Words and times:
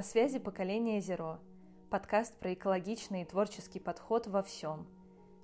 На 0.00 0.04
связи 0.04 0.38
поколение 0.38 1.00
Zero. 1.00 1.36
Подкаст 1.90 2.34
про 2.38 2.54
экологичный 2.54 3.20
и 3.20 3.24
творческий 3.26 3.80
подход 3.80 4.26
во 4.28 4.42
всем. 4.42 4.86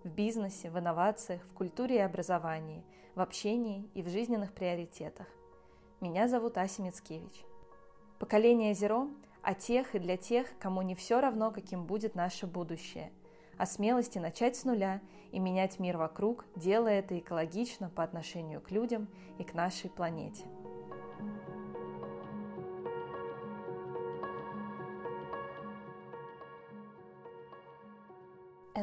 В 0.03 0.09
бизнесе, 0.09 0.71
в 0.71 0.79
инновациях, 0.79 1.43
в 1.43 1.53
культуре 1.53 1.97
и 1.97 1.99
образовании, 1.99 2.83
в 3.15 3.21
общении 3.21 3.87
и 3.93 4.01
в 4.03 4.09
жизненных 4.09 4.55
приоритетах. 4.55 5.27
Меня 6.01 6.27
зовут 6.27 6.57
Ася 6.57 6.81
Мицкевич. 6.81 7.45
Поколение 8.19 8.73
Zero 8.73 9.15
о 9.43 9.53
тех 9.53 9.95
и 9.95 9.99
для 9.99 10.17
тех, 10.17 10.47
кому 10.59 10.81
не 10.81 10.95
все 10.95 11.21
равно, 11.21 11.51
каким 11.51 11.85
будет 11.85 12.15
наше 12.15 12.47
будущее. 12.47 13.13
О 13.59 13.67
смелости 13.67 14.17
начать 14.17 14.57
с 14.57 14.65
нуля 14.65 15.03
и 15.33 15.39
менять 15.39 15.79
мир 15.79 15.99
вокруг, 15.99 16.47
делая 16.57 17.01
это 17.01 17.19
экологично 17.19 17.91
по 17.91 18.03
отношению 18.03 18.63
к 18.63 18.71
людям 18.71 19.07
и 19.39 19.45
к 19.45 19.53
нашей 19.53 19.91
планете. 19.91 20.45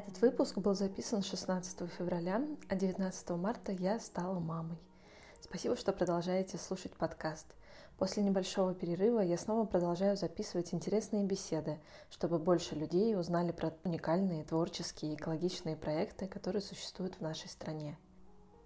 Этот 0.05 0.21
выпуск 0.21 0.57
был 0.57 0.75
записан 0.75 1.23
16 1.23 1.89
февраля, 1.97 2.41
а 2.67 2.75
19 2.75 3.29
марта 3.31 3.71
я 3.71 3.99
стала 3.99 4.39
мамой. 4.39 4.77
Спасибо, 5.39 5.77
что 5.77 5.93
продолжаете 5.93 6.57
слушать 6.57 6.91
подкаст. 6.91 7.47
После 7.97 8.21
небольшого 8.21 8.73
перерыва 8.73 9.21
я 9.21 9.37
снова 9.37 9.65
продолжаю 9.65 10.17
записывать 10.17 10.73
интересные 10.73 11.23
беседы, 11.23 11.79
чтобы 12.09 12.37
больше 12.37 12.75
людей 12.75 13.15
узнали 13.17 13.53
про 13.53 13.71
уникальные 13.85 14.43
творческие 14.43 15.13
и 15.13 15.15
экологичные 15.15 15.77
проекты, 15.77 16.27
которые 16.27 16.61
существуют 16.61 17.15
в 17.15 17.21
нашей 17.21 17.47
стране. 17.47 17.97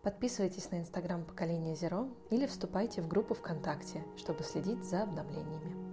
Подписывайтесь 0.01 0.71
на 0.71 0.79
инстаграм 0.79 1.23
поколения 1.23 1.73
Zero 1.73 2.11
или 2.31 2.47
вступайте 2.47 3.01
в 3.01 3.07
группу 3.07 3.35
ВКонтакте, 3.35 4.03
чтобы 4.17 4.43
следить 4.43 4.83
за 4.83 5.03
обновлениями. 5.03 5.86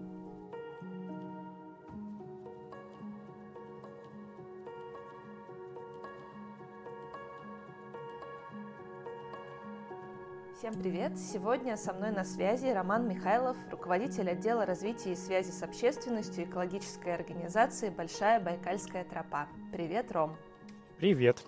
Всем 10.64 10.80
привет! 10.80 11.18
Сегодня 11.18 11.76
со 11.76 11.92
мной 11.92 12.10
на 12.10 12.24
связи 12.24 12.68
Роман 12.68 13.06
Михайлов, 13.06 13.54
руководитель 13.70 14.30
отдела 14.30 14.64
развития 14.64 15.12
и 15.12 15.14
связи 15.14 15.50
с 15.50 15.62
общественностью 15.62 16.44
экологической 16.44 17.12
организации 17.12 17.90
«Большая 17.90 18.40
Байкальская 18.40 19.04
тропа». 19.04 19.46
Привет, 19.72 20.10
Ром! 20.10 20.38
Привет! 20.96 21.44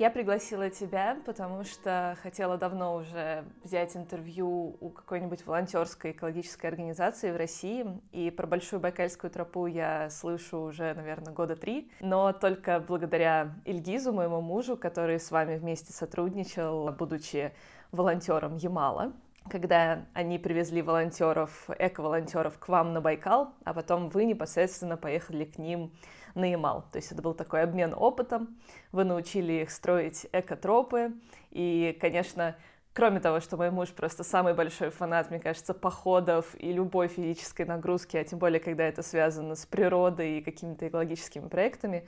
Я 0.00 0.08
пригласила 0.08 0.70
тебя, 0.70 1.18
потому 1.26 1.62
что 1.62 2.16
хотела 2.22 2.56
давно 2.56 2.94
уже 2.94 3.44
взять 3.62 3.94
интервью 3.94 4.78
у 4.80 4.88
какой-нибудь 4.88 5.44
волонтерской 5.44 6.12
экологической 6.12 6.68
организации 6.68 7.30
в 7.30 7.36
России. 7.36 7.84
И 8.10 8.30
про 8.30 8.46
Большую 8.46 8.80
Байкальскую 8.80 9.30
тропу 9.30 9.66
я 9.66 10.08
слышу 10.08 10.58
уже, 10.60 10.94
наверное, 10.94 11.34
года 11.34 11.54
три. 11.54 11.90
Но 12.00 12.32
только 12.32 12.80
благодаря 12.80 13.52
Ильгизу, 13.66 14.14
моему 14.14 14.40
мужу, 14.40 14.78
который 14.78 15.20
с 15.20 15.30
вами 15.30 15.58
вместе 15.58 15.92
сотрудничал, 15.92 16.90
будучи 16.92 17.52
волонтерам 17.92 18.56
Ямала, 18.56 19.12
когда 19.50 20.06
они 20.14 20.38
привезли 20.38 20.80
волонтеров, 20.80 21.68
эко-волонтеров 21.78 22.58
к 22.58 22.68
вам 22.68 22.94
на 22.94 23.02
Байкал, 23.02 23.52
а 23.64 23.74
потом 23.74 24.08
вы 24.08 24.24
непосредственно 24.24 24.96
поехали 24.96 25.44
к 25.44 25.58
ним 25.58 25.92
на 26.34 26.50
Ямал. 26.50 26.84
То 26.92 26.96
есть 26.96 27.12
это 27.12 27.22
был 27.22 27.34
такой 27.34 27.62
обмен 27.62 27.94
опытом, 27.96 28.58
вы 28.92 29.04
научили 29.04 29.54
их 29.54 29.70
строить 29.70 30.26
экотропы, 30.32 31.12
и, 31.50 31.96
конечно, 32.00 32.56
Кроме 32.92 33.20
того, 33.20 33.38
что 33.38 33.56
мой 33.56 33.70
муж 33.70 33.90
просто 33.90 34.24
самый 34.24 34.52
большой 34.52 34.90
фанат, 34.90 35.30
мне 35.30 35.38
кажется, 35.38 35.74
походов 35.74 36.56
и 36.58 36.72
любой 36.72 37.06
физической 37.06 37.64
нагрузки, 37.64 38.16
а 38.16 38.24
тем 38.24 38.40
более, 38.40 38.58
когда 38.58 38.84
это 38.84 39.02
связано 39.02 39.54
с 39.54 39.64
природой 39.64 40.38
и 40.38 40.42
какими-то 40.42 40.88
экологическими 40.88 41.46
проектами, 41.46 42.04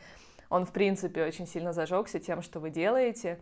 он, 0.50 0.66
в 0.66 0.72
принципе, 0.72 1.24
очень 1.24 1.46
сильно 1.46 1.72
зажегся 1.72 2.18
тем, 2.18 2.42
что 2.42 2.58
вы 2.58 2.70
делаете. 2.70 3.38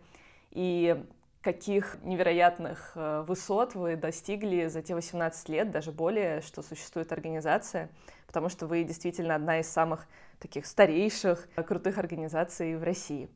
И 0.51 1.03
каких 1.41 1.97
невероятных 2.03 2.91
э, 2.95 3.23
высот 3.27 3.73
вы 3.73 3.95
достигли 3.95 4.67
за 4.67 4.81
те 4.81 4.93
18 4.93 5.49
лет, 5.49 5.71
даже 5.71 5.91
более, 5.91 6.41
что 6.41 6.61
существует 6.61 7.11
организация, 7.11 7.89
потому 8.27 8.49
что 8.49 8.67
вы 8.67 8.83
действительно 8.83 9.35
одна 9.35 9.59
из 9.59 9.67
самых 9.67 10.07
таких 10.39 10.65
старейших 10.65 11.47
э, 11.55 11.63
крутых 11.63 11.97
организаций 11.97 12.77
в 12.77 12.83
России. 12.83 13.29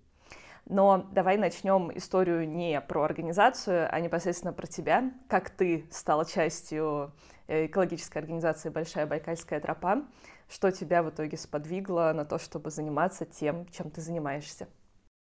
Но 0.68 1.08
давай 1.12 1.38
начнем 1.38 1.96
историю 1.96 2.48
не 2.50 2.82
про 2.82 3.04
организацию, 3.04 3.88
а 3.92 4.00
непосредственно 4.00 4.52
про 4.54 4.66
тебя, 4.66 5.12
как 5.28 5.52
ты 5.52 5.86
стала 5.92 6.26
частью 6.26 7.12
э, 7.48 7.66
экологической 7.68 8.20
организации 8.20 8.70
«Большая 8.70 9.08
Байкальская 9.08 9.60
тропа», 9.60 10.06
что 10.48 10.72
тебя 10.72 11.02
в 11.02 11.10
итоге 11.10 11.38
сподвигло 11.38 12.12
на 12.16 12.26
то, 12.26 12.38
чтобы 12.38 12.70
заниматься 12.70 13.26
тем, 13.26 13.68
чем 13.68 13.90
ты 13.90 14.02
занимаешься. 14.02 14.68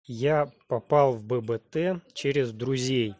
Я 0.08 0.52
попал 0.68 1.14
в 1.14 1.24
ББТ 1.24 2.04
через 2.14 2.52
друзей. 2.52 3.16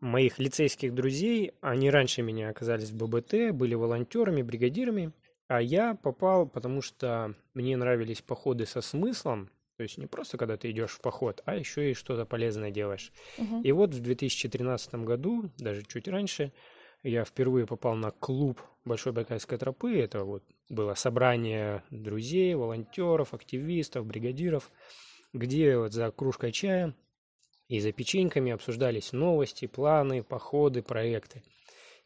Моих 0.00 0.38
лицейских 0.38 0.94
друзей, 0.94 1.52
они 1.60 1.90
раньше 1.90 2.22
меня 2.22 2.50
оказались 2.50 2.90
в 2.90 2.96
ББТ, 2.96 3.52
были 3.52 3.74
волонтерами, 3.74 4.42
бригадирами, 4.42 5.12
а 5.48 5.62
я 5.62 5.94
попал, 5.94 6.46
потому 6.48 6.82
что 6.82 7.34
мне 7.54 7.76
нравились 7.76 8.20
походы 8.20 8.66
со 8.66 8.80
смыслом, 8.80 9.50
то 9.76 9.82
есть 9.84 9.96
не 9.96 10.06
просто 10.06 10.36
когда 10.38 10.56
ты 10.56 10.70
идешь 10.70 10.90
в 10.90 11.00
поход, 11.00 11.40
а 11.46 11.54
еще 11.54 11.90
и 11.90 11.94
что-то 11.94 12.26
полезное 12.26 12.70
делаешь. 12.70 13.12
Угу. 13.38 13.62
И 13.62 13.72
вот 13.72 13.94
в 13.94 14.00
2013 14.00 14.94
году, 14.96 15.50
даже 15.56 15.84
чуть 15.84 16.08
раньше, 16.08 16.52
я 17.04 17.24
впервые 17.24 17.66
попал 17.66 17.94
на 17.94 18.10
клуб 18.10 18.60
Большой 18.84 19.12
Байкальской 19.12 19.56
тропы. 19.56 19.96
Это 19.98 20.24
вот 20.24 20.42
было 20.68 20.94
собрание 20.94 21.84
друзей, 21.90 22.54
волонтеров, 22.54 23.34
активистов, 23.34 24.04
бригадиров 24.04 24.70
где 25.38 25.78
вот 25.78 25.92
за 25.92 26.10
кружкой 26.10 26.52
чая 26.52 26.94
и 27.68 27.80
за 27.80 27.92
печеньками 27.92 28.52
обсуждались 28.52 29.12
новости, 29.12 29.66
планы, 29.66 30.22
походы, 30.22 30.82
проекты. 30.82 31.42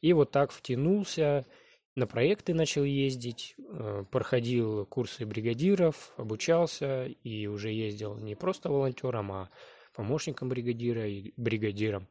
И 0.00 0.12
вот 0.12 0.30
так 0.30 0.50
втянулся, 0.50 1.46
на 1.94 2.06
проекты 2.06 2.54
начал 2.54 2.84
ездить, 2.84 3.54
э, 3.58 4.04
проходил 4.10 4.86
курсы 4.86 5.24
бригадиров, 5.24 6.12
обучался 6.16 7.06
и 7.06 7.46
уже 7.46 7.70
ездил 7.70 8.16
не 8.16 8.34
просто 8.34 8.70
волонтером, 8.70 9.30
а 9.32 9.50
помощником 9.94 10.48
бригадира 10.48 11.06
и 11.06 11.32
бригадиром. 11.36 12.08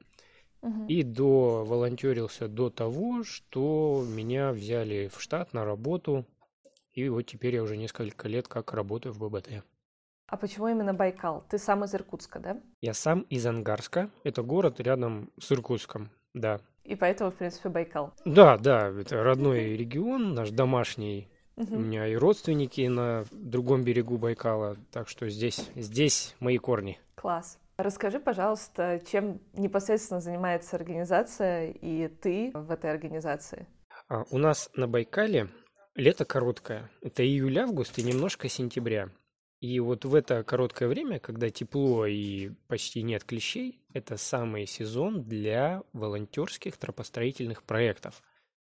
Угу. 0.62 0.86
И 0.88 1.04
до 1.04 1.66
волонтерился 1.66 2.48
до 2.48 2.70
того, 2.70 3.24
что 3.24 4.06
меня 4.08 4.52
взяли 4.52 5.10
в 5.14 5.20
штат 5.20 5.54
на 5.54 5.66
работу. 5.66 6.26
И 6.94 7.10
вот 7.10 7.24
теперь 7.24 7.56
я 7.56 7.64
уже 7.64 7.78
несколько 7.78 8.28
лет 8.28 8.48
как 8.48 8.74
работаю 8.74 9.14
в 9.14 9.20
ББТ. 9.20 9.64
А 10.32 10.38
почему 10.38 10.70
именно 10.70 10.94
Байкал? 10.94 11.44
Ты 11.50 11.58
сам 11.58 11.84
из 11.84 11.94
Иркутска, 11.94 12.40
да? 12.40 12.62
Я 12.80 12.94
сам 12.94 13.22
из 13.24 13.46
Ангарска. 13.46 14.10
Это 14.24 14.44
город 14.44 14.80
рядом 14.80 15.30
с 15.38 15.52
Иркутском, 15.52 16.10
да. 16.34 16.62
И 16.86 16.96
поэтому, 16.96 17.32
в 17.32 17.36
принципе, 17.36 17.68
Байкал. 17.68 18.14
Да, 18.24 18.58
да, 18.58 18.88
это 18.98 19.22
родной 19.24 19.76
регион, 19.76 20.34
наш 20.34 20.52
домашний. 20.52 21.28
У 21.58 21.78
меня 21.78 22.08
и 22.08 22.16
родственники 22.16 22.88
на 22.88 23.26
другом 23.32 23.84
берегу 23.84 24.18
Байкала, 24.18 24.78
так 24.94 25.10
что 25.10 25.28
здесь, 25.28 25.70
здесь 25.76 26.34
мои 26.40 26.58
корни. 26.58 26.98
Класс. 27.16 27.60
Расскажи, 27.76 28.22
пожалуйста, 28.22 29.02
чем 29.12 29.42
непосредственно 29.52 30.22
занимается 30.22 30.78
организация 30.78 31.72
и 31.72 32.08
ты 32.08 32.52
в 32.54 32.72
этой 32.72 32.90
организации? 32.90 33.68
А, 34.08 34.24
у 34.32 34.38
нас 34.38 34.70
на 34.76 34.88
Байкале 34.88 35.50
лето 35.96 36.24
короткое. 36.24 36.90
Это 37.02 37.22
июль-август 37.22 38.00
и 38.00 38.04
немножко 38.04 38.48
сентября. 38.48 39.10
И 39.62 39.80
вот 39.80 40.06
в 40.06 40.16
это 40.16 40.44
короткое 40.44 40.90
время, 40.90 41.20
когда 41.20 41.52
тепло 41.52 42.08
и 42.08 42.50
почти 42.68 43.04
нет 43.04 43.24
клещей, 43.24 43.80
это 43.94 44.18
самый 44.18 44.66
сезон 44.66 45.24
для 45.24 45.84
волонтерских 45.94 46.78
тропостроительных 46.78 47.62
проектов. 47.62 48.24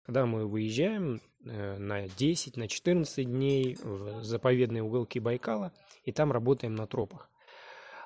Когда 0.04 0.26
мы 0.26 0.46
выезжаем 0.46 1.22
э, 1.46 1.78
на 1.78 2.08
10, 2.08 2.58
на 2.58 2.68
14 2.68 3.24
дней 3.26 3.78
в 3.82 4.22
заповедные 4.22 4.82
уголки 4.82 5.18
Байкала 5.18 5.72
и 6.04 6.12
там 6.12 6.30
работаем 6.30 6.74
на 6.74 6.86
тропах. 6.86 7.30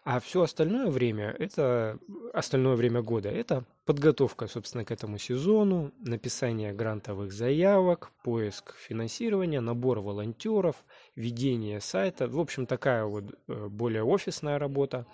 А 0.06 0.20
все 0.20 0.42
остальное 0.42 0.86
время, 0.86 1.34
это 1.36 1.98
остальное 2.32 2.76
время 2.76 3.02
года, 3.02 3.28
это 3.28 3.64
подготовка, 3.86 4.46
собственно, 4.46 4.84
к 4.84 4.92
этому 4.92 5.18
сезону, 5.18 5.92
написание 5.98 6.72
грантовых 6.72 7.32
заявок, 7.32 8.12
поиск 8.22 8.76
финансирования, 8.76 9.58
набор 9.58 9.98
волонтеров, 9.98 10.76
ведение 11.16 11.80
сайта. 11.80 12.28
В 12.28 12.38
общем, 12.38 12.66
такая 12.66 13.04
вот 13.04 13.34
э, 13.48 13.66
более 13.66 14.04
офисная 14.04 14.60
работа. 14.60 15.08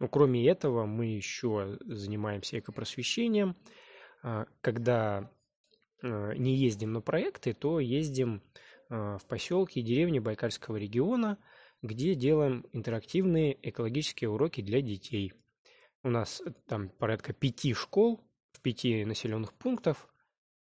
Но 0.00 0.06
кроме 0.06 0.46
этого, 0.46 0.84
мы 0.84 1.06
еще 1.06 1.78
занимаемся 1.86 2.58
экопросвещением. 2.58 3.56
А, 4.22 4.44
когда 4.60 5.30
э, 6.02 6.34
не 6.36 6.56
ездим 6.56 6.92
на 6.92 7.00
проекты, 7.00 7.54
то 7.54 7.80
ездим 7.80 8.42
э, 8.90 9.16
в 9.18 9.26
поселки 9.26 9.80
и 9.80 9.82
деревни 9.82 10.18
Байкальского 10.18 10.76
региона– 10.76 11.38
где 11.86 12.14
делаем 12.14 12.66
интерактивные 12.72 13.56
экологические 13.68 14.30
уроки 14.30 14.60
для 14.60 14.80
детей. 14.80 15.32
У 16.02 16.10
нас 16.10 16.42
там 16.66 16.88
порядка 16.90 17.32
пяти 17.32 17.74
школ 17.74 18.20
в 18.52 18.60
пяти 18.60 19.04
населенных 19.04 19.52
пунктах. 19.54 20.08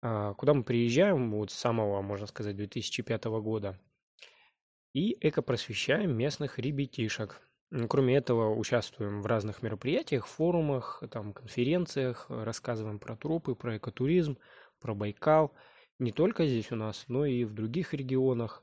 а, 0.03 0.35
куда 0.35 0.55
мы 0.55 0.65
приезжаем 0.65 1.31
вот 1.33 1.51
с 1.51 1.55
самого, 1.55 2.03
можно 2.03 2.27
сказать, 2.27 2.57
2005 2.57 3.25
года 3.41 3.79
и 4.93 5.17
экопросвещаем 5.21 6.17
местных 6.17 6.59
ребятишек. 6.59 7.41
Кроме 7.89 8.17
этого, 8.17 8.55
участвуем 8.55 9.23
в 9.23 9.27
разных 9.27 9.63
мероприятиях, 9.63 10.27
форумах, 10.27 11.03
там, 11.11 11.33
конференциях, 11.33 12.27
рассказываем 12.29 12.99
про 12.99 13.17
тропы, 13.17 13.55
про 13.55 13.79
экотуризм, 13.79 14.37
про 14.81 14.95
Байкал. 14.95 15.55
Не 15.99 16.13
только 16.13 16.47
здесь 16.47 16.71
у 16.71 16.77
нас, 16.77 17.07
но 17.09 17.25
и 17.25 17.45
в 17.45 17.55
других 17.55 17.95
регионах. 17.95 18.63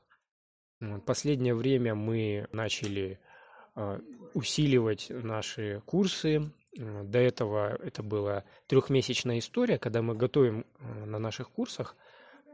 Последнее 1.04 1.54
время 1.54 1.94
мы 1.94 2.48
начали 2.52 3.18
а, 3.74 4.00
усиливать 4.34 5.08
наши 5.10 5.82
курсы. 5.84 6.50
До 6.72 7.18
этого 7.18 7.76
это 7.82 8.02
была 8.02 8.44
трехмесячная 8.66 9.40
история, 9.40 9.78
когда 9.78 10.00
мы 10.00 10.14
готовим 10.14 10.64
а, 10.78 11.04
на 11.04 11.18
наших 11.18 11.50
курсах 11.50 11.96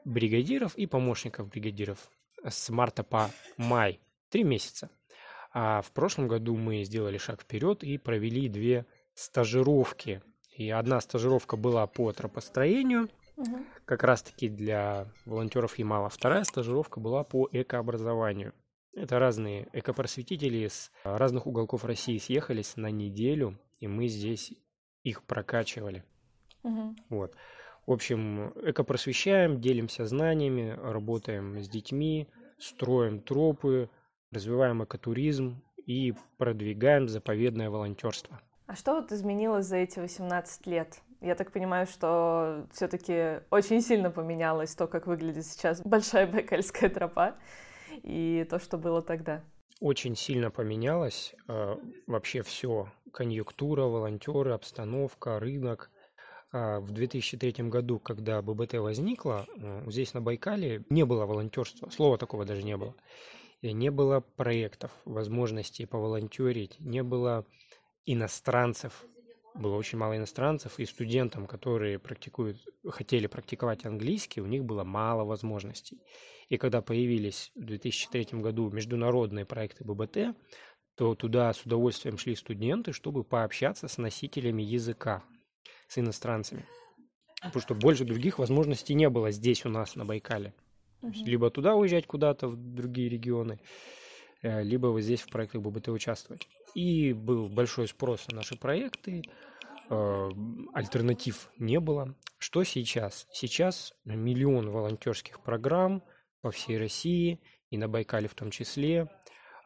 бригадиров 0.05 0.75
и 0.77 0.87
помощников 0.87 1.49
бригадиров 1.49 2.11
с 2.45 2.69
марта 2.71 3.05
по 3.05 3.31
май. 3.57 4.01
Три 4.29 4.43
месяца. 4.43 4.91
А 5.53 5.81
в 5.83 5.93
прошлом 5.93 6.27
году 6.27 6.57
мы 6.57 6.83
сделали 6.83 7.19
шаг 7.19 7.43
вперед 7.43 7.85
и 7.85 7.97
провели 7.97 8.49
две 8.49 8.87
стажировки. 9.15 10.21
И 10.51 10.69
одна 10.71 11.01
стажировка 11.01 11.57
была 11.57 11.87
по 11.87 12.13
тропостроению, 12.13 13.09
угу. 13.37 13.59
как 13.85 14.03
раз-таки 14.03 14.49
для 14.49 15.09
волонтеров 15.25 15.79
Ямала. 15.79 16.09
Вторая 16.09 16.45
стажировка 16.45 17.01
была 17.01 17.25
по 17.25 17.49
экообразованию. 17.53 18.55
Это 18.93 19.19
разные 19.19 19.69
экопросветители 19.73 20.67
с 20.69 20.91
разных 21.05 21.47
уголков 21.47 21.85
России 21.85 22.17
съехались 22.19 22.77
на 22.77 22.91
неделю, 22.91 23.59
и 23.79 23.87
мы 23.87 24.09
здесь 24.09 24.55
их 25.03 25.23
прокачивали. 25.25 26.05
Угу. 26.63 26.97
Вот. 27.11 27.35
В 27.87 27.93
общем, 27.93 28.53
экопросвещаем, 28.65 29.61
делимся 29.61 30.07
знаниями, 30.07 30.71
работаем 30.71 31.63
с 31.63 31.69
детьми, 31.69 32.29
строим 32.59 33.21
тропы, 33.21 33.89
развиваем 34.33 34.83
экотуризм 34.83 35.63
и 35.77 36.13
продвигаем 36.37 37.09
заповедное 37.09 37.71
волонтерство. 37.71 38.41
А 38.67 38.75
что 38.75 38.95
вот 38.95 39.13
изменилось 39.13 39.67
за 39.67 39.77
эти 39.77 40.01
18 40.01 40.67
лет? 40.67 41.01
Я 41.21 41.35
так 41.35 41.53
понимаю, 41.53 41.87
что 41.87 42.67
все-таки 42.73 43.41
очень 43.51 43.81
сильно 43.81 44.11
поменялось 44.11 44.75
то, 44.75 44.87
как 44.87 45.07
выглядит 45.07 45.47
сейчас 45.47 45.81
большая 45.83 46.27
Байкальская 46.27 46.91
тропа 46.91 47.37
и 48.03 48.47
то, 48.49 48.59
что 48.59 48.77
было 48.79 49.03
тогда. 49.03 49.43
Очень 49.81 50.17
сильно 50.17 50.51
поменялось 50.51 51.35
э, 51.49 51.77
вообще 52.07 52.43
все. 52.43 52.91
Конъюнктура, 53.13 53.83
волонтеры, 53.83 54.53
обстановка, 54.53 55.39
рынок. 55.39 55.91
А, 56.53 56.81
в 56.81 56.91
2003 56.93 57.69
году, 57.69 57.99
когда 57.99 58.41
ББТ 58.41 58.75
возникла, 58.75 59.47
э, 59.57 59.83
здесь 59.91 60.15
на 60.15 60.21
Байкале 60.21 60.85
не 60.89 61.05
было 61.05 61.27
волонтерства, 61.27 61.91
слова 61.91 62.17
такого 62.17 62.45
даже 62.45 62.63
не 62.63 62.77
было. 62.77 62.95
И 63.61 63.73
не 63.73 63.91
было 63.91 64.21
проектов, 64.21 64.93
возможностей 65.05 65.87
поволонтерить, 65.87 66.79
не 66.79 67.03
было 67.03 67.45
иностранцев, 68.07 69.05
было 69.59 69.77
очень 69.77 69.99
мало 69.99 70.17
иностранцев, 70.17 70.79
и 70.79 70.85
студентам, 70.85 71.47
которые 71.47 71.99
практикуют, 71.99 72.59
хотели 72.89 73.27
практиковать 73.27 73.85
английский, 73.85 74.41
у 74.41 74.47
них 74.47 74.65
было 74.65 74.85
мало 74.85 75.25
возможностей. 75.25 76.01
И 76.49 76.59
когда 76.59 76.81
появились 76.81 77.51
в 77.55 77.65
2003 77.65 78.41
году 78.41 78.71
международные 78.71 79.45
проекты 79.45 79.85
ББТ, 79.85 80.37
то 80.97 81.15
туда 81.15 81.53
с 81.53 81.63
удовольствием 81.63 82.19
шли 82.19 82.35
студенты, 82.35 82.93
чтобы 82.93 83.25
пообщаться 83.25 83.89
с 83.89 83.99
носителями 83.99 84.63
языка 84.63 85.23
с 85.89 85.99
иностранцами. 85.99 86.65
Потому 87.43 87.61
что 87.61 87.75
больше 87.75 88.05
других 88.05 88.39
возможностей 88.39 88.95
не 88.95 89.09
было 89.11 89.31
здесь 89.31 89.67
у 89.67 89.69
нас 89.69 89.95
на 89.95 90.05
Байкале. 90.05 90.55
Угу. 91.03 91.13
Либо 91.27 91.51
туда 91.51 91.75
уезжать 91.75 92.07
куда-то 92.07 92.49
в 92.49 92.57
другие 92.57 93.09
регионы, 93.09 93.61
э, 94.43 94.63
либо 94.63 94.87
вот 94.87 95.03
здесь 95.03 95.21
в 95.21 95.29
проектах 95.29 95.61
ББТ 95.61 95.89
участвовать. 95.89 96.49
И 96.77 97.15
был 97.15 97.49
большой 97.49 97.89
спрос 97.89 98.29
на 98.29 98.37
наши 98.37 98.55
проекты, 98.55 99.23
э, 99.89 100.31
альтернатив 100.75 101.49
не 101.57 101.81
было. 101.81 102.15
Что 102.37 102.65
сейчас? 102.65 103.27
Сейчас 103.33 103.95
миллион 104.05 104.69
волонтерских 104.69 105.41
программ 105.41 106.03
по 106.43 106.51
всей 106.51 106.77
России 106.77 107.41
и 107.71 107.79
на 107.79 107.89
Байкале 107.89 108.29
в 108.29 108.35
том 108.35 108.51
числе. 108.51 109.09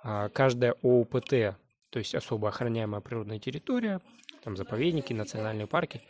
А 0.04 0.28
каждая 0.28 0.76
ОУПТ, 0.82 1.58
то 1.90 1.98
есть 1.98 2.14
особо 2.14 2.46
охраняемая 2.46 3.00
природная 3.00 3.40
территория, 3.40 4.00
там 4.44 4.56
заповедники, 4.56 5.12
национальные 5.12 5.66
парки, 5.66 6.02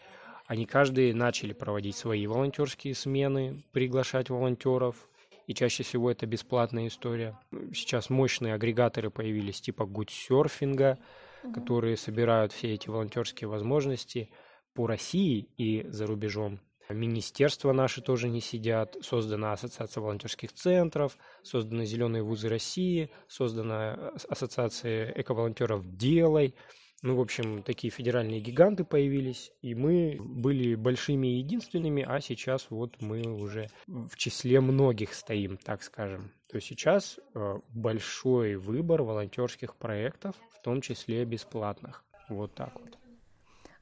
они 0.47 0.67
каждый 0.67 1.15
начали 1.15 1.55
проводить 1.55 1.97
свои 1.97 2.27
волонтерские 2.27 2.95
смены, 2.95 3.65
приглашать 3.73 4.29
волонтеров, 4.29 5.09
и 5.51 5.55
чаще 5.55 5.83
всего 5.83 6.13
это 6.13 6.27
бесплатная 6.27 6.87
история. 6.87 7.37
Сейчас 7.75 8.09
мощные 8.09 8.55
агрегаторы 8.55 9.11
появились 9.11 9.61
типа 9.61 9.85
гудсерфинга, 9.85 10.97
mm-hmm. 11.43 11.53
которые 11.53 11.97
собирают 11.97 12.53
все 12.53 12.73
эти 12.73 12.89
волонтерские 12.89 13.49
возможности 13.49 14.31
по 14.75 14.87
России 14.87 15.49
и 15.57 15.85
за 15.89 16.07
рубежом. 16.07 16.61
Министерства 16.89 17.73
наши 17.73 18.01
тоже 18.01 18.29
не 18.29 18.41
сидят, 18.41 18.97
создана 19.01 19.53
Ассоциация 19.53 20.01
волонтерских 20.01 20.53
центров, 20.53 21.19
созданы 21.43 21.85
Зеленые 21.85 22.23
вузы 22.23 22.49
России, 22.49 23.11
создана 23.27 24.13
Ассоциация 24.29 25.13
эко-волонтеров 25.17 25.83
«Делай». 25.97 26.55
Ну, 27.03 27.17
в 27.17 27.21
общем, 27.21 27.63
такие 27.63 27.91
федеральные 27.91 28.41
гиганты 28.41 28.85
появились, 28.85 29.53
и 29.63 29.75
мы 29.75 30.19
были 30.21 30.75
большими 30.75 31.29
и 31.29 31.39
единственными, 31.39 32.05
а 32.07 32.21
сейчас 32.21 32.67
вот 32.69 33.01
мы 33.01 33.23
уже 33.23 33.69
в 33.87 34.17
числе 34.17 34.61
многих 34.61 35.15
стоим, 35.15 35.57
так 35.57 35.83
скажем. 35.83 36.31
То 36.49 36.61
сейчас 36.61 37.19
э, 37.35 37.59
большой 37.71 38.57
выбор 38.57 39.03
волонтерских 39.03 39.77
проектов, 39.77 40.37
в 40.53 40.63
том 40.63 40.83
числе 40.83 41.25
бесплатных. 41.25 42.05
Вот 42.29 42.55
так 42.55 42.79
вот. 42.79 42.99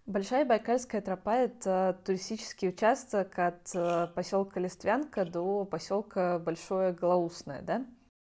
Большая 0.07 0.45
Байкальская 0.45 1.01
тропа— 1.01 1.37
это 1.39 2.01
туристический 2.05 2.69
участок 2.69 3.37
от 3.37 3.75
э, 3.75 4.07
поселка 4.15 4.61
Листвянка 4.61 5.25
до 5.25 5.65
поселка 5.65 6.39
Большое 6.39 6.93
Голоусное, 6.93 7.63
да? 7.63 7.85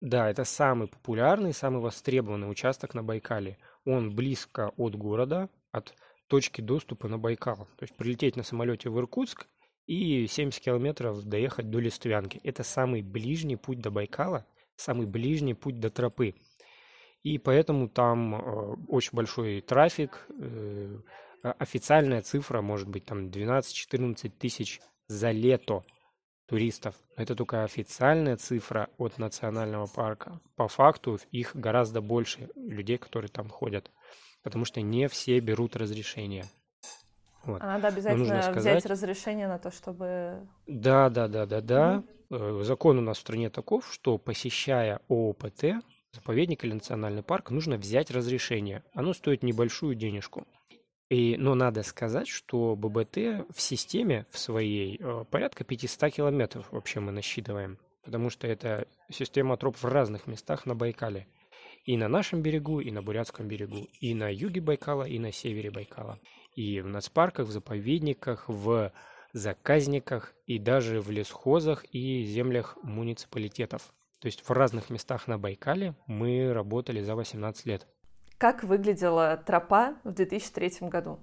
Да, 0.00 0.28
это 0.28 0.44
самый 0.44 0.88
популярный, 0.88 1.54
самый 1.54 1.80
востребованный 1.80 2.50
участок 2.50 2.92
на 2.92 3.02
Байкале— 3.02 3.56
он 3.85 4.14
близко 4.14 4.73
от 4.76 4.95
города, 4.95 5.49
от 5.73 5.95
точки 6.29 6.61
доступа 6.61 7.09
на 7.09 7.19
Байкал. 7.19 7.69
То 7.76 7.83
есть 7.83 7.97
прилететь 7.97 8.37
на 8.37 8.43
самолете 8.43 8.91
в 8.91 8.99
Иркутск 8.99 9.47
и 9.87 10.26
70 10.26 10.61
километров 10.61 11.23
доехать 11.25 11.71
до 11.71 11.79
Листвянки. 11.79 12.41
Это 12.43 12.62
самый 12.62 13.03
ближний 13.03 13.57
путь 13.57 13.81
до 13.81 13.91
Байкала, 13.91 14.47
самый 14.76 15.07
ближний 15.07 15.55
путь 15.55 15.81
до 15.81 15.91
тропы. 15.91 16.35
И 17.23 17.38
поэтому 17.38 17.88
там 17.88 18.35
э, 18.35 18.76
очень 18.88 19.14
большой 19.14 19.61
трафик. 19.61 20.26
Э, 20.38 20.99
официальная 21.43 22.23
цифра 22.23 22.61
может 22.61 22.88
быть 22.88 23.05
там 23.05 23.29
12-14 23.29 24.31
тысяч 24.38 24.81
за 25.07 25.31
лето 25.31 25.85
туристов. 26.46 26.94
Это 27.16 27.34
только 27.34 27.64
официальная 27.64 28.36
цифра 28.36 28.88
от 28.98 29.18
национального 29.18 29.86
парка. 29.86 30.40
По 30.56 30.68
факту 30.68 31.18
их 31.30 31.54
гораздо 31.54 32.00
больше 32.00 32.48
людей, 32.56 32.98
которые 32.98 33.30
там 33.30 33.48
ходят, 33.48 33.90
потому 34.42 34.64
что 34.64 34.80
не 34.80 35.08
все 35.08 35.40
берут 35.40 35.76
разрешение. 35.76 36.44
Вот. 37.44 37.62
А 37.62 37.66
надо 37.66 37.88
обязательно 37.88 38.42
сказать... 38.42 38.56
взять 38.56 38.86
разрешение 38.86 39.48
на 39.48 39.58
то, 39.58 39.70
чтобы... 39.70 40.48
Да, 40.66 41.10
да, 41.10 41.28
да, 41.28 41.46
да, 41.46 41.60
да. 41.60 42.02
Mm-hmm. 42.30 42.62
Закон 42.62 42.98
у 42.98 43.02
нас 43.02 43.18
в 43.18 43.20
стране 43.20 43.50
таков, 43.50 43.92
что 43.92 44.16
посещая 44.16 45.00
ООПТ, 45.08 45.84
заповедник 46.12 46.64
или 46.64 46.72
национальный 46.72 47.22
парк, 47.22 47.50
нужно 47.50 47.76
взять 47.76 48.10
разрешение. 48.10 48.82
Оно 48.94 49.12
стоит 49.12 49.42
небольшую 49.42 49.94
денежку. 49.94 50.46
И, 51.14 51.37
но 51.37 51.54
надо 51.54 51.85
сказать, 51.85 52.26
что 52.26 52.75
ББТ 52.75 53.47
в 53.54 53.61
системе 53.61 54.26
в 54.30 54.38
своей 54.38 54.99
э, 55.00 55.25
порядка 55.30 55.62
500 55.62 56.12
километров 56.12 56.66
вообще 56.73 56.99
мы 56.99 57.12
насчитываем, 57.12 57.78
потому 58.02 58.30
что 58.30 58.49
это 58.49 58.88
система 59.12 59.56
троп 59.56 59.76
в 59.76 59.85
разных 59.85 60.26
местах 60.26 60.66
на 60.66 60.75
Байкале. 60.75 61.28
И 61.85 61.97
на 61.97 62.09
нашем 62.09 62.42
берегу, 62.42 62.80
и 62.80 62.90
на 62.90 63.00
Бурятском 63.00 63.47
берегу, 63.47 63.87
и 64.00 64.12
на 64.12 64.28
юге 64.28 64.61
Байкала, 64.61 65.04
и 65.04 65.21
на 65.21 65.30
севере 65.30 65.71
Байкала. 65.71 66.18
И 66.56 66.80
в 66.80 66.88
нацпарках, 66.88 67.47
в 67.47 67.52
заповедниках, 67.52 68.49
в 68.49 68.90
заказниках, 69.33 70.35
и 70.47 70.59
даже 70.59 71.00
в 71.00 71.12
лесхозах 71.12 71.85
и 71.92 72.25
землях 72.25 72.76
муниципалитетов. 72.83 73.94
То 74.18 74.26
есть 74.26 74.40
в 74.40 74.50
разных 74.50 74.90
местах 74.90 75.28
на 75.28 75.38
Байкале 75.38 75.94
мы 76.09 76.52
работали 76.52 77.02
за 77.02 77.14
18 77.14 77.66
лет. 77.66 77.87
Как 78.44 78.62
выглядела 78.62 79.38
тропа 79.38 79.96
в 80.04 80.12
2003 80.12 80.86
году? 80.90 81.18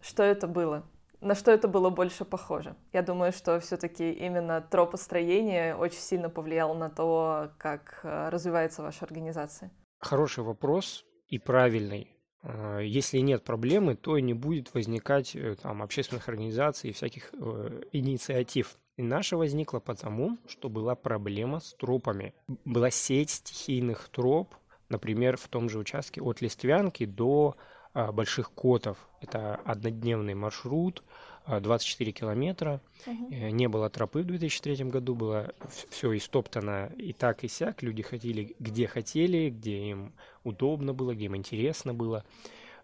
Что 0.00 0.24
это 0.24 0.48
было? 0.48 0.84
На 1.20 1.36
что 1.36 1.52
это 1.52 1.68
было 1.68 1.90
больше 1.90 2.24
похоже? 2.24 2.74
Я 2.92 3.02
думаю, 3.02 3.30
что 3.30 3.60
все-таки 3.60 4.10
именно 4.10 4.60
тропостроение 4.60 5.76
очень 5.76 6.00
сильно 6.00 6.28
повлияло 6.28 6.74
на 6.74 6.90
то, 6.90 7.52
как 7.56 8.00
э, 8.02 8.30
развивается 8.30 8.82
ваша 8.82 9.04
организация. 9.04 9.70
Хороший 10.00 10.42
вопрос 10.42 11.04
и 11.28 11.38
правильный. 11.38 12.18
Э, 12.42 12.80
если 12.82 13.18
нет 13.18 13.44
проблемы, 13.44 13.94
то 13.94 14.18
не 14.18 14.34
будет 14.34 14.74
возникать 14.74 15.36
э, 15.36 15.54
там, 15.62 15.84
общественных 15.84 16.28
организаций 16.28 16.90
и 16.90 16.92
всяких 16.92 17.30
э, 17.32 17.82
инициатив. 17.92 18.76
И 18.96 19.02
наша 19.02 19.36
возникла 19.36 19.78
потому, 19.78 20.36
что 20.48 20.68
была 20.68 20.96
проблема 20.96 21.60
с 21.60 21.74
тропами. 21.74 22.34
Была 22.64 22.90
сеть 22.90 23.30
стихийных 23.30 24.08
троп, 24.08 24.56
например, 24.88 25.36
в 25.36 25.48
том 25.48 25.68
же 25.68 25.78
участке 25.78 26.20
от 26.20 26.40
Листвянки 26.40 27.04
до 27.04 27.56
а, 27.96 28.12
Больших 28.12 28.52
Котов. 28.52 28.98
Это 29.20 29.56
однодневный 29.64 30.34
маршрут, 30.34 31.02
24 31.46 32.10
а, 32.10 32.12
километра. 32.12 32.80
Угу. 33.06 33.34
Не 33.34 33.68
было 33.68 33.88
тропы 33.88 34.20
в 34.20 34.26
2003 34.26 34.84
году, 34.84 35.14
было 35.14 35.54
все 35.90 36.14
истоптано 36.16 36.92
и 36.98 37.12
так, 37.12 37.42
и 37.44 37.48
сяк. 37.48 37.82
Люди 37.82 38.02
ходили 38.02 38.54
где 38.58 38.86
хотели, 38.86 39.50
где 39.50 39.90
им 39.90 40.12
удобно 40.44 40.92
было, 40.92 41.14
где 41.14 41.24
им 41.24 41.36
интересно 41.36 41.94
было. 41.94 42.24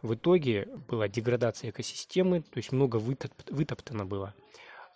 В 0.01 0.15
итоге 0.15 0.69
была 0.89 1.09
деградация 1.09 1.71
экосистемы, 1.71 2.41
то 2.41 2.57
есть 2.57 2.73
много 2.73 2.97
вытоп, 2.97 3.33
вытоптано 3.51 4.07
было. 4.07 4.35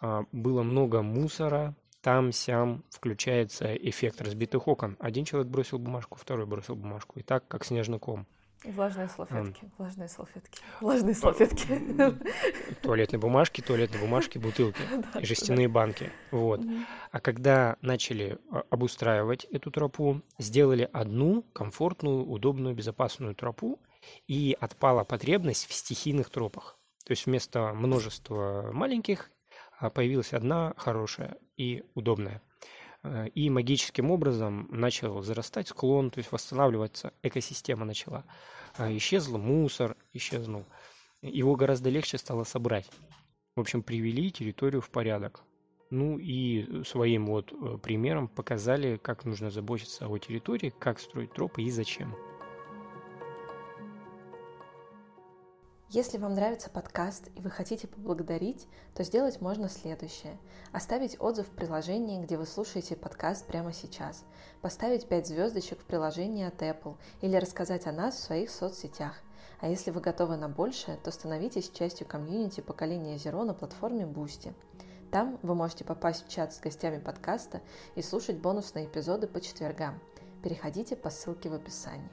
А, 0.01 0.25
было 0.33 0.63
много 0.63 1.03
мусора, 1.03 1.75
там-сям 2.07 2.85
включается 2.89 3.75
эффект 3.75 4.21
разбитых 4.21 4.69
окон. 4.69 4.97
Один 5.01 5.25
человек 5.25 5.51
бросил 5.51 5.81
бумажку, 5.81 6.17
второй 6.17 6.47
бросил 6.47 6.77
бумажку. 6.77 7.19
И 7.19 7.25
так, 7.25 7.49
как 7.49 7.65
снежный 7.65 7.99
ком. 7.99 8.29
влажные 8.63 9.09
салфетки, 9.09 9.65
um, 9.65 9.71
влажные 9.77 10.09
салфетки, 10.09 10.61
влажные 10.81 11.15
салфетки. 11.17 11.67
Туалетные 12.83 13.19
бумажки, 13.19 13.61
туалетные 13.61 14.01
бумажки, 14.01 14.39
бутылки 14.39 14.81
и 15.21 15.27
жестяные 15.27 15.67
банки. 15.67 16.13
Вот. 16.31 16.61
А 17.11 17.19
когда 17.19 17.77
начали 17.81 18.39
а, 18.53 18.63
обустраивать 18.71 19.43
эту 19.47 19.73
тропу, 19.73 20.23
сделали 20.39 20.89
одну 20.93 21.43
комфортную, 21.53 22.25
удобную, 22.25 22.77
безопасную 22.77 23.35
тропу, 23.35 23.81
и 24.29 24.57
отпала 24.61 25.03
потребность 25.03 25.69
в 25.69 25.73
стихийных 25.75 26.31
тропах. 26.31 26.79
То 27.05 27.11
есть 27.11 27.27
вместо 27.27 27.73
множества 27.73 28.71
маленьких 28.73 29.29
а 29.79 29.91
появилась 29.91 30.33
одна 30.33 30.73
хорошая 30.77 31.37
и 31.57 31.85
удобная. 31.95 32.43
Э, 33.03 33.29
и 33.29 33.51
магическим 33.51 34.11
образом 34.11 34.69
начал 34.71 35.23
зарастать 35.23 35.69
склон, 35.69 36.11
то 36.11 36.19
есть 36.19 36.33
восстанавливаться 36.33 37.13
экосистема 37.23 37.85
начала. 37.85 38.25
А 38.77 38.95
исчезл 38.97 39.39
мусор, 39.39 39.97
исчезнул. 40.13 40.67
Его 41.23 41.57
гораздо 41.57 41.91
легче 41.91 42.19
стало 42.19 42.45
собрать. 42.45 42.91
В 43.55 43.61
общем, 43.61 43.83
привели 43.83 44.31
территорию 44.31 44.83
в 44.83 44.91
порядок. 44.91 45.43
Ну 45.91 46.19
и 46.19 46.85
своим 46.85 47.27
вот 47.27 47.53
э, 47.53 47.79
примером 47.79 48.29
показали, 48.29 48.97
как 48.97 49.25
нужно 49.25 49.51
заботиться 49.51 50.09
о 50.09 50.19
территории, 50.19 50.75
как 50.79 50.99
строить 50.99 51.33
тропы 51.33 51.63
и 51.63 51.71
зачем. 51.71 52.15
Если 55.91 56.19
вам 56.19 56.35
нравится 56.35 56.69
подкаст 56.69 57.29
и 57.37 57.41
вы 57.41 57.49
хотите 57.49 57.87
поблагодарить, 57.87 58.67
то 58.93 59.05
сделать 59.05 59.41
можно 59.41 59.69
следующее. 59.69 60.37
Оставить 60.73 61.17
отзыв 61.21 61.47
в 61.47 61.51
приложении, 61.51 62.21
где 62.21 62.37
вы 62.37 62.45
слушаете 62.45 62.97
подкаст 62.97 63.47
прямо 63.47 63.73
сейчас, 63.73 64.25
поставить 64.63 65.07
5 65.07 65.29
звездочек 65.29 65.79
в 65.81 65.85
приложении 65.85 66.45
от 66.45 66.61
Apple 66.61 66.97
или 67.21 67.37
рассказать 67.37 67.87
о 67.87 67.93
нас 67.93 68.17
в 68.17 68.25
своих 68.25 68.51
соцсетях. 68.51 69.15
А 69.61 69.69
если 69.69 69.93
вы 69.93 70.01
готовы 70.01 70.37
на 70.37 70.49
большее, 70.49 70.97
то 70.97 71.13
становитесь 71.13 71.71
частью 71.71 72.05
комьюнити 72.05 72.63
поколения 72.63 73.15
Zero 73.15 73.45
на 73.45 73.55
платформе 73.55 74.07
Boosty. 74.07 74.55
Там 75.13 75.39
вы 75.43 75.55
можете 75.55 75.85
попасть 75.85 76.27
в 76.27 76.29
чат 76.29 76.53
с 76.53 76.59
гостями 76.59 76.99
подкаста 76.99 77.61
и 77.95 78.03
слушать 78.03 78.39
бонусные 78.39 78.87
эпизоды 78.87 79.29
по 79.29 79.41
четвергам. 79.41 80.01
Переходите 80.43 80.97
по 80.97 81.11
ссылке 81.11 81.49
в 81.49 81.55
описании. 81.55 82.11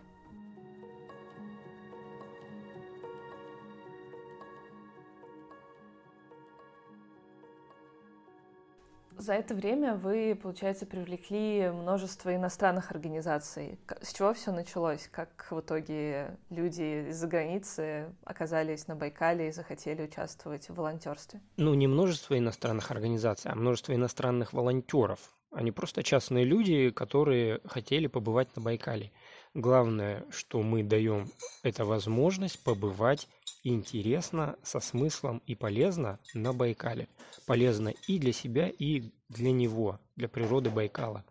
За 9.23 9.35
это 9.35 9.55
время 9.55 9.95
вы, 9.95 10.35
получается, 10.35 10.85
привлекли 10.85 11.69
множество 11.69 12.35
иностранных 12.35 12.91
организаций. 12.91 13.79
С 14.01 14.11
чего 14.11 14.33
все 14.33 14.51
началось? 14.51 15.07
Как 15.09 15.47
в 15.49 15.61
итоге 15.61 16.37
люди 16.49 17.07
из-за 17.07 17.27
границы 17.27 18.13
оказались 18.25 18.85
на 18.89 18.97
Байкале 18.97 19.47
и 19.47 19.51
захотели 19.53 20.01
участвовать 20.01 20.67
в 20.67 20.75
волонтерстве? 20.75 21.39
Ну, 21.55 21.73
не 21.73 21.87
множество 21.87 22.37
иностранных 22.37 22.91
организаций, 22.91 23.49
а 23.49 23.55
множество 23.55 23.95
иностранных 23.95 24.51
волонтеров. 24.51 25.21
Они 25.53 25.71
просто 25.71 26.03
частные 26.03 26.43
люди, 26.43 26.89
которые 26.89 27.61
хотели 27.63 28.07
побывать 28.07 28.53
на 28.57 28.61
Байкале. 28.61 29.13
Главное, 29.55 30.25
что 30.31 30.63
мы 30.63 30.81
даем, 30.81 31.29
это 31.61 31.85
возможность 31.85 32.63
побывать 32.63 33.27
интересно, 33.63 34.57
со 34.63 34.79
смыслом 34.79 35.43
и 35.45 35.53
полезно 35.53 36.17
на 36.33 36.53
Байкале. 36.53 37.07
Полезно 37.45 37.89
и 38.07 38.17
для 38.17 38.33
себя, 38.33 38.67
и 38.67 39.11
для 39.29 39.51
него, 39.51 39.99
для 40.15 40.27
природы 40.27 40.71
Байкала. 40.71 41.23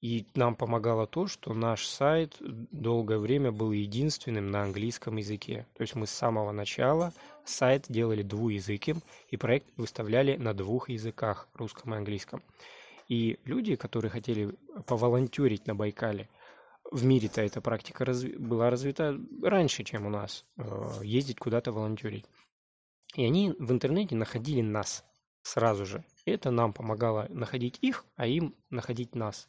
И 0.00 0.26
нам 0.34 0.56
помогало 0.56 1.06
то, 1.06 1.28
что 1.28 1.54
наш 1.54 1.86
сайт 1.86 2.36
долгое 2.40 3.18
время 3.18 3.52
был 3.52 3.70
единственным 3.70 4.50
на 4.50 4.62
английском 4.62 5.16
языке. 5.16 5.68
То 5.74 5.82
есть 5.82 5.94
мы 5.94 6.08
с 6.08 6.10
самого 6.10 6.50
начала 6.50 7.12
сайт 7.44 7.84
делали 7.88 8.24
двуязыким, 8.24 9.02
и 9.28 9.36
проект 9.36 9.68
выставляли 9.76 10.36
на 10.36 10.52
двух 10.52 10.88
языках, 10.88 11.46
русском 11.54 11.94
и 11.94 11.98
английском. 11.98 12.42
И 13.08 13.38
люди, 13.44 13.76
которые 13.76 14.10
хотели 14.10 14.50
поволонтерить 14.84 15.68
на 15.68 15.76
Байкале– 15.76 16.28
в 16.90 17.04
мире-то 17.04 17.40
эта 17.40 17.60
практика 17.60 18.04
разви- 18.04 18.38
была 18.38 18.70
развита 18.70 19.18
раньше, 19.42 19.84
чем 19.84 20.06
у 20.06 20.10
нас, 20.10 20.44
э, 20.56 20.64
ездить 21.02 21.38
куда-то 21.38 21.72
волонтерить. 21.72 22.26
И 23.14 23.24
они 23.24 23.54
в 23.58 23.72
интернете 23.72 24.14
находили 24.14 24.60
нас 24.60 25.04
сразу 25.42 25.86
же. 25.86 26.04
Это 26.24 26.50
нам 26.50 26.72
помогало 26.72 27.26
находить 27.30 27.78
их, 27.80 28.04
а 28.16 28.26
им 28.26 28.54
находить 28.70 29.14
нас. 29.14 29.48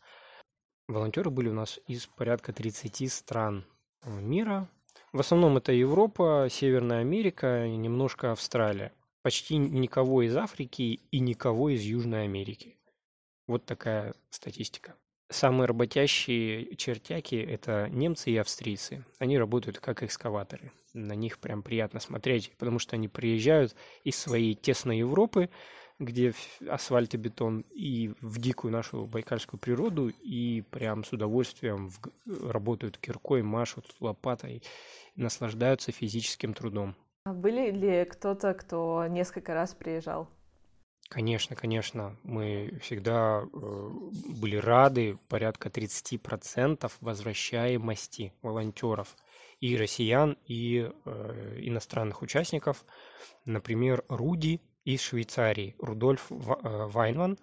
Волонтеры 0.88 1.30
были 1.30 1.50
у 1.50 1.54
нас 1.54 1.80
из 1.88 2.08
порядка 2.08 2.54
30 2.54 3.08
стран 3.08 3.66
мира. 4.06 4.70
В 5.14 5.20
основном 5.20 5.58
это 5.58 5.72
Европа, 5.72 6.48
Северная 6.50 7.02
Америка 7.02 7.68
немножко 7.68 8.32
Австралия. 8.32 8.94
Почти 9.22 9.58
никого 9.58 10.24
из 10.24 10.36
Африки 10.36 11.00
и 11.12 11.20
никого 11.20 11.70
из 11.70 11.82
Южной 11.82 12.24
Америки. 12.24 12.78
Вот 13.48 13.66
такая 13.66 14.16
статистика. 14.30 14.96
Самые 15.32 15.66
работящие 15.66 16.76
чертяки– 16.76 17.36
это 17.50 17.88
немцы 17.90 18.32
и 18.32 18.38
австрийцы. 18.38 19.06
Они 19.18 19.38
работают 19.38 19.80
как 19.80 20.04
экскаваторы. 20.04 20.74
На 20.94 21.14
них 21.14 21.40
прям 21.40 21.64
приятно 21.64 22.02
смотреть, 22.02 22.52
потому 22.58 22.80
что 22.80 22.98
они 22.98 23.08
приезжают 23.08 23.74
из 24.04 24.18
своей 24.18 24.56
тесной 24.56 24.98
Европы, 24.98 25.50
где 26.00 26.34
асфальт 26.68 27.14
и 27.14 27.18
бетон, 27.18 27.62
и 27.74 28.14
в 28.20 28.42
дикую 28.42 28.74
нашу 28.74 29.06
байкальскую 29.06 29.58
природу, 29.58 30.10
и 30.10 30.64
прям 30.70 31.06
с 31.06 31.14
удовольствием 31.14 31.92
работают 32.26 32.98
киркой, 32.98 33.42
машут 33.42 33.86
лопатой, 34.02 34.62
наслаждаются 35.16 35.94
физическим 35.94 36.54
трудом. 36.54 36.94
А 37.24 37.34
были 37.34 37.72
ли 37.72 38.04
кто-то, 38.04 38.54
кто 38.54 39.08
несколько 39.08 39.54
раз 39.54 39.76
приезжал? 39.76 40.28
Конечно, 41.12 41.58
конечно, 41.58 42.15
мы 42.24 42.80
всегда 42.82 43.41
э, 43.44 43.89
были 44.39 44.56
рады 44.56 45.20
порядка 45.27 45.68
30% 45.68 46.89
возвращаемости 47.01 48.34
волонтеров 48.41 49.18
и 49.60 49.75
россиян, 49.75 50.38
и 50.46 50.89
э, 50.89 51.58
иностранных 51.63 52.22
участников. 52.22 52.86
Например, 53.44 54.06
Руди 54.08 54.62
из 54.86 55.01
Швейцарии, 55.01 55.75
Рудольф 55.80 56.32
э, 56.32 56.36
Вайнман, 56.38 57.38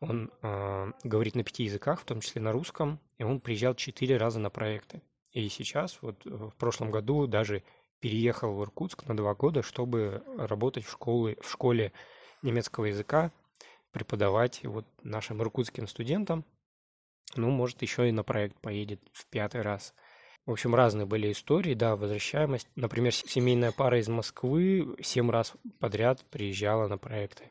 он 0.00 0.30
э, 0.42 0.92
говорит 1.02 1.36
на 1.36 1.42
пяти 1.42 1.64
языках, 1.64 2.02
в 2.02 2.04
том 2.04 2.20
числе 2.20 2.42
на 2.42 2.52
русском, 2.52 3.00
и 3.16 3.22
он 3.22 3.40
приезжал 3.40 3.74
четыре 3.76 4.18
раза 4.18 4.40
на 4.40 4.50
проекты. 4.50 5.00
И 5.30 5.48
сейчас, 5.48 6.02
вот 6.02 6.26
э, 6.26 6.28
в 6.28 6.54
прошлом 6.58 6.90
году 6.90 7.26
даже 7.26 7.62
переехал 7.98 8.54
в 8.54 8.62
Иркутск 8.62 9.06
на 9.06 9.16
два 9.16 9.34
года, 9.34 9.62
чтобы 9.62 10.22
работать 10.36 10.84
в, 10.84 10.90
школе, 10.90 11.38
в 11.40 11.50
школе 11.50 11.94
немецкого 12.42 12.86
языка 12.86 13.30
преподавать 13.92 14.64
вот 14.64 14.84
нашим 15.02 15.42
иркутским 15.42 15.86
студентам. 15.86 16.44
Ну, 17.34 17.50
может, 17.50 17.82
еще 17.82 18.08
и 18.08 18.12
на 18.12 18.22
проект 18.22 18.56
поедет 18.60 19.00
в 19.12 19.26
пятый 19.26 19.62
раз. 19.62 19.94
В 20.44 20.52
общем, 20.52 20.74
разные 20.74 21.06
были 21.06 21.32
истории, 21.32 21.74
да, 21.74 21.96
возвращаемость. 21.96 22.68
Например, 22.76 23.12
семейная 23.12 23.72
пара 23.72 23.98
из 23.98 24.08
Москвы 24.08 24.96
семь 25.02 25.30
раз 25.30 25.54
подряд 25.80 26.24
приезжала 26.30 26.86
на 26.86 26.98
проекты. 26.98 27.50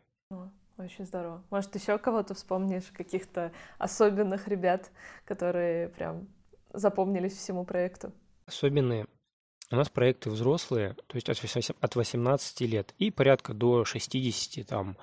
Очень 0.77 1.05
здорово. 1.05 1.43
Может, 1.49 1.75
еще 1.75 1.97
кого-то 1.97 2.33
вспомнишь, 2.33 2.91
каких-то 2.93 3.51
особенных 3.77 4.47
ребят, 4.47 4.91
которые 5.25 5.89
прям 5.89 6.27
запомнились 6.73 7.33
всему 7.33 7.65
проекту? 7.65 8.11
Особенные. 8.45 9.07
У 9.75 9.77
нас 9.77 9.89
проекты 9.89 10.29
взрослые, 10.29 10.95
то 11.07 11.17
есть 11.17 11.27
от 11.27 11.95
18 11.95 12.61
лет 12.61 12.95
и 12.97 13.11
порядка 13.11 13.53
до 13.53 13.83
60 13.83 14.65
там, 14.65 14.95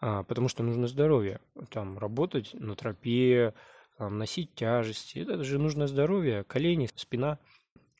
а, 0.00 0.22
потому 0.22 0.48
что 0.48 0.62
нужно 0.62 0.86
здоровье, 0.86 1.42
там 1.68 1.98
работать 1.98 2.54
на 2.54 2.74
тропе, 2.74 3.52
там, 3.98 4.16
носить 4.16 4.54
тяжести, 4.54 5.18
это 5.18 5.44
же 5.44 5.58
нужно 5.58 5.86
здоровье, 5.86 6.42
колени, 6.44 6.88
спина. 6.94 7.38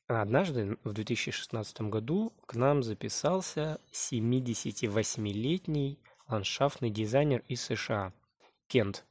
Однажды 0.07 0.79
в 0.83 0.95
2016 0.95 1.83
году 1.83 2.33
к 2.47 2.55
нам 2.55 2.83
записался 2.83 3.79
78-летний 3.93 5.99
ландшафтный 6.27 6.89
дизайнер 6.89 7.43
из 7.49 7.61
США. 7.61 8.15
Кент. 8.67 9.05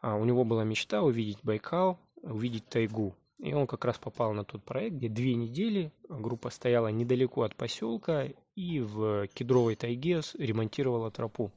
А 0.00 0.16
у 0.16 0.24
него 0.24 0.44
была 0.44 0.64
мечта 0.64 1.02
увидеть 1.02 1.38
Байкал, 1.44 2.00
увидеть 2.22 2.68
тайгу. 2.68 3.14
И 3.42 3.54
он 3.54 3.66
как 3.66 3.84
раз 3.84 3.98
попал 3.98 4.34
на 4.34 4.44
тот 4.44 4.62
проект, 4.62 4.96
где 4.96 5.08
две 5.08 5.34
недели 5.34 5.92
группа 6.08 6.50
стояла 6.50 6.88
недалеко 6.88 7.42
от 7.42 7.56
поселка 7.56 8.26
и 8.54 8.80
в 8.80 9.28
кедровой 9.28 9.76
тайге 9.76 10.20
ремонтировала 10.38 11.10
тропу. 11.10 11.50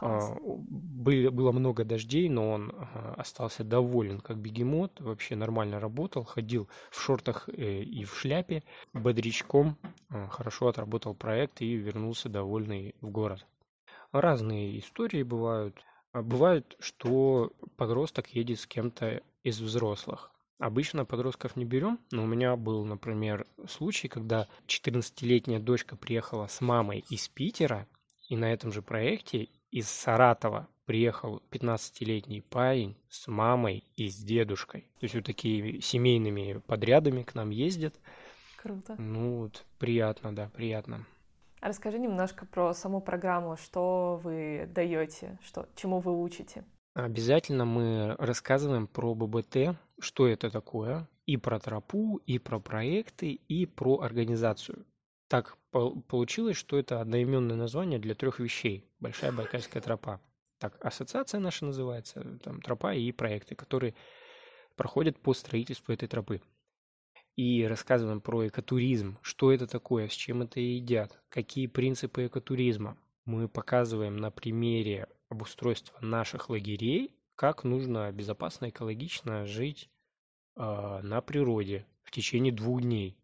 А, 0.00 0.34
были, 0.40 1.28
было 1.28 1.52
много 1.52 1.84
дождей, 1.84 2.28
но 2.28 2.50
он 2.50 2.72
а, 2.74 3.14
остался 3.18 3.62
доволен, 3.62 4.20
как 4.20 4.36
бегемот, 4.36 5.00
вообще 5.00 5.36
нормально 5.36 5.78
работал, 5.78 6.24
ходил 6.24 6.68
в 6.90 7.00
шортах 7.00 7.48
э, 7.48 7.82
и 7.82 8.04
в 8.04 8.18
шляпе, 8.18 8.64
бодрячком, 8.92 9.76
а, 10.08 10.26
хорошо 10.26 10.66
отработал 10.68 11.14
проект 11.14 11.62
и 11.62 11.74
вернулся 11.74 12.28
довольный 12.28 12.96
в 13.00 13.10
город. 13.10 13.46
Разные 14.10 14.76
истории 14.80 15.22
бывают. 15.22 15.76
Бывает, 16.12 16.74
что 16.80 17.52
подросток 17.76 18.28
едет 18.34 18.58
с 18.58 18.66
кем-то 18.66 19.22
из 19.44 19.60
взрослых. 19.60 20.31
Обычно 20.62 21.04
подростков 21.04 21.56
не 21.56 21.64
берем, 21.64 21.98
но 22.12 22.22
у 22.22 22.26
меня 22.26 22.54
был, 22.54 22.84
например, 22.84 23.48
случай, 23.66 24.06
когда 24.06 24.46
14-летняя 24.68 25.58
дочка 25.58 25.96
приехала 25.96 26.46
с 26.46 26.60
мамой 26.60 27.04
из 27.10 27.26
Питера, 27.26 27.88
и 28.28 28.36
на 28.36 28.52
этом 28.52 28.70
же 28.70 28.80
проекте 28.80 29.48
из 29.72 29.88
Саратова 29.88 30.68
приехал 30.84 31.42
15-летний 31.50 32.42
парень 32.42 32.96
с 33.08 33.26
мамой 33.26 33.82
и 33.96 34.08
с 34.08 34.18
дедушкой. 34.18 34.82
То 35.00 35.06
есть 35.06 35.16
вот 35.16 35.24
такие 35.24 35.80
семейными 35.80 36.62
подрядами 36.64 37.24
к 37.24 37.34
нам 37.34 37.50
ездят. 37.50 37.96
Круто. 38.56 38.94
Ну 38.98 39.38
вот, 39.38 39.64
приятно, 39.80 40.32
да, 40.32 40.48
приятно. 40.54 41.04
А 41.60 41.70
расскажи 41.70 41.98
немножко 41.98 42.46
про 42.46 42.72
саму 42.72 43.00
программу, 43.00 43.56
что 43.56 44.20
вы 44.22 44.68
даете, 44.72 45.40
что, 45.42 45.68
чему 45.74 45.98
вы 45.98 46.16
учите. 46.22 46.64
Обязательно 46.94 47.64
мы 47.64 48.14
рассказываем 48.18 48.86
про 48.86 49.14
ББТ, 49.14 49.76
что 49.98 50.26
это 50.28 50.50
такое, 50.50 51.08
и 51.26 51.36
про 51.36 51.58
тропу, 51.58 52.20
и 52.26 52.38
про 52.38 52.60
проекты, 52.60 53.32
и 53.32 53.66
про 53.66 54.00
организацию. 54.00 54.84
Так 55.28 55.56
получилось, 55.70 56.56
что 56.56 56.78
это 56.78 57.00
одноименное 57.00 57.56
название 57.56 57.98
для 57.98 58.14
трех 58.14 58.38
вещей. 58.38 58.84
Большая 59.00 59.32
Байкальская 59.32 59.80
тропа. 59.80 60.20
Так, 60.58 60.76
ассоциация 60.84 61.40
наша 61.40 61.64
называется, 61.64 62.38
там, 62.42 62.60
тропа 62.60 62.94
и 62.94 63.10
проекты, 63.12 63.54
которые 63.54 63.94
проходят 64.76 65.18
по 65.18 65.32
строительству 65.32 65.92
этой 65.92 66.08
тропы 66.08 66.42
и 67.36 67.64
рассказываем 67.64 68.20
про 68.20 68.46
экотуризм, 68.46 69.18
что 69.22 69.52
это 69.52 69.66
такое, 69.66 70.08
с 70.08 70.12
чем 70.12 70.42
это 70.42 70.60
едят, 70.60 71.20
какие 71.28 71.66
принципы 71.66 72.26
экотуризма. 72.26 72.96
Мы 73.24 73.48
показываем 73.48 74.16
на 74.16 74.30
примере 74.30 75.08
обустройства 75.32 75.98
наших 76.00 76.48
лагерей, 76.50 77.14
как 77.34 77.64
нужно 77.64 78.12
безопасно, 78.12 78.68
экологично 78.68 79.46
жить 79.46 79.90
э, 80.56 81.00
на 81.02 81.20
природе 81.20 81.86
в 82.04 82.10
течение 82.10 82.52
двух 82.52 82.82
дней. 82.82 83.18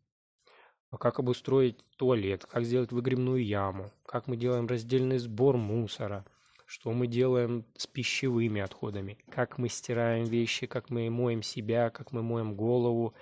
А 0.90 0.96
как 0.96 1.18
обустроить 1.18 1.84
туалет, 1.96 2.46
как 2.46 2.64
сделать 2.64 2.92
выгребную 2.92 3.44
яму, 3.44 3.92
как 4.06 4.26
мы 4.26 4.36
делаем 4.36 4.66
раздельный 4.66 5.18
сбор 5.18 5.58
мусора, 5.58 6.24
что 6.64 6.92
мы 6.92 7.06
делаем 7.06 7.66
с 7.76 7.86
пищевыми 7.86 8.60
отходами, 8.62 9.18
как 9.30 9.58
мы 9.58 9.68
стираем 9.68 10.24
вещи, 10.24 10.66
как 10.66 10.88
мы 10.90 11.10
моем 11.10 11.42
себя, 11.42 11.90
как 11.90 12.12
мы 12.12 12.22
моем 12.22 12.56
голову 12.56 13.14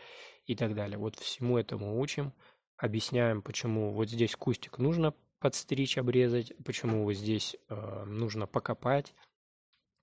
и 0.46 0.54
так 0.54 0.74
далее. 0.74 0.96
Вот 0.96 1.16
всему 1.16 1.58
этому 1.58 2.00
учим, 2.00 2.32
объясняем, 2.76 3.42
почему 3.42 3.92
вот 3.92 4.08
здесь 4.10 4.36
кустик 4.36 4.78
нужно 4.78 5.12
подстричь, 5.38 5.98
обрезать, 5.98 6.52
почему 6.64 7.04
вот 7.04 7.14
здесь 7.14 7.56
э, 7.68 8.04
нужно 8.04 8.46
покопать, 8.46 9.14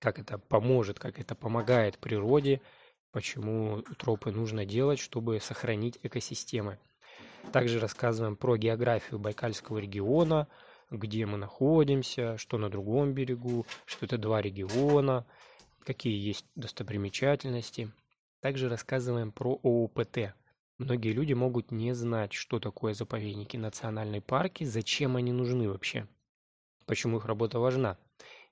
как 0.00 0.18
это 0.18 0.38
поможет, 0.38 0.98
как 0.98 1.18
это 1.18 1.34
помогает 1.34 1.98
природе, 1.98 2.60
почему 3.10 3.82
тропы 3.98 4.30
нужно 4.30 4.64
делать, 4.64 4.98
чтобы 4.98 5.40
сохранить 5.40 5.98
экосистемы. 6.02 6.78
Также 7.52 7.78
рассказываем 7.78 8.36
про 8.36 8.56
географию 8.56 9.18
Байкальского 9.18 9.78
региона, 9.78 10.48
где 10.90 11.26
мы 11.26 11.36
находимся, 11.36 12.38
что 12.38 12.58
на 12.58 12.70
другом 12.70 13.12
берегу, 13.12 13.66
что 13.84 14.06
это 14.06 14.18
два 14.18 14.40
региона, 14.40 15.26
какие 15.84 16.16
есть 16.16 16.46
достопримечательности– 16.54 17.90
также 18.44 18.68
рассказываем 18.68 19.32
про 19.32 19.58
ООПТ. 19.62 20.34
Многие 20.78 21.12
люди 21.12 21.32
могут 21.34 21.70
не 21.70 21.92
знать, 21.94 22.32
что 22.32 22.58
такое 22.58 22.94
заповедники, 22.94 23.56
национальные 23.56 24.20
парки, 24.20 24.64
зачем 24.64 25.14
они 25.16 25.32
нужны 25.32 25.68
вообще, 25.68 26.08
почему 26.86 27.18
их 27.18 27.26
работа 27.26 27.60
важна. 27.60 27.96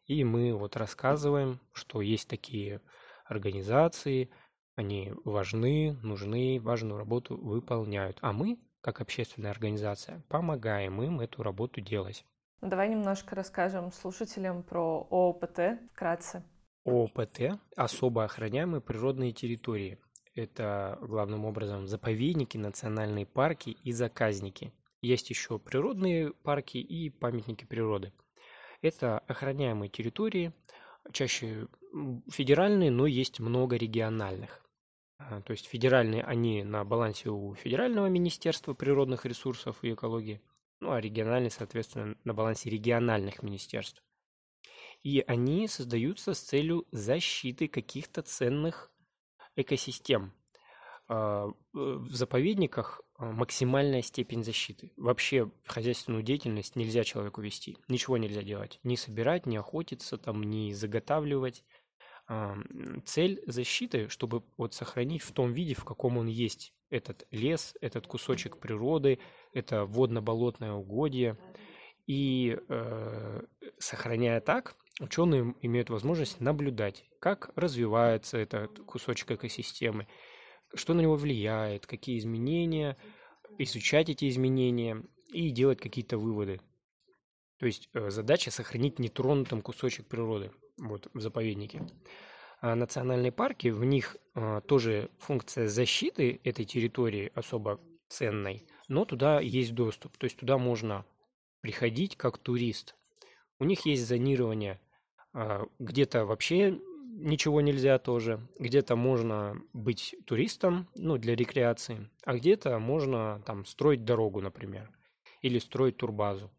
И 0.06 0.22
мы 0.22 0.54
вот 0.54 0.76
рассказываем, 0.76 1.60
что 1.72 2.00
есть 2.00 2.28
такие 2.28 2.80
организации, 3.24 4.30
они 4.76 5.12
важны, 5.24 5.98
нужны, 6.02 6.60
важную 6.60 6.96
работу 6.96 7.36
выполняют. 7.36 8.18
А 8.20 8.32
мы, 8.32 8.58
как 8.80 9.00
общественная 9.00 9.50
организация, 9.50 10.24
помогаем 10.28 11.02
им 11.02 11.20
эту 11.20 11.42
работу 11.42 11.80
делать. 11.80 12.24
Давай 12.60 12.88
немножко 12.88 13.34
расскажем 13.34 13.90
слушателям 13.90 14.62
про 14.62 15.08
ООПТ 15.10 15.80
вкратце. 15.92 16.44
ОПТ– 16.84 17.60
особо 17.76 18.24
охраняемые 18.24 18.80
природные 18.80 19.32
территории. 19.32 19.98
Это 20.34 20.98
главным 21.02 21.44
образом 21.44 21.86
заповедники, 21.86 22.56
национальные 22.56 23.26
парки 23.26 23.70
и 23.70 23.92
заказники. 23.92 24.72
Есть 25.02 25.30
еще 25.30 25.58
природные 25.58 26.32
парки 26.32 26.78
и 26.78 27.10
памятники 27.10 27.64
природы. 27.64 28.12
Это 28.80 29.18
охраняемые 29.18 29.90
территории, 29.90 30.52
чаще 31.12 31.68
федеральные, 32.30 32.90
но 32.90 33.06
есть 33.06 33.40
много 33.40 33.76
региональных. 33.76 34.64
А, 35.18 35.42
то 35.42 35.52
есть 35.52 35.66
федеральные, 35.66 36.22
они 36.22 36.64
на 36.64 36.84
балансе 36.84 37.28
у 37.28 37.54
Федерального 37.54 38.06
министерства 38.06 38.74
природных 38.74 39.26
ресурсов 39.26 39.78
и 39.82 39.92
экологии, 39.92 40.40
ну 40.80 40.92
а 40.92 41.00
региональные, 41.00 41.50
соответственно, 41.50 42.16
на 42.24 42.32
балансе 42.32 42.70
региональных 42.70 43.42
министерств 43.42 44.02
и 45.02 45.24
они 45.26 45.66
создаются 45.66 46.34
с 46.34 46.40
целью 46.40 46.86
защиты 46.92 47.68
каких-то 47.68 48.22
ценных 48.22 48.91
экосистем. 49.56 50.32
А, 51.08 51.48
в 51.72 52.14
заповедниках 52.14 53.02
а, 53.16 53.32
максимальная 53.32 54.02
степень 54.02 54.44
защиты. 54.44 54.92
Вообще 54.96 55.50
хозяйственную 55.66 56.22
деятельность 56.22 56.76
нельзя 56.76 57.04
человеку 57.04 57.40
вести. 57.40 57.76
Ничего 57.88 58.16
нельзя 58.16 58.42
делать. 58.42 58.80
Не 58.82 58.96
собирать, 58.96 59.46
не 59.46 59.56
охотиться, 59.56 60.16
там, 60.16 60.42
не 60.42 60.72
заготавливать. 60.72 61.64
А, 62.28 62.56
цель 63.04 63.42
защиты, 63.46 64.08
чтобы 64.08 64.42
вот 64.56 64.74
сохранить 64.74 65.22
в 65.22 65.32
том 65.32 65.52
виде, 65.52 65.74
в 65.74 65.84
каком 65.84 66.16
он 66.16 66.28
есть. 66.28 66.72
Этот 66.88 67.26
лес, 67.30 67.74
этот 67.80 68.06
кусочек 68.06 68.58
природы, 68.58 69.18
это 69.52 69.84
водно-болотное 69.84 70.72
угодье. 70.72 71.36
И 72.06 72.58
э, 72.68 73.42
сохраняя 73.78 74.40
так, 74.40 74.76
ученые 75.00 75.54
имеют 75.62 75.90
возможность 75.90 76.40
наблюдать, 76.40 77.04
как 77.20 77.50
развивается 77.56 78.38
этот 78.38 78.78
кусочек 78.80 79.32
экосистемы, 79.32 80.06
что 80.74 80.94
на 80.94 81.00
него 81.00 81.16
влияет, 81.16 81.86
какие 81.86 82.18
изменения, 82.18 82.96
изучать 83.58 84.08
эти 84.08 84.28
изменения 84.28 85.02
и 85.32 85.50
делать 85.50 85.80
какие-то 85.80 86.18
выводы. 86.18 86.60
То 87.58 87.66
есть 87.66 87.88
э, 87.92 88.10
задача 88.10 88.50
сохранить 88.50 88.98
нетронутым 88.98 89.62
кусочек 89.62 90.06
природы 90.06 90.50
вот, 90.78 91.08
в 91.14 91.20
заповеднике. 91.20 91.86
А 92.60 92.74
национальные 92.76 93.32
парки, 93.32 93.68
в 93.68 93.84
них 93.84 94.16
а, 94.34 94.60
тоже 94.60 95.10
функция 95.18 95.66
защиты 95.66 96.40
этой 96.44 96.64
территории 96.64 97.32
особо 97.34 97.80
ценной, 98.08 98.68
но 98.86 99.04
туда 99.04 99.40
есть 99.40 99.74
доступ. 99.74 100.16
То 100.16 100.24
есть 100.24 100.36
туда 100.36 100.58
можно 100.58 101.04
приходить 101.60 102.16
как 102.16 102.38
турист. 102.38 102.94
У 103.58 103.64
них 103.64 103.86
есть 103.86 104.06
зонирование– 104.06 104.80
а, 105.34 105.66
где-то 105.78 106.26
вообще 106.26 106.78
ничего 107.14 107.60
нельзя 107.60 107.98
тоже. 107.98 108.46
Где-то 108.58 108.96
можно 108.96 109.60
быть 109.72 110.14
туристом, 110.26 110.88
ну, 110.94 111.18
для 111.18 111.34
рекреации, 111.34 112.10
а 112.24 112.34
где-то 112.34 112.78
можно 112.78 113.42
там 113.46 113.64
строить 113.64 114.04
дорогу, 114.04 114.40
например, 114.40 114.90
или 115.40 115.58
строить 115.58 115.96
турбазу 115.96 116.50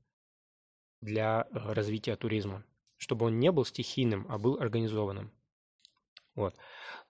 для 1.01 1.47
э, 1.51 1.73
развития 1.73 2.15
туризма, 2.15 2.63
чтобы 2.97 3.27
он 3.27 3.39
не 3.39 3.51
был 3.51 3.65
стихийным, 3.65 4.25
а 4.29 4.37
был 4.37 4.59
организованным. 4.59 5.31
Вот. 6.35 6.55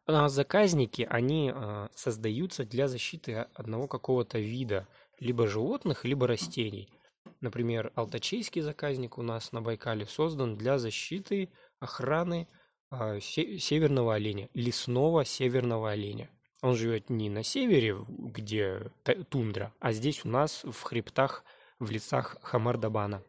А 0.06 0.28
заказники, 0.28 1.08
они 1.10 1.52
э, 1.54 1.88
создаются 1.96 2.65
для 2.65 2.88
защиты 2.88 3.48
одного 3.54 3.88
какого-то 3.88 4.39
вида, 4.39 4.88
либо 5.19 5.48
животных, 5.48 6.04
либо 6.04 6.28
растений– 6.28 6.89
Например, 7.42 7.92
алтачейский 7.96 8.62
заказник 8.62 9.18
у 9.18 9.22
нас 9.22 9.52
на 9.52 9.62
Байкале 9.62 10.06
создан 10.06 10.58
для 10.58 10.78
защиты, 10.78 11.50
охраны 11.80 12.48
э, 12.92 13.20
северного 13.20 14.16
оленя, 14.16 14.50
лесного 14.54 15.26
северного 15.26 15.92
оленя. 15.92 16.30
Он 16.62 16.76
живет 16.76 17.10
не 17.10 17.30
на 17.30 17.44
севере, 17.44 17.98
где 18.08 18.92
тундра, 19.30 19.74
а 19.80 19.92
здесь 19.92 20.24
у 20.24 20.30
нас 20.30 20.64
в 20.64 20.82
хребтах, 20.82 21.44
в 21.80 21.92
лесах 21.92 22.38
Хамардабана. 22.42 23.22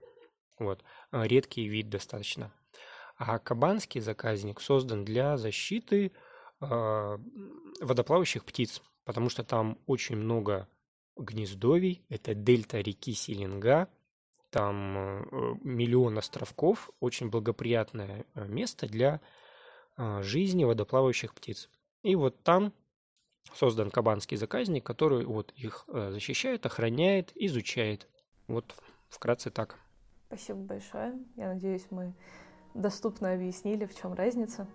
Вот. 0.59 0.85
А, 1.11 1.27
редкий 1.27 1.67
вид 1.67 1.91
достаточно. 1.91 2.53
А 3.17 3.39
кабанский 3.39 4.01
заказник 4.01 4.61
создан 4.61 5.05
для 5.05 5.37
защиты 5.37 6.13
э, 6.61 7.19
водоплавающих 7.81 8.45
птиц, 8.45 8.83
потому 9.05 9.29
что 9.29 9.43
там 9.43 9.79
очень 9.87 10.17
много 10.17 10.69
гнездовий, 11.17 12.05
это 12.09 12.35
дельта 12.35 12.81
реки 12.81 13.13
Селенга, 13.13 13.89
там 14.51 14.97
э, 14.97 15.25
миллион 15.63 16.17
островков, 16.19 16.91
очень 17.01 17.29
благоприятное 17.29 18.25
э, 18.35 18.47
место 18.47 18.87
для 18.87 19.21
э, 19.97 20.23
жизни 20.23 20.65
водоплавающих 20.65 21.35
птиц. 21.35 21.69
И 22.03 22.15
вот 22.15 22.41
там 22.45 22.73
создан 23.53 23.91
кабанский 23.91 24.37
заказник, 24.37 24.85
который 24.85 25.25
вот 25.25 25.53
их 25.57 25.87
защищает, 25.89 26.67
охраняет, 26.67 27.33
изучает. 27.35 28.09
Вот 28.47 28.77
вкратце 29.09 29.51
так. 29.51 29.79
Спасибо 30.27 30.61
большое. 30.61 31.19
Я 31.37 31.49
надеюсь, 31.49 31.87
мы 31.91 32.15
доступно 32.75 33.33
объяснили, 33.33 33.87
в 33.87 34.01
чем 34.01 34.15
разница 34.15 34.69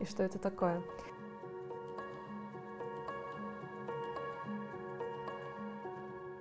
и 0.00 0.04
что 0.04 0.22
это 0.22 0.38
такое. 0.38 0.82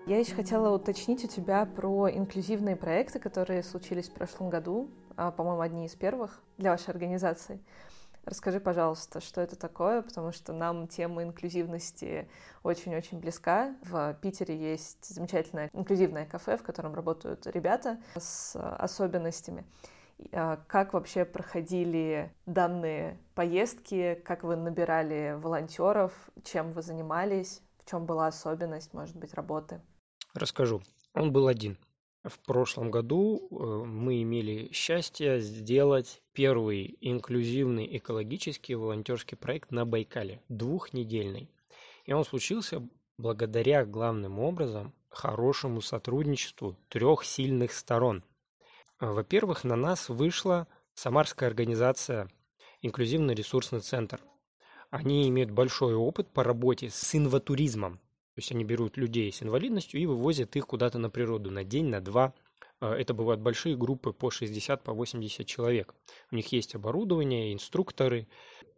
Я 0.06 0.20
еще 0.20 0.36
хотела 0.36 0.76
уточнить 0.76 1.24
у 1.24 1.30
тебя 1.30 1.66
про 1.66 2.10
инклюзивные 2.12 2.76
проекты, 2.76 3.20
которые 3.20 3.64
случились 3.64 4.10
в 4.10 4.14
прошлом 4.14 4.50
году, 4.50 4.92
а, 5.16 5.32
по-моему, 5.32 5.62
одни 5.62 5.86
из 5.86 5.96
первых 5.96 6.42
для 6.58 6.72
вашей 6.72 6.90
организации. 6.90 7.64
Расскажи, 8.26 8.60
пожалуйста, 8.60 9.22
что 9.22 9.40
это 9.40 9.56
такое, 9.56 10.02
потому 10.02 10.34
что 10.34 10.52
нам 10.52 10.90
тема 10.90 11.24
инклюзивности 11.24 12.28
очень-очень 12.64 13.20
близка. 13.22 13.78
В 13.82 14.14
Питере 14.22 14.58
есть 14.58 15.06
замечательное 15.06 15.70
инклюзивное 15.72 16.26
кафе, 16.26 16.58
в 16.58 16.64
котором 16.64 16.96
работают 16.96 17.48
ребята 17.48 17.98
с 18.18 18.58
особенностями. 18.78 19.64
А, 20.34 20.60
как 20.68 20.92
вообще 20.92 21.24
проходили 21.24 22.30
данные 22.46 23.18
поездки, 23.36 24.22
как 24.26 24.44
вы 24.44 24.58
набирали 24.58 25.38
волонтеров, 25.40 26.12
чем 26.44 26.74
вы 26.74 26.82
занимались, 26.82 27.62
в 27.78 27.90
чем 27.90 28.06
была 28.06 28.28
особенность, 28.28 28.94
может 28.94 29.16
быть, 29.16 29.34
работы? 29.34 29.80
Расскажу. 30.34 30.82
Он 31.14 31.32
был 31.32 31.48
один. 31.48 31.78
В 32.24 32.40
прошлом 32.40 32.90
году 32.90 33.50
э, 33.52 33.86
мы 33.86 34.22
имели 34.24 34.72
счастье 34.72 35.40
сделать 35.42 36.22
первый 36.32 36.98
инклюзивный 37.02 37.98
экологический 37.98 38.76
волонтерский 38.76 39.38
проект 39.38 39.72
на 39.72 39.86
Байкале, 39.86 40.42
двухнедельный. 40.48 41.52
И 42.06 42.14
он 42.14 42.24
случился 42.24 42.82
благодаря 43.18 43.86
главным 43.86 44.40
образом 44.40 44.94
хорошему 45.10 45.82
сотрудничеству 45.82 46.78
трех 46.90 47.26
сильных 47.26 47.74
сторон. 47.74 48.24
Во-первых, 49.00 49.64
на 49.64 49.76
нас 49.76 50.10
вышла 50.10 50.68
самарская 50.96 51.50
организация 51.50 52.30
«Инклюзивный 52.82 53.36
ресурсный 53.36 53.82
центр». 53.82 54.22
Они 54.90 55.28
имеют 55.28 55.52
большой 55.52 55.94
опыт 55.94 56.32
по 56.32 56.44
работе 56.44 56.90
с 56.90 57.16
инватуризмом, 57.16 58.00
то 58.36 58.40
есть 58.40 58.52
они 58.52 58.64
берут 58.64 58.98
людей 58.98 59.32
с 59.32 59.44
инвалидностью 59.44 60.02
и 60.02 60.08
вывозят 60.08 60.56
их 60.56 60.66
куда-то 60.66 60.98
на 60.98 61.12
природу 61.12 61.52
на 61.52 61.64
день, 61.64 61.86
на 61.86 62.02
два. 62.02 62.34
А, 62.80 62.96
это 62.96 63.14
бывают 63.14 63.42
большие 63.42 63.78
группы 63.78 64.12
по 64.12 64.32
60, 64.32 64.84
по 64.84 64.92
80 64.92 65.46
человек. 65.46 65.94
У 66.32 66.36
них 66.36 66.52
есть 66.52 66.74
оборудование, 66.74 67.54
инструкторы, 67.54 68.28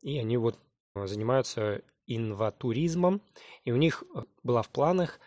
и 0.02 0.20
они 0.20 0.36
вот 0.36 0.60
а, 0.94 1.08
занимаются 1.08 1.82
инватуризмом. 2.06 3.22
И 3.64 3.72
у 3.72 3.78
них 3.78 4.04
а, 4.14 4.26
была 4.44 4.62
в 4.62 4.70
планах 4.70 5.22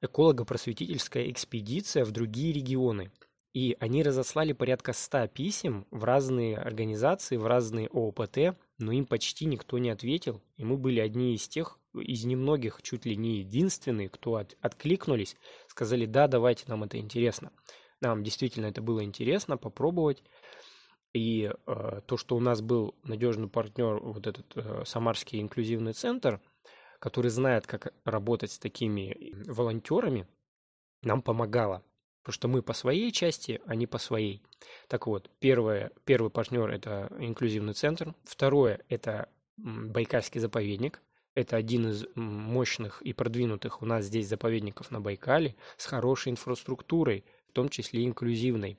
эколого-просветительская 0.00 1.28
экспедиция 1.32 2.04
в 2.04 2.12
другие 2.12 2.52
регионы. 2.52 3.10
И 3.54 3.76
они 3.80 4.04
разослали 4.04 4.52
порядка 4.52 4.92
100 4.92 5.28
писем 5.28 5.86
в 5.90 6.04
разные 6.04 6.58
организации, 6.58 7.36
в 7.36 7.46
разные 7.46 7.88
ООПТ, 7.88 8.56
но 8.78 8.92
им 8.92 9.04
почти 9.04 9.46
никто 9.46 9.78
не 9.78 9.90
ответил. 9.90 10.40
И 10.56 10.64
мы 10.64 10.76
были 10.76 11.00
одни 11.00 11.34
из 11.34 11.48
тех, 11.48 11.78
из 11.94 12.24
немногих, 12.24 12.82
чуть 12.82 13.06
ли 13.06 13.16
не 13.16 13.38
единственные, 13.38 14.08
кто 14.08 14.36
от, 14.36 14.56
откликнулись, 14.60 15.36
сказали, 15.68 16.06
да, 16.06 16.26
давайте, 16.28 16.64
нам 16.68 16.84
это 16.84 16.98
интересно. 16.98 17.52
Нам 18.00 18.22
действительно 18.22 18.66
это 18.66 18.82
было 18.82 19.04
интересно 19.04 19.56
попробовать. 19.56 20.22
И 21.12 21.50
э, 21.66 22.00
то, 22.06 22.16
что 22.16 22.36
у 22.36 22.40
нас 22.40 22.60
был 22.60 22.96
надежный 23.04 23.48
партнер, 23.48 24.00
вот 24.00 24.26
этот 24.26 24.56
э, 24.56 24.82
Самарский 24.84 25.40
инклюзивный 25.40 25.92
центр, 25.92 26.40
который 26.98 27.30
знает, 27.30 27.66
как 27.66 27.94
работать 28.04 28.50
с 28.50 28.58
такими 28.58 29.32
волонтерами, 29.48 30.26
нам 31.02 31.22
помогало. 31.22 31.84
Потому 32.22 32.34
что 32.34 32.48
мы 32.48 32.62
по 32.62 32.72
своей 32.72 33.12
части, 33.12 33.60
а 33.66 33.76
не 33.76 33.86
по 33.86 33.98
своей. 33.98 34.42
Так 34.88 35.06
вот, 35.06 35.30
первое, 35.38 35.92
первый 36.04 36.30
партнер– 36.30 36.68
это 36.70 37.12
инклюзивный 37.18 37.74
центр. 37.74 38.14
Второе– 38.24 38.80
это 38.88 39.28
Байкальский 39.56 40.40
заповедник– 40.40 41.00
это 41.34 41.56
один 41.56 41.88
из 41.88 42.06
мощных 42.14 43.02
и 43.02 43.12
продвинутых 43.12 43.82
у 43.82 43.86
нас 43.86 44.06
здесь 44.06 44.28
заповедников 44.28 44.90
на 44.90 45.00
Байкале 45.00 45.56
с 45.76 45.86
хорошей 45.86 46.32
инфраструктурой, 46.32 47.24
в 47.48 47.52
том 47.52 47.68
числе 47.68 48.04
инклюзивной. 48.04 48.78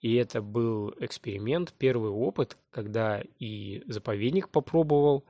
И 0.00 0.14
это 0.14 0.42
был 0.42 0.94
эксперимент, 1.00 1.74
первый 1.78 2.10
опыт, 2.10 2.56
когда 2.70 3.22
и 3.38 3.82
заповедник 3.86 4.48
попробовал, 4.48 5.24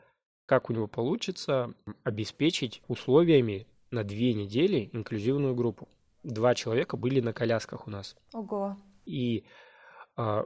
как 0.45 0.71
у 0.71 0.73
него 0.73 0.87
получится 0.87 1.75
обеспечить 2.05 2.83
условиями 2.89 3.67
на 3.91 4.05
две 4.05 4.35
недели 4.35 4.91
инклюзивную 4.93 5.55
группу. 5.55 5.89
Два 6.23 6.55
человека 6.55 6.97
были 6.97 7.21
на 7.21 7.33
колясках 7.33 7.87
у 7.87 7.91
нас. 7.91 8.17
Ого. 8.33 8.77
И 9.05 9.45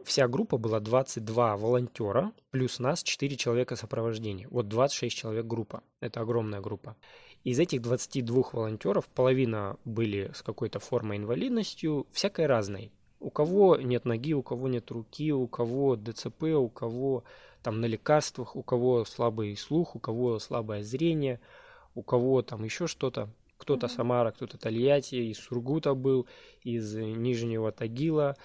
вся 0.04 0.28
группа 0.28 0.58
была 0.58 0.80
22 0.80 1.56
волонтера, 1.56 2.32
плюс 2.50 2.78
нас 2.78 3.02
4 3.02 3.36
человека 3.36 3.76
сопровождения. 3.76 4.48
Вот 4.50 4.68
26 4.68 5.16
человек 5.16 5.46
группа. 5.46 5.82
Это 6.00 6.20
огромная 6.20 6.60
группа. 6.60 6.96
Из 7.44 7.58
этих 7.58 7.80
22 7.80 8.44
волонтеров 8.52 9.08
половина 9.08 9.76
были 9.84 10.30
с 10.34 10.42
какой-то 10.42 10.78
формой 10.78 11.16
инвалидностью, 11.18 12.06
всякой 12.12 12.46
разной. 12.46 12.92
У 13.20 13.30
кого 13.30 13.76
нет 13.76 14.04
ноги, 14.04 14.34
у 14.34 14.42
кого 14.42 14.68
нет 14.68 14.90
руки, 14.90 15.32
у 15.32 15.46
кого 15.46 15.96
ДЦП, 15.96 16.44
у 16.56 16.68
кого 16.68 17.24
там 17.62 17.80
на 17.80 17.86
лекарствах, 17.86 18.56
у 18.56 18.62
кого 18.62 19.04
слабый 19.04 19.56
слух, 19.56 19.94
у 19.94 19.98
кого 19.98 20.38
слабое 20.38 20.82
зрение, 20.82 21.40
у 21.94 22.02
кого 22.02 22.42
там 22.42 22.64
еще 22.64 22.86
что-то. 22.86 23.28
Кто-то 23.58 23.86
mm-hmm. 23.86 23.94
Самара, 23.94 24.30
кто-то 24.32 24.56
Тольятти, 24.58 25.16
из 25.16 25.38
Сургута 25.38 25.94
был, 25.94 26.26
из 26.62 26.94
Нижнего 26.94 27.70
Тагила, 27.72 28.36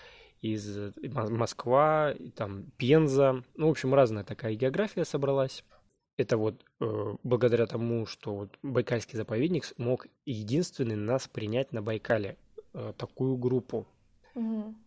из 0.54 0.78
э, 0.78 0.92
Москва, 1.04 2.14
там 2.36 2.66
Пенза. 2.78 3.44
Ну, 3.56 3.68
в 3.68 3.72
общем, 3.72 3.94
разная 3.94 4.24
такая 4.24 4.56
география 4.56 5.06
собралась. 5.06 5.64
Это 6.18 6.38
вот 6.38 6.64
э, 6.80 7.16
благодаря 7.24 7.66
тому, 7.66 8.06
что 8.06 8.36
вот 8.36 8.58
Байкальский 8.64 9.18
заповедник 9.18 9.66
мог 9.78 10.08
единственный 10.26 10.96
нас 10.96 11.28
принять 11.28 11.74
на 11.74 11.82
Байкале 11.82 12.38
э, 12.74 12.94
такую 12.98 13.38
группу. 13.38 13.88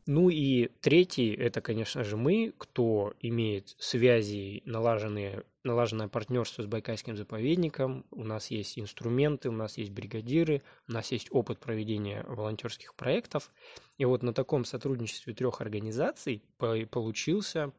Ну 0.06 0.28
и 0.28 0.68
третий, 0.80 1.32
это, 1.32 1.62
конечно 1.62 2.04
же, 2.04 2.18
мы, 2.18 2.52
кто 2.58 3.14
имеет 3.20 3.74
связи, 3.78 4.62
налаженные, 4.66 5.44
налаженное 5.64 6.08
партнерство 6.08 6.62
с 6.62 6.66
Байкальским 6.66 7.16
заповедником. 7.16 8.04
У 8.10 8.24
нас 8.24 8.50
есть 8.50 8.78
инструменты, 8.78 9.48
у 9.48 9.52
нас 9.52 9.78
есть 9.78 9.90
бригадиры, 9.90 10.62
у 10.86 10.92
нас 10.92 11.12
есть 11.12 11.28
опыт 11.30 11.60
проведения 11.60 12.24
волонтерских 12.28 12.94
проектов. 12.94 13.50
И 13.96 14.04
вот 14.04 14.22
на 14.22 14.34
таком 14.34 14.66
сотрудничестве 14.66 15.32
трех 15.32 15.62
организаций 15.62 16.42
получился 16.90 17.72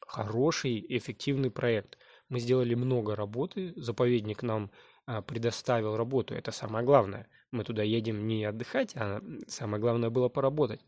хороший, 0.00 0.84
эффективный 0.88 1.50
проект. 1.50 1.98
Мы 2.28 2.38
сделали 2.38 2.74
много 2.74 3.16
работы, 3.16 3.72
заповедник 3.74 4.44
нам 4.44 4.70
а, 5.06 5.22
предоставил 5.22 5.96
работу, 5.96 6.34
это 6.34 6.52
самое 6.52 6.84
главное. 6.84 7.28
Мы 7.50 7.64
туда 7.64 7.82
едем 7.82 8.26
не 8.26 8.44
отдыхать, 8.44 8.92
а 8.96 9.20
самое 9.48 9.80
главное 9.80 10.10
было 10.10 10.28
поработать 10.28 10.80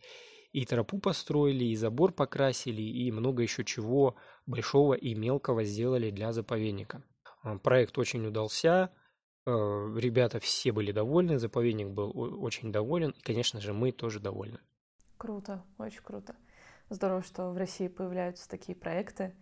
и 0.53 0.65
тропу 0.65 0.99
построили, 0.99 1.65
и 1.65 1.77
забор 1.77 2.13
покрасили, 2.13 2.83
и 2.83 3.11
много 3.13 3.43
еще 3.43 3.65
чего 3.65 4.17
большого 4.47 4.95
и 4.95 5.15
мелкого 5.15 5.65
сделали 5.65 6.11
для 6.11 6.33
заповедника. 6.33 7.03
А, 7.43 7.59
проект 7.59 7.99
очень 7.99 8.27
удался, 8.27 8.93
э, 9.47 9.51
ребята 9.51 10.41
все 10.41 10.73
были 10.73 10.93
довольны, 10.93 11.39
заповедник 11.39 11.89
был 11.89 12.13
очень 12.43 12.73
доволен, 12.73 13.11
и, 13.11 13.21
конечно 13.21 13.61
же, 13.61 13.73
мы 13.73 13.93
тоже 13.93 14.21
довольны. 14.21 14.59
Круто, 15.17 15.65
очень 15.79 16.03
круто. 16.03 16.37
Здорово, 16.91 17.23
что 17.23 17.51
в 17.51 17.57
России 17.59 17.89
появляются 17.89 18.49
такие 18.49 18.77
проекты. 18.77 19.35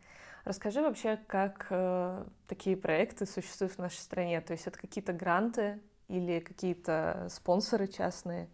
Расскажи 0.44 0.80
вообще, 0.80 1.16
как 1.26 1.66
э, 1.70 2.24
такие 2.46 2.76
проекты 2.76 3.26
существуют 3.26 3.74
в 3.74 3.78
нашей 3.78 3.98
стране. 3.98 4.40
То 4.40 4.52
есть 4.52 4.66
это 4.66 4.78
какие-то 4.78 5.12
гранты 5.12 5.80
или 6.08 6.40
какие-то 6.40 7.28
спонсоры 7.30 7.86
частные? 7.88 8.48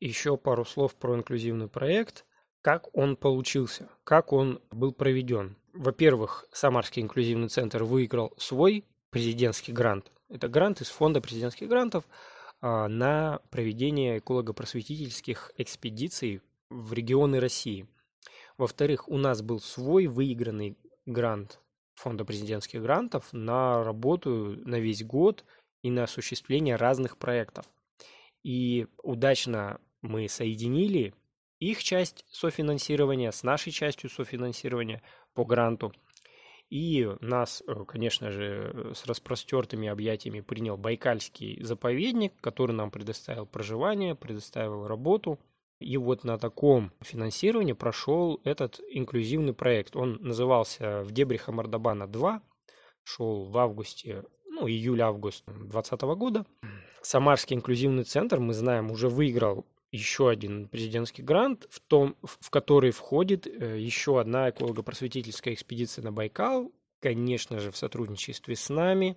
Еще 0.00 0.36
пару 0.36 0.64
слов 0.64 0.94
про 0.94 1.16
инклюзивный 1.16 1.68
проект. 1.68 2.24
Как 2.62 2.94
он 2.96 3.16
получился, 3.16 3.88
как 4.04 4.32
он 4.32 4.60
был 4.70 4.92
проведен. 4.92 5.56
Во-первых, 5.72 6.46
Самарский 6.52 7.02
инклюзивный 7.02 7.48
центр 7.48 7.84
выиграл 7.84 8.32
свой 8.38 8.84
президентский 9.10 9.72
грант. 9.72 10.10
Это 10.28 10.48
грант 10.48 10.80
из 10.80 10.88
фонда 10.88 11.20
президентских 11.20 11.68
грантов 11.68 12.04
а, 12.60 12.88
на 12.88 13.40
проведение 13.50 14.18
эколого-просветительских 14.18 15.52
экспедиций 15.56 16.42
в 16.70 16.92
регионы 16.92 17.38
России. 17.38 17.86
Во-вторых, 18.58 19.08
у 19.08 19.16
нас 19.18 19.42
был 19.42 19.60
свой 19.60 20.06
выигранный 20.06 20.76
грант 21.04 21.60
фонда 21.94 22.24
президентских 22.24 22.82
грантов 22.82 23.32
на 23.32 23.84
работу 23.84 24.56
на 24.64 24.78
весь 24.80 25.04
год 25.04 25.44
и 25.82 25.90
на 25.90 26.04
осуществление 26.04 26.76
разных 26.76 27.16
проектов. 27.16 27.66
И 28.42 28.86
удачно 29.02 29.80
мы 30.02 30.28
соединили 30.28 31.14
их 31.58 31.82
часть 31.82 32.24
софинансирования 32.30 33.30
с 33.30 33.42
нашей 33.42 33.72
частью 33.72 34.10
софинансирования 34.10 35.02
по 35.34 35.44
гранту. 35.44 35.92
И 36.68 37.08
нас, 37.20 37.62
э, 37.66 37.84
конечно 37.86 38.30
же, 38.30 38.92
с 38.94 39.06
распростертыми 39.06 39.88
объятиями 39.88 40.40
принял 40.40 40.76
Байкальский 40.76 41.62
заповедник, 41.62 42.32
который 42.40 42.72
нам 42.72 42.90
предоставил 42.90 43.46
проживание, 43.46 44.14
предоставил 44.14 44.86
работу. 44.86 45.38
И 45.78 45.96
вот 45.96 46.24
на 46.24 46.38
таком 46.38 46.92
финансировании 47.02 47.74
прошел 47.74 48.40
этот 48.44 48.80
инклюзивный 48.88 49.52
проект. 49.52 49.94
Он 49.94 50.18
назывался 50.20 51.02
«В 51.02 51.12
дебрях 51.12 51.48
Мордобана 51.48 52.04
2», 52.04 52.40
шел 53.04 53.44
в 53.44 53.56
августе, 53.58 54.24
ну, 54.46 54.66
июль-август 54.66 55.44
2020 55.46 56.16
года. 56.16 56.46
Самарский 57.02 57.54
инклюзивный 57.54 58.04
центр, 58.04 58.40
мы 58.40 58.52
знаем, 58.52 58.90
уже 58.90 59.08
выиграл 59.08 59.66
еще 59.92 60.28
один 60.28 60.68
президентский 60.68 61.22
грант, 61.22 61.66
в, 61.70 61.80
том, 61.80 62.16
в 62.22 62.50
который 62.50 62.90
входит 62.90 63.46
э, 63.46 63.78
еще 63.78 64.20
одна 64.20 64.50
эколого-просветительская 64.50 65.54
экспедиция 65.54 66.02
на 66.02 66.12
Байкал, 66.12 66.72
конечно 67.00 67.60
же, 67.60 67.70
в 67.70 67.76
сотрудничестве 67.76 68.56
с 68.56 68.68
нами, 68.68 69.16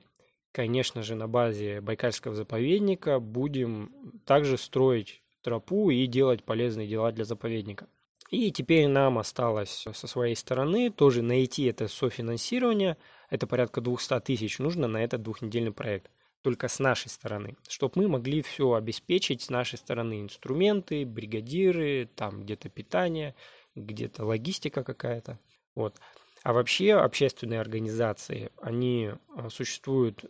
конечно 0.51 1.03
же, 1.03 1.15
на 1.15 1.27
базе 1.27 1.81
Байкальского 1.81 2.35
заповедника 2.35 3.19
будем 3.19 4.21
также 4.25 4.57
строить 4.57 5.23
тропу 5.41 5.89
и 5.89 6.05
делать 6.05 6.43
полезные 6.43 6.87
дела 6.87 7.11
для 7.11 7.25
заповедника. 7.25 7.87
И 8.29 8.51
теперь 8.51 8.87
нам 8.87 9.17
осталось 9.17 9.87
со 9.91 10.07
своей 10.07 10.35
стороны 10.35 10.91
тоже 10.91 11.23
найти 11.23 11.63
это 11.63 11.87
софинансирование. 11.87 12.97
Это 13.29 13.47
порядка 13.47 13.81
200 13.81 14.19
тысяч 14.19 14.59
нужно 14.59 14.87
на 14.87 15.03
этот 15.03 15.23
двухнедельный 15.23 15.71
проект 15.71 16.11
только 16.41 16.67
с 16.67 16.79
нашей 16.79 17.09
стороны, 17.09 17.57
чтобы 17.67 17.93
мы 18.01 18.07
могли 18.07 18.41
все 18.41 18.73
обеспечить 18.73 19.41
с 19.41 19.49
нашей 19.49 19.77
стороны, 19.77 20.21
инструменты, 20.21 21.05
бригадиры, 21.05 22.09
там 22.15 22.41
где-то 22.41 22.69
питание, 22.69 23.35
где-то 23.75 24.25
логистика 24.25 24.83
какая-то. 24.83 25.39
Вот. 25.75 25.99
А 26.43 26.53
вообще 26.53 26.93
общественные 26.93 27.59
организации, 27.59 28.51
они 28.61 29.11
а, 29.35 29.49
существуют 29.49 30.25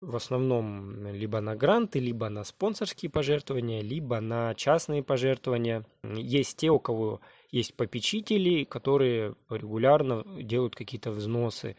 в 0.00 0.16
основном 0.16 1.06
либо 1.06 1.40
на 1.40 1.54
гранты, 1.54 2.00
либо 2.00 2.28
на 2.28 2.42
спонсорские 2.42 3.08
пожертвования, 3.08 3.82
либо 3.82 4.20
на 4.20 4.52
частные 4.56 5.04
пожертвования. 5.04 5.86
Есть 6.02 6.56
те, 6.56 6.70
у 6.70 6.80
кого 6.80 7.20
есть 7.52 7.76
попечители, 7.76 8.64
которые 8.64 9.36
регулярно 9.48 10.24
делают 10.42 10.74
какие-то 10.74 11.12
взносы 11.12 11.76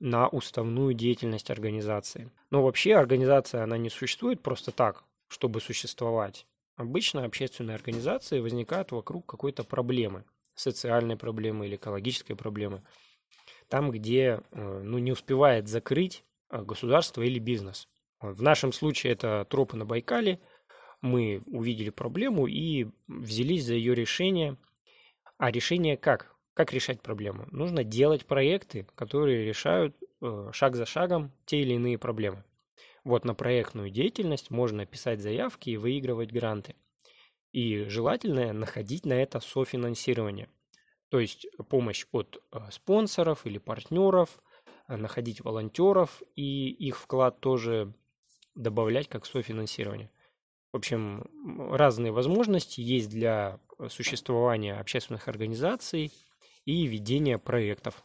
на 0.00 0.28
уставную 0.28 0.94
деятельность 0.94 1.50
организации. 1.50 2.30
Но 2.50 2.62
вообще 2.62 2.94
организация, 2.94 3.62
она 3.62 3.76
не 3.76 3.90
существует 3.90 4.42
просто 4.42 4.72
так, 4.72 5.04
чтобы 5.28 5.60
существовать. 5.60 6.46
Обычно 6.76 7.24
общественные 7.24 7.74
организации 7.74 8.40
возникают 8.40 8.90
вокруг 8.90 9.26
какой-то 9.26 9.62
проблемы, 9.62 10.24
социальной 10.54 11.16
проблемы 11.16 11.66
или 11.66 11.76
экологической 11.76 12.34
проблемы. 12.34 12.82
Там, 13.68 13.90
где 13.90 14.40
э, 14.50 14.80
ну, 14.82 14.98
не 14.98 15.12
успевает 15.12 15.68
закрыть 15.68 16.24
э, 16.48 16.62
государство 16.62 17.22
или 17.22 17.38
бизнес. 17.38 17.86
В 18.20 18.42
нашем 18.42 18.72
случае 18.72 19.12
это 19.12 19.46
тропы 19.48 19.76
на 19.76 19.84
Байкале. 19.84 20.40
Мы 21.02 21.42
увидели 21.46 21.90
проблему 21.90 22.46
и 22.46 22.88
взялись 23.06 23.64
за 23.64 23.74
ее 23.74 23.94
решение. 23.94 24.56
А 25.38 25.50
решение 25.50 25.96
как? 25.96 26.34
Как 26.54 26.72
решать 26.72 27.00
проблему? 27.00 27.46
Нужно 27.52 27.84
делать 27.84 28.26
проекты, 28.26 28.86
которые 28.94 29.44
решают 29.44 29.96
э, 30.20 30.50
шаг 30.52 30.74
за 30.74 30.84
шагом 30.84 31.32
те 31.46 31.60
или 31.60 31.74
иные 31.74 31.96
проблемы. 31.96 32.44
Вот 33.04 33.24
на 33.24 33.34
проектную 33.34 33.90
деятельность 33.90 34.50
можно 34.50 34.84
писать 34.84 35.20
заявки 35.20 35.70
и 35.70 35.76
выигрывать 35.76 36.32
гранты. 36.32 36.74
И 37.52 37.84
желательно 37.84 38.52
находить 38.52 39.06
на 39.06 39.14
это 39.14 39.40
софинансирование. 39.40 40.48
То 41.08 41.18
есть 41.18 41.46
помощь 41.68 42.06
от 42.12 42.42
э, 42.52 42.58
спонсоров 42.70 43.46
или 43.46 43.58
партнеров, 43.58 44.42
э, 44.88 44.96
находить 44.96 45.42
волонтеров 45.42 46.20
и 46.34 46.68
их 46.70 46.98
вклад 46.98 47.40
тоже 47.40 47.94
добавлять 48.56 49.08
как 49.08 49.24
софинансирование. 49.24 50.10
В 50.72 50.76
общем, 50.76 51.24
разные 51.72 52.12
возможности 52.12 52.80
есть 52.80 53.10
для 53.10 53.60
существования 53.88 54.74
общественных 54.74 55.28
организаций– 55.28 56.12
и 56.70 56.86
ведения 56.86 57.38
проектов. 57.38 58.04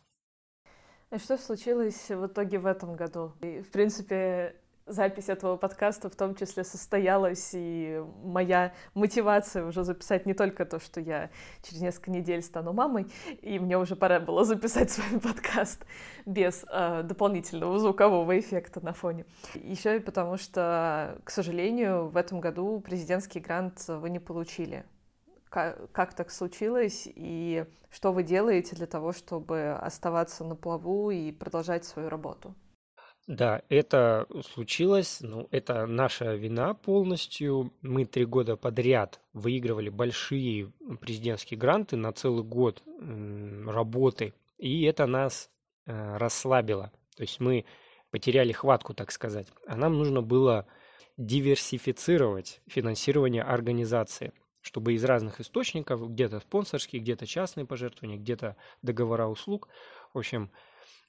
И 1.11 1.17
что 1.19 1.37
случилось 1.37 2.09
в 2.09 2.25
итоге 2.25 2.57
в 2.57 2.65
этом 2.65 2.95
году? 2.95 3.31
И, 3.41 3.61
в 3.61 3.69
принципе, 3.69 4.55
запись 4.87 5.29
этого 5.29 5.55
подкаста 5.55 6.09
в 6.09 6.15
том 6.15 6.35
числе 6.35 6.63
состоялась, 6.63 7.51
и 7.53 8.03
моя 8.23 8.73
мотивация 8.95 9.65
уже 9.65 9.83
записать 9.83 10.25
не 10.25 10.33
только 10.33 10.65
то, 10.65 10.79
что 10.79 10.99
я 10.99 11.29
через 11.61 11.81
несколько 11.81 12.11
недель 12.11 12.41
стану 12.41 12.73
мамой, 12.73 13.07
и 13.41 13.59
мне 13.59 13.77
уже 13.77 13.95
пора 13.95 14.19
было 14.19 14.43
записать 14.43 14.91
с 14.91 14.97
вами 14.97 15.19
подкаст 15.23 15.85
без 16.25 16.65
э, 16.69 17.03
дополнительного 17.03 17.77
звукового 17.79 18.37
эффекта 18.39 18.83
на 18.83 18.93
фоне. 18.93 19.25
Еще 19.53 19.97
и 19.97 19.99
потому, 19.99 20.37
что, 20.37 21.19
к 21.23 21.29
сожалению, 21.29 22.07
в 22.07 22.17
этом 22.17 22.39
году 22.39 22.79
президентский 22.79 23.39
грант 23.39 23.87
вы 23.87 24.09
не 24.09 24.19
получили 24.19 24.85
как, 25.55 26.13
так 26.13 26.31
случилось 26.31 27.07
и 27.07 27.65
что 27.89 28.11
вы 28.11 28.23
делаете 28.23 28.75
для 28.75 28.87
того, 28.87 29.13
чтобы 29.13 29.71
оставаться 29.71 30.43
на 30.43 30.55
плаву 30.55 31.11
и 31.11 31.31
продолжать 31.31 31.85
свою 31.85 32.09
работу? 32.09 32.53
Да, 33.27 33.61
это 33.69 34.27
случилось, 34.53 35.19
ну, 35.21 35.47
это 35.51 35.85
наша 35.87 36.35
вина 36.35 36.73
полностью. 36.73 37.73
Мы 37.81 38.05
три 38.05 38.25
года 38.25 38.57
подряд 38.57 39.21
выигрывали 39.33 39.89
большие 39.89 40.73
президентские 40.99 41.57
гранты 41.57 41.95
на 41.95 42.11
целый 42.11 42.43
год 42.43 42.83
работы, 42.99 44.33
и 44.57 44.83
это 44.83 45.07
нас 45.07 45.49
э, 45.85 46.17
расслабило. 46.17 46.91
То 47.15 47.23
есть 47.23 47.39
мы 47.39 47.65
потеряли 48.11 48.51
хватку, 48.51 48.93
так 48.93 49.11
сказать. 49.11 49.47
А 49.65 49.75
нам 49.75 49.97
нужно 49.97 50.21
было 50.21 50.67
диверсифицировать 51.17 52.61
финансирование 52.67 53.41
организации– 53.41 54.33
чтобы 54.65 54.93
из 54.93 55.03
разных 55.03 55.39
источников, 55.39 56.11
где-то 56.11 56.39
спонсорские, 56.39 56.99
где-то 56.99 57.27
частные 57.27 57.67
пожертвования, 57.67 58.17
где-то 58.17 58.55
договора 58.81 59.27
услуг, 59.27 59.69
в 60.11 60.17
общем, 60.17 60.49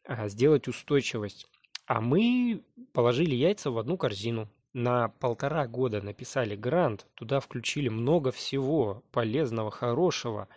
а, 0.04 0.28
сделать 0.28 0.68
устойчивость. 0.68 1.48
А 1.86 2.02
мы 2.02 2.62
положили 2.92 3.34
яйца 3.34 3.70
в 3.70 3.78
одну 3.78 3.96
корзину. 3.96 4.48
На 4.74 5.08
полтора 5.08 5.66
года 5.66 6.02
написали 6.02 6.54
грант, 6.54 7.06
туда 7.14 7.40
включили 7.40 7.88
много 7.88 8.30
всего 8.30 9.02
полезного, 9.10 9.70
хорошего, 9.70 10.48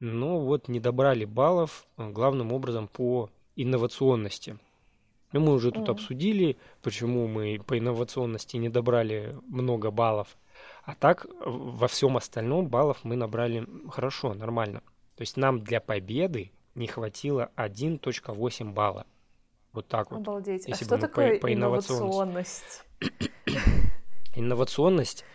но 0.00 0.40
вот 0.40 0.68
не 0.68 0.80
добрали 0.80 1.26
баллов 1.26 1.86
а, 1.98 2.08
главным 2.08 2.54
образом 2.54 2.88
по 2.88 3.28
инновационности. 3.56 4.58
Ну, 5.32 5.40
мы 5.40 5.52
уже 5.52 5.70
тут 5.70 5.88
mm. 5.88 5.92
обсудили, 5.92 6.56
почему 6.80 7.28
мы 7.28 7.60
по 7.66 7.78
инновационности 7.78 8.56
не 8.56 8.70
добрали 8.70 9.36
много 9.48 9.90
баллов– 9.90 10.38
а 10.88 10.94
так 10.94 11.26
во 11.44 11.86
всем 11.86 12.16
остальном 12.16 12.68
баллов 12.68 13.00
мы 13.02 13.14
набрали 13.14 13.66
хорошо, 13.90 14.32
нормально. 14.32 14.80
То 15.16 15.20
есть 15.20 15.36
нам 15.36 15.60
для 15.60 15.80
победы 15.80 16.50
не 16.74 16.86
хватило 16.86 17.50
1.8 17.56 18.72
балла. 18.72 19.04
Вот 19.74 19.86
так 19.86 20.10
вот. 20.10 20.20
Обалдеть. 20.20 20.64
А 20.66 20.70
Если 20.70 20.84
а 20.84 20.86
что 20.86 20.96
такое 20.96 21.34
по, 21.34 21.40
по 21.42 21.52
инновационность? 21.52 22.86
Инновационность 24.34 25.26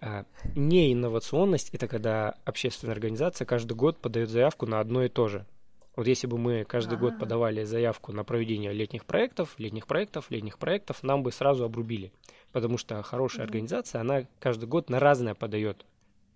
э, 0.00 0.24
не 0.56 0.92
инновационность 0.92 1.70
это 1.72 1.86
когда 1.86 2.34
общественная 2.44 2.94
организация 2.94 3.46
каждый 3.46 3.74
год 3.74 3.96
подает 3.98 4.28
заявку 4.28 4.66
на 4.66 4.80
одно 4.80 5.04
и 5.04 5.08
то 5.08 5.28
же. 5.28 5.46
Вот 5.94 6.08
если 6.08 6.26
бы 6.26 6.36
мы 6.36 6.64
каждый 6.64 6.94
А-а-а. 6.94 7.00
год 7.00 7.14
а. 7.14 7.20
подавали 7.20 7.62
заявку 7.62 8.10
на 8.10 8.24
проведение 8.24 8.72
летних 8.72 9.04
проектов, 9.04 9.54
летних 9.56 9.86
проектов, 9.86 10.26
летних 10.30 10.58
проектов, 10.58 11.04
нам 11.04 11.22
бы 11.22 11.30
сразу 11.30 11.64
обрубили 11.64 12.12
потому 12.52 12.78
что 12.78 13.02
хорошая 13.02 13.44
организация, 13.44 14.00
она 14.00 14.26
каждый 14.38 14.66
год 14.66 14.90
на 14.90 15.00
разное 15.00 15.34
подает 15.34 15.86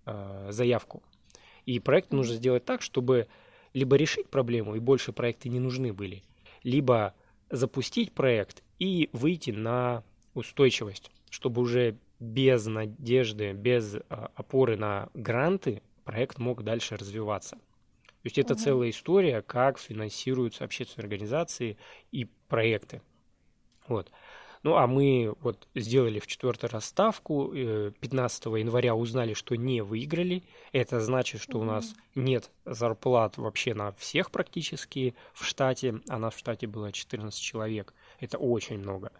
э, 0.05 0.47
заявку. 0.51 1.03
И 1.65 1.79
проект 1.79 2.13
нужно 2.13 2.35
сделать 2.35 2.65
так, 2.65 2.81
чтобы 2.81 3.27
либо 3.73 3.95
решить 3.95 4.29
проблему, 4.29 4.75
и 4.75 4.79
больше 4.79 5.11
проекты 5.11 5.49
не 5.49 5.59
нужны 5.59 5.93
были, 5.93 6.23
либо 6.63 7.13
запустить 7.49 8.13
проект 8.13 8.63
и 8.79 9.09
выйти 9.11 9.51
на 9.51 10.03
устойчивость, 10.33 11.11
чтобы 11.29 11.61
уже 11.61 11.97
без 12.19 12.65
надежды, 12.65 13.51
без 13.53 13.95
э, 13.95 13.99
опоры 14.09 14.77
на 14.77 15.09
гранты 15.13 15.81
проект 16.03 16.37
мог 16.37 16.63
дальше 16.63 16.95
развиваться. 16.95 17.57
То 17.57 18.27
есть 18.27 18.37
это 18.37 18.53
угу. 18.53 18.61
целая 18.61 18.89
история, 18.89 19.41
как 19.41 19.77
финансируются 19.77 20.63
общественные 20.63 21.03
организации 21.03 21.77
и 22.11 22.25
проекты. 22.47 23.01
Вот. 23.87 24.11
Ну, 24.65 24.77
а 24.77 24.87
мы 24.87 25.35
вот 25.41 25.67
сделали 25.75 26.17
в 26.17 26.25
четвертый 26.25 26.71
раз 26.71 26.85
ставку, 26.85 27.51
15 27.53 28.47
э, 28.47 28.59
января 28.61 28.95
узнали, 28.95 29.35
что 29.35 29.53
не 29.53 29.81
выиграли. 29.81 30.41
Это 30.71 31.01
значит, 31.01 31.39
что 31.39 31.59
у 31.59 31.63
нас 31.63 31.93
нет 32.15 32.49
зарплат 32.65 33.37
вообще 33.37 33.75
на 33.75 33.91
всех 33.91 34.31
практически 34.31 35.13
в 35.35 35.45
штате, 35.45 36.01
а 36.09 36.17
нас 36.17 36.33
в 36.33 36.39
штате 36.39 36.65
было 36.65 36.91
14 36.91 37.39
человек. 37.39 37.93
Это 38.19 38.39
очень 38.39 38.79
много. 38.79 39.11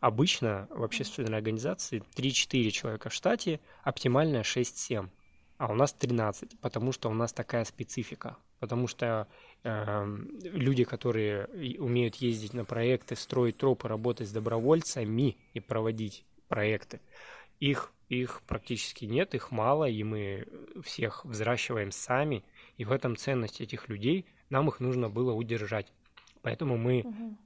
Обычно 0.00 0.66
в 0.70 0.82
общественной 0.82 1.36
организации 1.36 2.02
3-4 2.16 2.70
человека 2.70 3.10
в 3.10 3.12
штате, 3.12 3.60
оптимальная 3.82 4.44
6-7 4.44 5.10
а 5.58 5.72
у 5.72 5.74
нас 5.74 5.92
13, 5.92 6.60
потому 6.60 6.92
что 6.92 7.08
у 7.08 7.14
нас 7.14 7.32
такая 7.32 7.64
специфика. 7.64 8.36
Потому 8.58 8.86
что 8.86 9.28
э, 9.64 10.06
люди, 10.42 10.84
которые 10.84 11.46
умеют 11.78 12.16
ездить 12.16 12.54
на 12.54 12.64
проекты, 12.64 13.16
строить 13.16 13.58
тропы, 13.58 13.88
работать 13.88 14.28
с 14.28 14.32
добровольцами 14.32 15.36
и 15.52 15.60
проводить 15.60 16.24
проекты, 16.48 17.00
их, 17.60 17.92
их 18.08 18.42
практически 18.46 19.04
нет, 19.04 19.34
их 19.34 19.50
мало, 19.50 19.88
и 19.88 20.02
мы 20.02 20.46
всех 20.82 21.24
взращиваем 21.24 21.90
сами. 21.90 22.44
И 22.76 22.84
в 22.84 22.92
этом 22.92 23.16
ценность 23.16 23.60
этих 23.60 23.88
людей, 23.88 24.26
нам 24.50 24.68
их 24.68 24.80
нужно 24.80 25.08
было 25.08 25.32
удержать. 25.32 25.92
Поэтому 26.42 26.76
мы 26.76 27.00
угу. 27.00 27.36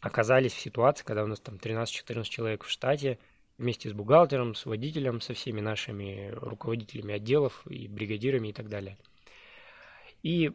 оказались 0.00 0.52
в 0.52 0.60
ситуации, 0.60 1.04
когда 1.04 1.24
у 1.24 1.26
нас 1.26 1.40
там 1.40 1.56
13-14 1.56 2.24
человек 2.24 2.64
в 2.64 2.70
штате, 2.70 3.18
вместе 3.58 3.88
с 3.88 3.92
бухгалтером, 3.92 4.54
с 4.54 4.66
водителем, 4.66 5.20
со 5.20 5.34
всеми 5.34 5.60
нашими 5.60 6.30
руководителями 6.32 7.14
отделов 7.14 7.66
и 7.66 7.86
бригадирами 7.88 8.48
и 8.48 8.52
так 8.52 8.68
далее. 8.68 8.96
И 10.24 10.50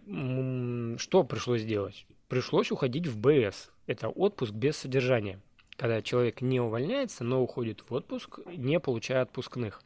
что 0.98 1.24
пришлось 1.24 1.64
делать? 1.64 2.06
Пришлось 2.28 2.72
уходить 2.72 3.08
в 3.08 3.18
БС. 3.18 3.72
Это 3.88 4.10
отпуск 4.10 4.52
без 4.52 4.76
содержания. 4.76 5.40
Когда 5.78 6.02
человек 6.02 6.42
не 6.42 6.60
увольняется, 6.60 7.24
но 7.24 7.42
уходит 7.42 7.86
в 7.88 7.94
отпуск, 7.94 8.40
не 8.48 8.82
получая 8.82 9.22
отпускных. 9.22 9.82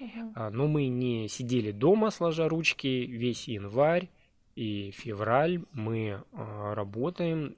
Uh-huh. 0.00 0.50
Но 0.50 0.66
мы 0.66 0.88
не 0.88 1.28
сидели 1.28 1.70
дома, 1.70 2.10
сложа 2.10 2.48
ручки, 2.48 3.06
весь 3.06 3.48
январь 3.48 4.10
и 4.54 4.92
февраль 4.92 5.62
мы 5.72 6.22
а, 6.32 6.74
работаем, 6.74 7.56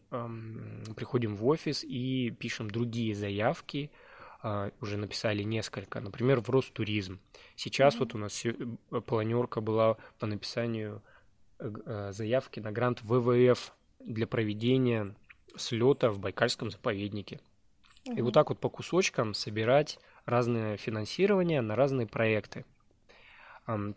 приходим 0.96 1.36
в 1.36 1.46
офис 1.46 1.84
и 1.84 2.30
пишем 2.38 2.70
другие 2.70 3.14
заявки, 3.14 3.90
а, 4.42 4.70
уже 4.80 4.96
написали 4.96 5.42
несколько, 5.42 6.00
например, 6.00 6.40
в 6.40 6.48
Ростуризм. 6.48 7.18
Сейчас 7.54 7.94
mm-hmm. 7.94 7.98
вот 7.98 8.14
у 8.14 8.18
нас 8.18 8.44
планерка 9.06 9.60
была 9.60 9.96
по 10.18 10.26
написанию 10.26 10.96
э, 10.96 11.00
э, 11.00 11.15
заявки 11.58 12.60
на 12.60 12.72
грант 12.72 13.02
ВВФ 13.02 13.72
для 14.00 14.26
проведения 14.26 15.14
слета 15.56 16.10
в 16.10 16.18
Байкальском 16.18 16.70
заповеднике. 16.70 17.40
Mm-hmm. 18.04 18.18
И 18.18 18.22
вот 18.22 18.34
так 18.34 18.50
вот 18.50 18.60
по 18.60 18.68
кусочкам 18.68 19.34
собирать 19.34 19.98
разное 20.24 20.76
финансирование 20.76 21.60
на 21.60 21.76
разные 21.76 22.06
проекты. 22.06 22.64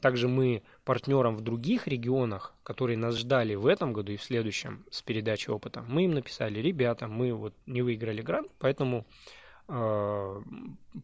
Также 0.02 0.28
мы 0.28 0.64
партнерам 0.84 1.36
в 1.36 1.42
других 1.42 1.88
регионах, 1.88 2.56
которые 2.64 2.98
нас 2.98 3.16
ждали 3.16 3.54
в 3.54 3.68
этом 3.68 3.94
году 3.94 4.12
и 4.12 4.18
в 4.18 4.24
следующем 4.24 4.84
с 4.90 5.04
передачей 5.04 5.52
опыта, 5.52 5.86
мы 5.88 6.06
им 6.06 6.12
написали, 6.12 6.60
ребята, 6.60 7.08
мы 7.08 7.34
вот 7.34 7.54
не 7.68 7.84
выиграли 7.84 8.24
грант, 8.24 8.52
поэтому 8.58 9.06
Э, 9.70 10.42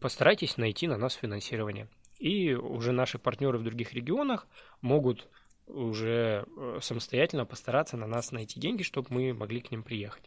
постарайтесь 0.00 0.56
найти 0.56 0.88
на 0.88 0.96
нас 0.96 1.14
финансирование. 1.14 1.88
И 2.18 2.54
уже 2.54 2.92
наши 2.92 3.18
партнеры 3.18 3.58
в 3.58 3.62
других 3.62 3.92
регионах 3.94 4.46
могут 4.80 5.28
уже 5.66 6.46
э, 6.56 6.78
самостоятельно 6.82 7.44
постараться 7.44 7.96
на 7.96 8.06
нас 8.06 8.32
найти 8.32 8.60
деньги, 8.60 8.82
чтобы 8.82 9.08
мы 9.10 9.32
могли 9.34 9.60
к 9.60 9.70
ним 9.70 9.82
приехать 9.82 10.24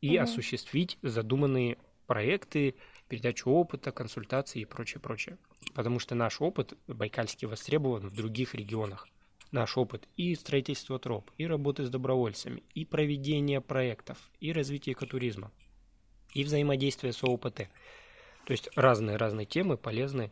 и 0.00 0.16
угу. 0.16 0.24
осуществить 0.24 0.98
задуманные 1.02 1.78
проекты, 2.06 2.74
передачу 3.08 3.50
опыта, 3.50 3.92
консультации 3.92 4.60
и 4.60 4.64
прочее, 4.64 5.00
прочее. 5.00 5.38
Потому 5.74 5.98
что 5.98 6.14
наш 6.14 6.40
опыт 6.40 6.74
байкальский 6.86 7.48
востребован 7.48 8.08
в 8.08 8.14
других 8.14 8.54
регионах. 8.54 9.08
Наш 9.52 9.76
опыт 9.76 10.08
и 10.16 10.34
строительства 10.34 10.98
троп, 10.98 11.30
и 11.38 11.46
работы 11.46 11.84
с 11.84 11.90
добровольцами, 11.90 12.62
и 12.74 12.84
проведения 12.84 13.60
проектов, 13.60 14.18
и 14.40 14.52
развития 14.52 14.92
экотуризма– 14.92 15.50
и 16.36 16.44
взаимодействие 16.44 17.12
с 17.12 17.22
ООПТ. 17.22 17.68
То 18.44 18.52
есть 18.52 18.68
разные-разные 18.76 19.46
темы 19.46 19.76
полезны 19.76 20.30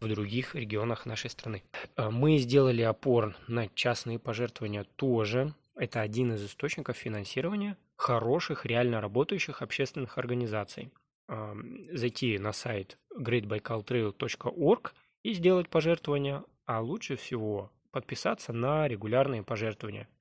в 0.00 0.08
других 0.08 0.54
регионах 0.54 1.06
нашей 1.06 1.30
страны. 1.30 1.62
А, 1.96 2.10
мы 2.10 2.38
сделали 2.38 2.82
опор 2.82 3.36
на 3.48 3.68
частные 3.68 4.18
пожертвования 4.18 4.84
тоже. 4.96 5.54
Это 5.76 6.00
один 6.00 6.32
из 6.34 6.44
источников 6.44 6.96
финансирования 6.96 7.76
хороших, 7.96 8.64
реально 8.64 9.00
работающих 9.00 9.62
общественных 9.62 10.18
организаций. 10.18 10.90
А, 11.28 11.54
зайти 11.92 12.38
на 12.38 12.52
сайт 12.52 12.98
greatbaikaltrail.org 13.16 14.94
и 15.22 15.32
сделать 15.34 15.68
пожертвование, 15.68 16.44
а 16.66 16.80
лучше 16.80 17.16
всего 17.16 17.70
подписаться 17.90 18.52
на 18.52 18.88
регулярные 18.88 19.42
пожертвования– 19.42 20.08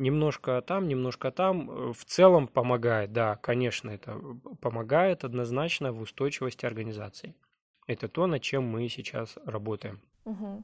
немножко 0.00 0.60
там, 0.62 0.88
немножко 0.88 1.30
там, 1.30 1.70
э, 1.70 1.92
в 1.92 2.04
целом 2.04 2.48
помогает, 2.48 3.12
да, 3.12 3.36
конечно, 3.36 3.90
это 3.90 4.18
помогает 4.60 5.24
однозначно 5.24 5.92
в 5.92 6.00
устойчивости 6.00 6.66
организации. 6.66 7.34
Это 7.90 8.08
то, 8.08 8.26
над 8.26 8.42
чем 8.42 8.64
мы 8.64 8.88
сейчас 8.88 9.36
работаем. 9.44 10.00
Угу. 10.24 10.62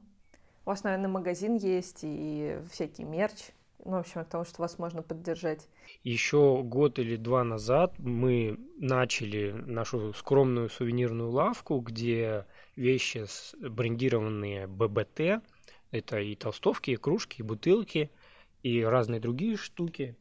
У 0.65 0.69
вас, 0.69 0.83
наверное, 0.83 1.09
магазин 1.09 1.55
есть 1.55 1.99
и 2.03 2.57
всякий 2.71 3.03
мерч. 3.03 3.51
Ну, 3.83 3.91
в 3.91 3.99
общем, 3.99 4.23
к 4.23 4.29
тому, 4.29 4.43
что 4.43 4.61
вас 4.61 4.79
можно 4.79 5.01
поддержать. 5.01 5.67
Еще 6.03 6.61
год 6.63 6.99
или 6.99 7.15
два 7.15 7.43
назад 7.43 7.97
мы 7.99 8.57
начали 8.77 9.51
нашу 9.51 10.13
скромную 10.13 10.69
сувенирную 10.69 11.29
лавку, 11.29 11.79
где 11.79 12.45
вещи 12.75 13.25
брендированные 13.59 14.67
ББТ, 14.67 15.43
это 15.91 16.19
и 16.19 16.35
толстовки, 16.35 16.91
и 16.91 16.95
кружки, 16.95 17.39
и 17.39 17.43
бутылки– 17.43 18.11
и 18.63 18.83
разные 18.83 19.19
другие 19.19 19.55
штуки, 19.55 20.15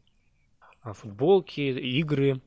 а, 0.80 0.92
футболки, 0.92 1.60
игры. 1.60 2.40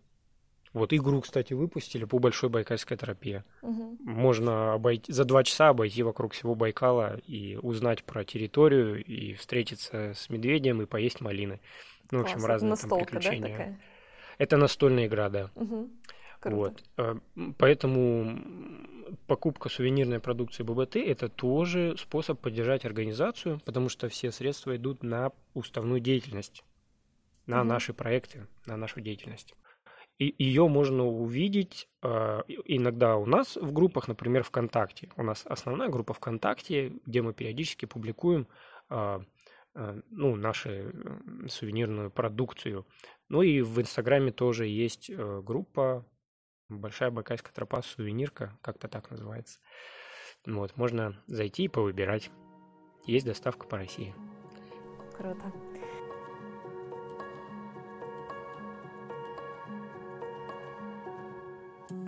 Вот 0.73 0.93
игру, 0.93 1.21
кстати, 1.21 1.53
выпустили 1.53 2.05
по 2.05 2.19
Большой 2.19 2.49
Байкальской 2.49 2.95
тропе. 2.95 3.43
Угу. 3.63 3.97
Можно 4.03 4.73
обойти, 4.73 5.12
за 5.12 5.25
два 5.25 5.43
часа 5.43 5.69
обойти 5.69 6.03
вокруг 6.03 6.34
всего 6.34 6.53
Байкала 6.53 7.17
и 7.25 7.58
узнать 7.62 8.03
про 8.03 8.23
территорию, 8.23 9.03
и 9.03 9.34
встретиться 9.34 10.13
с 10.15 10.29
медведем, 10.29 10.82
и 10.82 10.86
поесть 10.86 11.21
малины. 11.21 11.60
Ну, 12.12 12.19
в 12.19 12.21
общем, 12.21 12.45
разные 12.45 12.75
там 12.75 12.99
приключения. 12.99 13.41
Да, 13.41 13.47
такая? 13.47 13.79
Это 14.38 14.58
настольная 14.58 15.08
игра, 15.08 15.29
да. 15.29 15.49
Угу. 15.55 15.89
Круто. 16.39 16.55
Вот. 16.55 16.84
А, 16.97 17.17
поэтому 17.58 18.39
покупка 19.27 19.69
сувенирной 19.69 20.19
продукции 20.19 20.63
ББТ– 20.63 20.95
это 20.97 21.29
тоже 21.29 21.95
способ 21.97 22.39
поддержать 22.39 22.86
организацию, 22.86 23.60
потому 23.65 23.89
что 23.89 24.08
все 24.08 24.32
средства 24.32 24.75
идут 24.75 25.03
на 25.03 25.32
уставную 25.55 25.99
деятельность, 25.99 26.63
на 27.47 27.62
угу. 27.62 27.69
наши 27.69 27.93
проекты, 27.93 28.47
на 28.67 28.77
нашу 28.77 29.01
деятельность. 29.01 29.55
И 30.19 30.36
ее 30.38 30.67
можно 30.67 31.08
увидеть 31.08 31.88
э, 32.03 32.41
иногда 32.65 33.15
у 33.15 33.25
нас 33.25 33.55
в 33.55 33.71
группах, 33.71 34.10
например, 34.10 34.43
ВКонтакте. 34.43 35.10
У 35.15 35.23
нас 35.23 35.45
основная 35.45 35.88
группа 35.88 36.13
ВКонтакте, 36.13 36.93
где 37.05 37.21
мы 37.21 37.34
периодически 37.34 37.86
публикуем 37.86 38.45
э, 38.89 39.19
э, 39.75 40.01
ну, 40.12 40.36
нашу 40.36 40.69
сувенирную 41.47 42.12
продукцию. 42.12 42.86
Ну 43.29 43.41
и 43.41 43.62
в 43.62 43.79
Инстаграме 43.79 44.34
тоже 44.34 44.67
есть 44.67 45.10
э, 45.10 45.41
группа 45.41 46.05
Большая 46.67 47.12
Байкальская 47.12 47.53
тропа, 47.53 47.82
сувенирка, 47.82 48.60
как-то 48.62 48.89
так 48.89 49.10
называется. 49.10 49.60
Вот, 50.45 50.75
можно 50.75 51.15
зайти 51.27 51.63
и 51.63 51.67
повыбирать. 51.69 52.29
Есть 53.06 53.25
доставка 53.25 53.65
по 53.67 53.77
России. 53.77 54.13
Круто. 55.17 55.52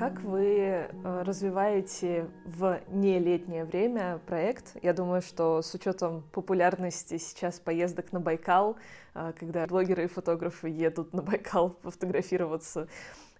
Как 0.01 0.19
вы 0.23 0.47
э, 0.47 0.87
развиваете 1.21 2.27
в 2.43 2.81
нелетнее 2.89 3.65
время 3.65 4.19
проект? 4.25 4.75
Я 4.81 4.93
думаю, 4.93 5.21
что 5.21 5.61
с 5.61 5.75
учетом 5.75 6.23
популярности 6.31 7.19
сейчас 7.19 7.59
поездок 7.59 8.11
на 8.11 8.19
Байкал, 8.19 8.77
э, 9.13 9.31
когда 9.39 9.67
блогеры 9.67 10.05
и 10.05 10.07
фотографы 10.07 10.69
едут 10.69 11.13
на 11.13 11.21
Байкал 11.21 11.77
фотографироваться 11.83 12.87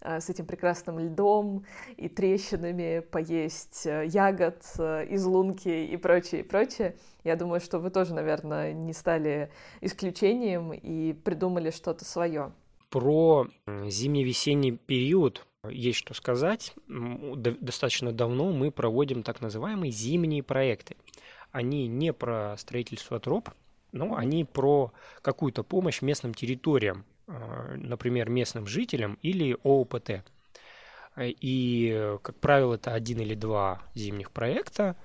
Э, 0.02 0.20
с 0.20 0.30
этим 0.30 0.46
прекрасным 0.46 1.00
льдом 1.00 1.66
и 1.98 2.08
трещинами, 2.10 3.00
поесть 3.00 3.86
ягод 3.86 4.64
из 4.78 5.26
лунки 5.26 5.70
и 5.70 5.98
прочее, 5.98 6.42
и 6.42 6.44
прочее. 6.44 6.96
Я 7.24 7.38
думаю, 7.38 7.60
что 7.60 7.80
вы 7.80 7.90
тоже, 7.90 8.14
наверное, 8.14 8.72
не 8.74 8.94
стали 8.94 9.52
исключением 9.80 10.74
и 10.74 11.14
придумали 11.14 11.72
что-то 11.72 12.06
свое. 12.06 12.52
Про 12.90 13.48
зимне-весенний 13.88 14.74
период 14.74 15.48
есть 15.70 16.00
что 16.00 16.14
сказать. 16.14 16.74
Достаточно 16.88 18.12
давно 18.12 18.52
мы 18.52 18.72
проводим 18.72 19.24
так 19.24 19.42
называемые 19.42 19.92
зимние 19.92 20.44
проекты. 20.44 20.96
Они 21.52 21.88
не 21.88 22.14
про 22.14 22.56
строительство 22.58 23.20
троп, 23.20 23.50
но 23.92 24.16
они 24.16 24.46
про 24.46 24.92
какую-то 25.22 25.64
помощь 25.64 26.02
местным 26.02 26.34
территориям, 26.34 27.06
а, 27.28 27.76
например, 27.76 28.30
местным 28.30 28.68
жителям 28.68 29.18
или 29.22 29.58
ООПТ. 29.64 30.24
И, 31.18 32.18
как 32.24 32.36
правило, 32.38 32.76
это 32.76 32.94
один 32.94 33.20
или 33.20 33.36
два 33.36 33.82
зимних 33.94 34.32
проекта 34.32 34.96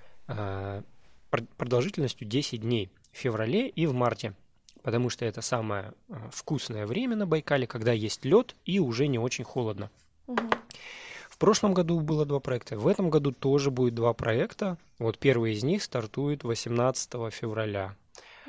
продолжительностью 1.57 2.27
10 2.29 2.61
дней 2.61 2.91
в 3.13 3.17
феврале 3.17 3.69
и 3.69 3.87
в 3.87 3.93
марте 3.93 4.35
потому 4.83 5.11
что 5.11 5.25
это 5.25 5.43
самое 5.43 5.95
вкусное 6.31 6.87
время 6.87 7.17
на 7.17 7.27
Байкале, 7.27 7.67
когда 7.67 7.91
есть 7.91 8.25
лед 8.25 8.55
и 8.65 8.79
уже 8.79 9.09
не 9.09 9.19
очень 9.19 9.43
холодно. 9.43 9.91
Угу. 10.27 10.51
В 11.31 11.39
прошлом 11.39 11.75
году 11.75 12.01
было 12.01 12.25
два 12.25 12.41
проекта, 12.41 12.79
в 12.79 12.89
этом 12.89 13.11
году 13.11 13.33
тоже 13.33 13.71
будет 13.71 13.95
два 13.95 14.15
проекта. 14.15 14.79
Вот 14.99 15.19
первый 15.19 15.53
из 15.53 15.63
них 15.63 15.83
стартует 15.83 16.45
18 16.45 17.33
февраля. 17.33 17.95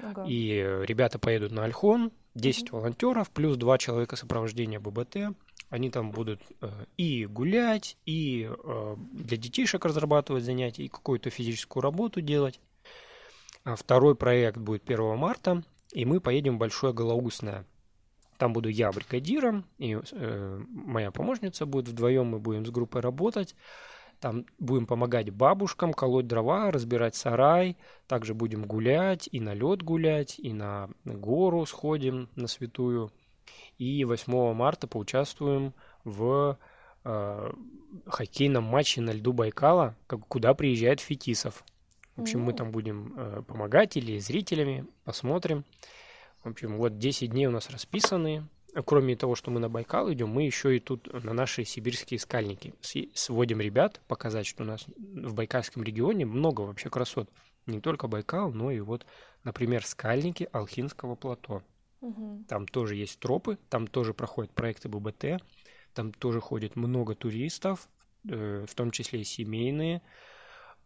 Ага. 0.01 0.25
И 0.28 0.59
ребята 0.84 1.19
поедут 1.19 1.51
на 1.51 1.65
Альхон, 1.65 2.11
10 2.36 2.69
угу. 2.69 2.78
волонтеров, 2.78 3.30
плюс 3.30 3.57
два 3.57 3.78
человека 3.78 4.15
сопровождения 4.15 4.80
ББТ. 4.80 5.36
Они 5.69 5.89
там 5.89 6.11
будут 6.11 6.39
э, 6.61 6.69
и 6.95 7.25
гулять, 7.25 7.97
и 8.05 8.49
э, 8.49 8.95
для 9.11 9.36
детишек 9.36 9.84
разрабатывать 9.84 10.45
занятия, 10.45 10.86
и 10.86 10.88
какую-то 10.88 11.30
физическую 11.30 11.84
работу 11.84 12.21
делать. 12.21 12.61
А 13.65 13.75
второй 13.75 14.15
проект 14.15 14.57
будет 14.57 14.89
1 14.89 15.17
марта, 15.17 15.63
и 15.91 16.05
мы 16.05 16.21
поедем 16.21 16.55
в 16.55 16.59
Большое 16.59 16.93
Голоусное. 16.93 17.65
Там 18.38 18.53
буду 18.53 18.69
я 18.69 18.91
бригадиром, 18.91 19.65
и 19.77 19.97
э, 20.11 20.61
моя 20.69 21.11
помощница 21.11 21.65
будет 21.65 21.88
вдвоем, 21.88 22.27
мы 22.27 22.39
будем 22.39 22.65
с 22.65 22.69
группой 22.69 23.01
работать. 23.01 23.55
Там 24.19 24.45
будем 24.57 24.88
помогать 24.88 25.29
бабушкам 25.29 25.93
колоть 25.93 26.27
дрова, 26.27 26.71
разбирать 26.71 27.15
сарай. 27.15 27.77
Также 28.07 28.33
будем 28.33 28.65
гулять, 28.65 29.29
и 29.31 29.39
на 29.39 29.53
лед 29.53 29.83
гулять, 29.83 30.39
и 30.39 30.53
на 30.53 30.89
гору 31.03 31.65
сходим 31.65 32.29
на 32.35 32.47
святую. 32.47 33.11
И 33.77 34.03
8 34.03 34.53
марта 34.53 34.88
поучаствуем 34.88 35.73
в 36.03 36.57
э, 37.03 37.51
хоккейном 38.07 38.63
матче 38.63 39.01
на 39.01 39.11
льду 39.11 39.33
Байкала, 39.33 39.95
как, 40.07 40.27
куда 40.27 40.53
приезжает 40.53 40.99
Фетисов. 40.99 41.63
В 42.15 42.21
общем, 42.21 42.41
мы 42.41 42.53
там 42.53 42.71
будем 42.71 43.13
э, 43.15 43.43
помогать 43.47 43.97
или 43.97 44.17
зрителями, 44.17 44.88
посмотрим. 45.03 45.63
В 46.47 46.51
общем, 46.51 46.77
вот 46.77 46.97
10 46.97 47.31
дней 47.31 47.45
у 47.47 47.51
нас 47.51 47.69
расписаны. 47.69 48.47
Кроме 48.85 49.17
того, 49.17 49.35
что 49.35 49.51
мы 49.51 49.59
на 49.59 49.67
Байкал 49.67 50.13
идем, 50.13 50.29
мы 50.29 50.43
еще 50.43 50.77
и 50.77 50.79
тут 50.79 51.11
на 51.11 51.33
наши 51.33 51.65
сибирские 51.65 52.21
скальники 52.21 52.73
сводим 53.13 53.59
ребят, 53.59 53.99
показать, 54.07 54.45
что 54.45 54.63
у 54.63 54.65
нас 54.65 54.85
в 54.87 55.33
Байкальском 55.33 55.83
регионе 55.83 56.25
много 56.25 56.61
вообще 56.61 56.89
красот. 56.89 57.29
Не 57.65 57.81
только 57.81 58.07
Байкал, 58.07 58.53
но 58.53 58.71
и 58.71 58.79
вот, 58.79 59.05
например, 59.43 59.85
скальники 59.85 60.47
Алхинского 60.53 61.15
плато. 61.15 61.63
Угу. 61.99 62.45
Там 62.47 62.65
тоже 62.65 62.95
есть 62.95 63.19
тропы, 63.19 63.57
там 63.67 63.85
тоже 63.85 64.13
проходят 64.13 64.53
проекты 64.53 64.87
ББТ, 64.87 65.43
там 65.93 66.13
тоже 66.13 66.39
ходит 66.39 66.77
много 66.77 67.13
туристов, 67.13 67.89
э, 68.29 68.65
в 68.65 68.73
том 68.73 68.91
числе 68.91 69.19
и 69.19 69.25
семейные. 69.25 70.01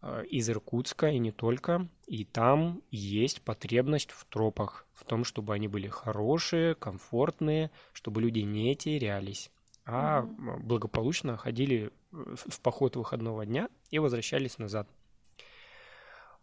Э, 0.02 0.24
из 0.28 0.50
Иркутска 0.50 1.08
и 1.10 1.18
не 1.18 1.30
только. 1.30 1.88
И 2.06 2.24
там 2.24 2.82
есть 2.90 3.42
потребность 3.42 4.10
в 4.10 4.24
тропах, 4.24 4.86
в 4.94 5.04
том, 5.04 5.24
чтобы 5.24 5.54
они 5.54 5.68
были 5.68 5.86
хорошие, 5.86 6.74
комфортные, 6.74 7.70
чтобы 7.92 8.20
люди 8.20 8.40
не 8.40 8.74
терялись, 8.74 9.50
а 9.84 10.22
mm-hmm. 10.22 10.58
благополучно 10.60 11.36
ходили 11.36 11.90
в 12.10 12.60
поход 12.60 12.96
выходного 12.96 13.46
дня 13.46 13.68
и 13.90 13.98
возвращались 13.98 14.58
назад. 14.58 14.88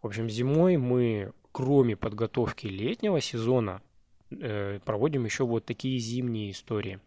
В 0.02 0.06
общем, 0.06 0.30
зимой 0.30 0.78
мы, 0.78 1.32
кроме 1.52 1.96
подготовки 1.96 2.66
летнего 2.66 3.20
сезона, 3.20 3.82
э, 4.30 4.80
проводим 4.84 5.26
еще 5.26 5.44
вот 5.44 5.66
такие 5.66 5.98
зимние 5.98 6.50
истории. 6.50 6.98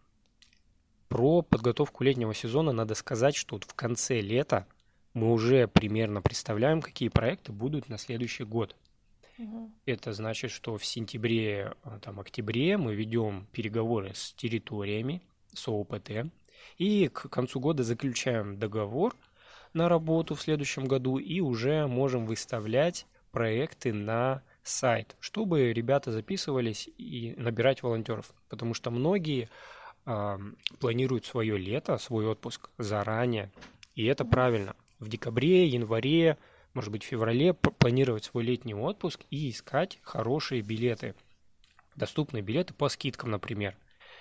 Про 1.09 1.41
подготовку 1.41 2.03
летнего 2.03 2.33
сезона 2.35 2.71
надо 2.71 2.93
сказать, 2.93 3.35
что 3.35 3.55
вот 3.55 3.63
в 3.63 3.73
конце 3.73 4.21
лета 4.21 4.67
мы 5.13 5.31
уже 5.31 5.67
примерно 5.67 6.21
представляем, 6.21 6.81
какие 6.81 7.09
проекты 7.09 7.51
будут 7.51 7.89
на 7.89 7.97
следующий 7.97 8.43
год. 8.43 8.75
Угу. 9.37 9.71
Это 9.85 10.13
значит, 10.13 10.51
что 10.51 10.77
в 10.77 10.85
сентябре, 10.85 11.73
а, 11.83 11.99
там, 11.99 12.19
октябре 12.19 12.77
мы 12.77 12.95
ведем 12.95 13.47
переговоры 13.51 14.13
с 14.13 14.33
территориями, 14.33 15.21
с 15.53 15.67
ООПТ, 15.67 16.31
и 16.77 17.07
к 17.09 17.29
концу 17.29 17.59
года 17.59 17.83
заключаем 17.83 18.57
договор 18.57 19.15
на 19.73 19.89
работу 19.89 20.35
в 20.35 20.41
следующем 20.41 20.85
году 20.85 21.17
и 21.17 21.39
уже 21.39 21.87
можем 21.87 22.25
выставлять 22.25 23.07
проекты 23.31 23.91
на 23.91 24.43
сайт, 24.63 25.15
чтобы 25.19 25.73
ребята 25.73 26.11
записывались 26.11 26.89
и 26.97 27.33
набирать 27.37 27.83
волонтеров, 27.83 28.33
потому 28.49 28.73
что 28.73 28.91
многие 28.91 29.49
э, 30.05 30.37
планируют 30.79 31.25
свое 31.25 31.57
лето, 31.57 31.97
свой 31.97 32.27
отпуск 32.27 32.69
заранее, 32.77 33.51
и 33.95 34.05
это 34.05 34.25
правильно 34.25 34.75
в 35.03 35.09
декабре, 35.09 35.67
январе, 35.67 36.37
может 36.73 36.91
быть, 36.91 37.03
в 37.03 37.07
феврале 37.07 37.53
планировать 37.53 38.23
свой 38.23 38.43
летний 38.43 38.73
отпуск 38.73 39.21
и 39.29 39.49
искать 39.49 39.99
хорошие 40.01 40.61
билеты. 40.61 41.13
Доступные 41.95 42.41
билеты 42.41 42.73
по 42.73 42.89
скидкам, 42.89 43.29
например. 43.29 43.75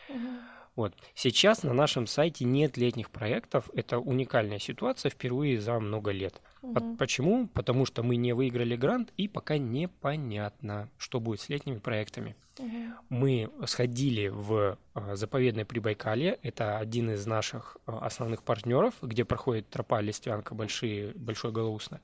Угу. 0.08 0.28
Вот. 0.74 0.94
Сейчас 1.14 1.62
на 1.62 1.74
нашем 1.74 2.06
сайте 2.06 2.44
нет 2.44 2.76
летних 2.76 3.10
проектов. 3.10 3.68
Это 3.74 3.98
уникальная 3.98 4.58
ситуация 4.58 5.10
впервые 5.10 5.60
за 5.60 5.78
много 5.78 6.12
лет. 6.12 6.40
Угу. 6.62 6.96
Почему? 6.96 7.46
Потому 7.48 7.84
что 7.84 8.02
мы 8.02 8.16
не 8.16 8.32
выиграли 8.32 8.76
грант 8.76 9.12
и 9.16 9.28
пока 9.28 9.58
непонятно, 9.58 10.88
что 10.96 11.20
будет 11.20 11.40
с 11.40 11.48
летними 11.48 11.78
проектами. 11.78 12.36
Угу. 12.58 12.68
Мы 13.10 13.50
сходили 13.66 14.28
в 14.28 14.78
э, 14.94 15.14
заповедное 15.14 15.64
Прибайкалье. 15.64 16.38
Это 16.42 16.78
один 16.78 17.10
из 17.10 17.26
наших 17.26 17.76
э, 17.86 17.92
основных 18.00 18.42
партнеров, 18.42 18.94
где 19.02 19.24
проходит 19.24 19.68
тропа 19.68 20.00
Листвянка 20.00 20.54
большие, 20.54 21.12
Большой 21.14 21.52
Голоусно. 21.52 22.00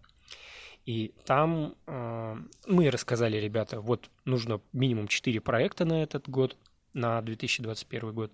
И 0.85 1.13
там 1.27 1.75
э, 1.87 2.37
мы 2.67 2.91
рассказали, 2.91 3.37
ребята, 3.37 3.81
вот 3.81 4.11
нужно 4.25 4.61
минимум 4.73 5.09
4 5.09 5.41
проекта 5.41 5.85
на 5.85 6.03
этот 6.03 6.29
год, 6.29 6.57
на 6.95 7.21
2021 7.21 8.13
год. 8.13 8.33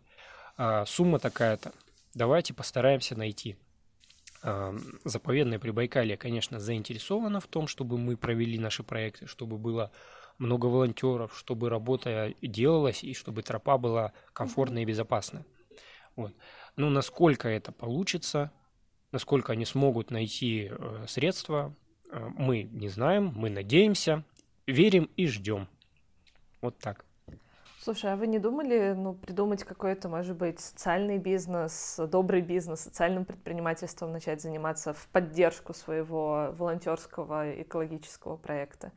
Э, 0.56 0.84
сумма 0.86 1.18
такая-то. 1.18 1.72
Давайте 2.14 2.54
постараемся 2.54 3.16
найти. 3.16 3.56
Э, 4.42 4.76
заповедное 5.04 5.58
Прибайкалье, 5.58 6.16
конечно, 6.16 6.60
заинтересовано 6.60 7.40
в 7.40 7.46
том, 7.46 7.66
чтобы 7.66 7.98
мы 7.98 8.16
провели 8.16 8.58
наши 8.58 8.82
проекты, 8.82 9.26
чтобы 9.26 9.58
было 9.58 9.90
много 10.38 10.66
волонтеров, 10.66 11.36
чтобы 11.36 11.70
работа 11.70 12.34
делалась 12.42 13.02
и 13.04 13.14
чтобы 13.14 13.42
тропа 13.42 13.78
была 13.78 14.12
комфортная 14.32 14.82
и 14.82 14.86
безопасная. 14.86 15.46
Вот. 16.16 16.32
Ну, 16.76 16.90
насколько 16.90 17.48
это 17.48 17.72
получится, 17.72 18.52
насколько 19.12 19.52
они 19.52 19.64
смогут 19.64 20.10
найти 20.10 20.70
э, 20.70 21.04
средства, 21.08 21.74
э, 22.10 22.28
мы 22.36 22.64
не 22.64 22.88
знаем, 22.88 23.32
мы 23.34 23.50
надеемся, 23.50 24.24
верим 24.66 25.08
и 25.16 25.26
ждем. 25.26 25.68
Вот 26.60 26.78
так. 26.78 27.04
Слушай, 27.84 28.14
а 28.14 28.16
вы 28.16 28.28
не 28.28 28.38
думали, 28.38 28.94
ну, 28.96 29.12
придумать 29.12 29.62
какой-то, 29.62 30.08
может 30.08 30.38
быть, 30.38 30.58
социальный 30.58 31.18
бизнес, 31.18 32.00
добрый 32.08 32.40
бизнес, 32.40 32.80
социальным 32.80 33.26
предпринимательством 33.26 34.10
начать 34.10 34.40
заниматься 34.40 34.94
в 34.94 35.06
поддержку 35.08 35.74
своего 35.74 36.54
волонтерского 36.56 37.60
экологического 37.60 38.38
проекта? 38.38 38.90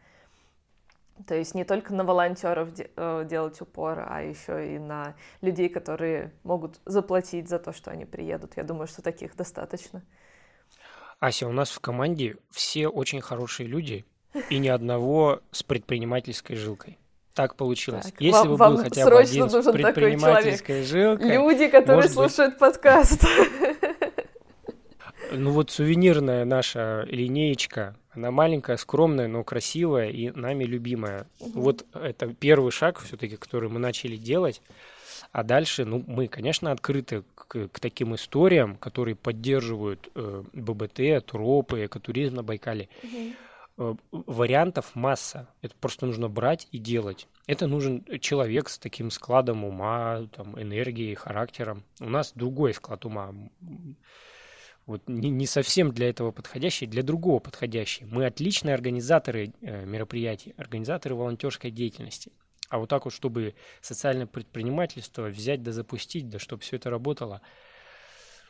То 1.28 1.36
есть 1.36 1.54
не 1.54 1.66
только 1.66 1.94
на 1.94 2.06
волонтеров 2.06 2.70
э, 2.78 3.26
делать 3.30 3.60
упор, 3.60 4.06
а 4.08 4.22
еще 4.22 4.76
и 4.76 4.80
на 4.80 5.18
людей, 5.42 5.68
которые 5.68 6.32
могут 6.44 6.80
заплатить 6.86 7.50
за 7.50 7.60
то, 7.60 7.74
что 7.74 7.92
они 7.92 8.06
приедут. 8.06 8.56
Я 8.56 8.64
думаю, 8.64 8.88
что 8.88 9.02
таких 9.02 9.36
достаточно. 9.36 10.02
Ася, 11.20 11.46
у 11.46 11.52
нас 11.52 11.72
в 11.72 11.82
команде 11.82 12.38
все 12.52 12.88
очень 12.88 13.20
хорошие 13.20 13.68
люди 13.68 14.06
и 14.50 14.60
ни 14.60 14.70
одного 14.70 15.42
с 15.52 15.62
предпринимательской 15.62 16.56
жилкой. 16.56 16.98
Так 17.38 17.54
получилось. 17.56 18.06
Так, 18.06 18.20
Если 18.20 18.48
вам, 18.48 18.48
бы 18.48 18.58
был 18.58 18.78
хотя 18.84 19.06
бы 19.06 19.20
один 19.20 19.48
с 19.48 19.72
предпринимательской 19.72 20.84
жилкой... 20.84 21.34
Люди, 21.34 21.68
которые 21.68 22.10
слушают 22.10 22.54
быть... 22.54 22.60
подкаст. 22.60 23.24
Ну 25.30 25.52
вот 25.52 25.70
сувенирная 25.70 26.46
наша 26.46 27.04
линеечка 27.10 27.98
она 28.12 28.32
маленькая, 28.32 28.78
скромная, 28.78 29.28
но 29.28 29.44
красивая 29.44 30.10
и 30.10 30.32
нами 30.32 30.64
любимая. 30.64 31.28
Угу. 31.42 31.62
Вот 31.62 31.86
это 31.94 32.34
первый 32.34 32.72
шаг 32.72 33.00
все-таки, 33.00 33.36
который 33.36 33.70
мы 33.70 33.78
начали 33.78 34.16
делать. 34.16 34.62
А 35.34 35.44
дальше, 35.44 35.84
ну, 35.84 36.02
мы, 36.08 36.30
конечно, 36.30 36.72
открыты 36.72 37.24
к, 37.36 37.68
к 37.68 37.80
таким 37.82 38.16
историям, 38.16 38.78
которые 38.78 39.16
поддерживают 39.16 40.10
э, 40.16 40.44
ББТ, 40.54 41.26
тропы, 41.26 41.86
экотуризм 41.86 42.36
на 42.36 42.44
Байкале. 42.44 42.88
Угу. 43.04 43.34
Э, 43.80 43.94
вариантов 44.12 44.96
масса. 44.96 45.48
Это 45.62 45.76
просто 45.80 46.08
нужно 46.08 46.30
брать 46.30 46.68
и 46.72 46.80
делать. 46.80 47.28
Это 47.46 47.68
нужен 47.68 48.04
человек 48.20 48.70
с 48.70 48.80
таким 48.80 49.12
складом 49.12 49.64
ума, 49.64 50.28
там, 50.36 50.60
энергией, 50.60 51.14
характером. 51.14 51.84
У 52.00 52.10
нас 52.10 52.32
другой 52.34 52.74
склад 52.74 53.06
ума 53.06 53.34
вот 54.88 55.02
не, 55.08 55.30
не 55.30 55.46
совсем 55.46 55.92
для 55.92 56.10
этого 56.10 56.32
подходящий, 56.32 56.88
для 56.88 57.04
другого 57.04 57.40
подходящий. 57.40 58.06
Мы 58.06 58.26
отличные 58.26 58.74
организаторы 58.74 59.54
э, 59.62 59.86
мероприятий, 59.86 60.56
организаторы 60.58 61.14
волонтерской 61.14 61.70
деятельности. 61.70 62.32
А 62.70 62.80
вот 62.80 62.90
так 62.90 63.06
вот, 63.06 63.14
чтобы 63.14 63.54
социальное 63.82 64.26
предпринимательство 64.26 65.28
взять 65.28 65.62
да 65.62 65.72
запустить, 65.72 66.30
да 66.30 66.40
чтобы 66.40 66.64
все 66.64 66.78
это 66.78 66.90
работало, 66.90 67.42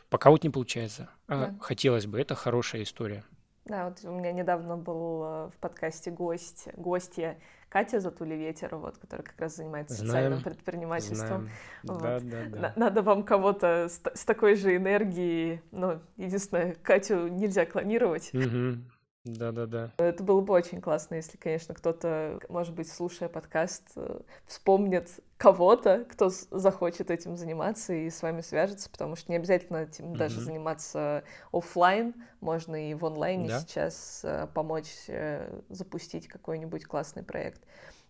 Пока 0.09 0.29
вот 0.29 0.43
не 0.43 0.49
получается. 0.49 1.09
А 1.27 1.47
да. 1.47 1.55
Хотелось 1.59 2.05
бы, 2.05 2.17
это 2.17 2.33
хорошая 2.33 2.83
история. 2.83 3.25
Да, 3.67 3.89
вот 3.89 4.03
у 4.03 4.11
меня 4.11 4.31
недавно 4.31 4.77
был 4.77 5.23
э, 5.23 5.49
в 5.49 5.59
подкасте 5.59 6.09
гость, 6.09 6.69
гостья 6.75 7.37
Катя 7.69 7.99
Затули 7.99 8.35
Ветер, 8.35 8.75
вот, 8.77 8.97
которая 8.97 9.25
как 9.25 9.39
раз 9.39 9.57
занимается 9.57 9.95
знаем, 9.95 10.07
социальным 10.07 10.43
предпринимательством. 10.43 11.49
Вот. 11.83 12.01
Да, 12.01 12.19
да, 12.21 12.43
да. 12.49 12.73
Надо 12.75 13.01
вам 13.01 13.23
кого-то 13.23 13.89
с, 13.89 14.01
с 14.13 14.25
такой 14.25 14.55
же 14.55 14.75
энергией, 14.75 15.61
ну, 15.71 15.99
единственное, 16.15 16.75
Катю 16.75 17.27
нельзя 17.27 17.65
клонировать. 17.65 18.33
Угу. 18.33 18.83
Да-да-да. 19.27 19.91
Это 19.97 20.23
было 20.23 20.41
бы 20.41 20.53
очень 20.53 20.81
классно, 20.81 21.15
если, 21.15 21.37
конечно, 21.37 21.73
кто-то, 21.73 22.39
может 22.49 22.73
быть, 22.73 22.91
слушая 22.91 23.29
подкаст, 23.29 23.83
э, 23.95 24.21
вспомнит 24.45 25.09
кого-то, 25.37 26.05
кто 26.09 26.29
захочет 26.29 27.11
этим 27.11 27.37
заниматься 27.37 27.93
и 27.93 28.09
с 28.09 28.21
вами 28.21 28.41
свяжется, 28.41 28.89
потому 28.89 29.15
что 29.15 29.31
не 29.31 29.37
обязательно 29.37 29.77
этим 29.77 30.13
mm-hmm. 30.13 30.17
даже 30.17 30.41
заниматься 30.41 31.23
офлайн, 31.51 32.15
можно 32.41 32.89
и 32.89 32.93
в 32.93 33.05
онлайне 33.05 33.47
да? 33.47 33.59
сейчас 33.59 34.21
э, 34.23 34.47
помочь 34.53 34.93
э, 35.07 35.61
запустить 35.69 36.27
какой-нибудь 36.27 36.85
классный 36.85 37.23
проект. 37.23 37.61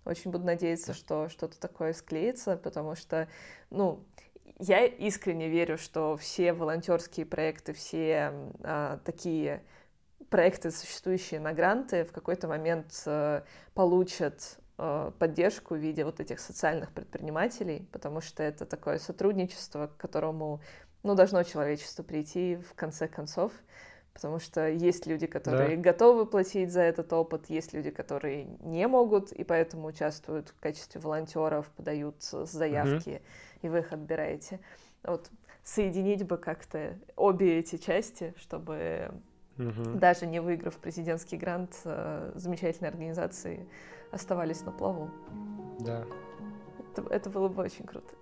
Очень 0.06 0.32
буду 0.32 0.46
надеяться, 0.46 0.94
что 0.94 1.28
что-то 1.28 1.60
такое 1.60 1.92
склеится, 1.92 2.56
потому 2.56 2.96
что, 2.96 3.28
ну, 3.70 4.06
я 4.60 4.86
искренне 4.86 5.50
верю, 5.50 5.78
что 5.78 6.16
все 6.18 6.54
волонтерские 6.54 7.26
проекты, 7.26 7.74
все 7.74 8.32
а, 8.64 9.00
такие 9.04 9.64
проекты, 10.30 10.72
существующие 10.72 11.40
на 11.40 11.54
гранты, 11.54 12.04
в 12.04 12.12
какой-то 12.12 12.48
момент 12.48 13.04
э, 13.06 13.42
получат 13.74 14.60
э, 14.78 15.12
поддержку 15.18 15.76
в 15.76 15.78
виде 15.78 16.04
вот 16.06 16.20
этих 16.20 16.40
социальных 16.40 16.92
предпринимателей, 16.92 17.88
потому 17.92 18.22
что 18.22 18.44
это 18.44 18.66
такое 18.66 19.00
сотрудничество, 19.00 19.88
к 19.88 19.98
которому 19.98 20.62
ну, 21.04 21.16
должно 21.16 21.44
человечество 21.44 22.04
прийти 22.04 22.58
в 22.58 22.74
конце 22.74 23.08
концов, 23.08 23.52
потому 24.14 24.40
что 24.40 24.68
есть 24.68 25.06
люди, 25.06 25.28
которые 25.28 25.78
да. 25.78 25.82
готовы 25.82 26.26
платить 26.26 26.72
за 26.72 26.82
этот 26.82 27.14
опыт, 27.14 27.50
есть 27.50 27.74
люди, 27.74 27.92
которые 27.92 28.46
не 28.62 28.88
могут, 28.88 29.32
и 29.32 29.44
поэтому 29.44 29.88
участвуют 29.88 30.50
в 30.50 30.60
качестве 30.60 31.00
волонтеров, 31.00 31.70
подают 31.70 32.24
заявки, 32.24 33.10
угу. 33.10 33.22
и 33.62 33.70
вы 33.70 33.80
их 33.80 33.94
отбираете. 33.94 34.60
Вот 35.04 35.30
соединить 35.64 36.24
бы 36.26 36.38
как-то 36.38 36.98
обе 37.16 37.60
эти 37.60 37.78
части, 37.78 38.34
чтобы 38.38 39.12
угу. 39.58 39.98
даже 39.98 40.26
не 40.26 40.40
выиграв 40.40 40.76
президентский 40.78 41.38
грант, 41.38 41.80
э, 41.86 42.32
замечательные 42.36 42.90
организации 42.90 43.68
оставались 44.12 44.62
на 44.62 44.72
плаву. 44.72 45.10
Да. 45.80 46.06
Это, 46.92 47.08
это 47.10 47.30
было 47.30 47.48
бы 47.48 47.64
очень 47.64 47.86
круто. 47.86 48.16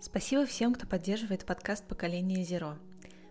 Спасибо 0.00 0.46
всем, 0.46 0.72
кто 0.72 0.86
поддерживает 0.86 1.44
подкаст 1.44 1.86
«Поколение 1.86 2.42
Зеро» 2.44 2.76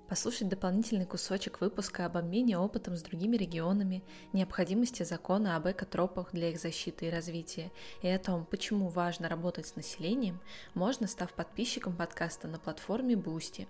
послушать 0.07 0.49
дополнительный 0.49 1.05
кусочек 1.05 1.61
выпуска 1.61 2.05
об 2.05 2.17
обмене 2.17 2.57
опытом 2.57 2.95
с 2.95 3.01
другими 3.01 3.37
регионами, 3.37 4.03
необходимости 4.33 5.03
закона 5.03 5.55
об 5.55 5.67
экотропах 5.67 6.31
для 6.31 6.49
их 6.49 6.59
защиты 6.59 7.07
и 7.07 7.09
развития 7.09 7.71
и 8.01 8.07
о 8.07 8.19
том, 8.19 8.45
почему 8.45 8.87
важно 8.87 9.29
работать 9.29 9.67
с 9.67 9.75
населением, 9.75 10.39
можно, 10.73 11.07
став 11.07 11.33
подписчиком 11.33 11.95
подкаста 11.95 12.47
на 12.47 12.59
платформе 12.59 13.15
Boosty. 13.15 13.67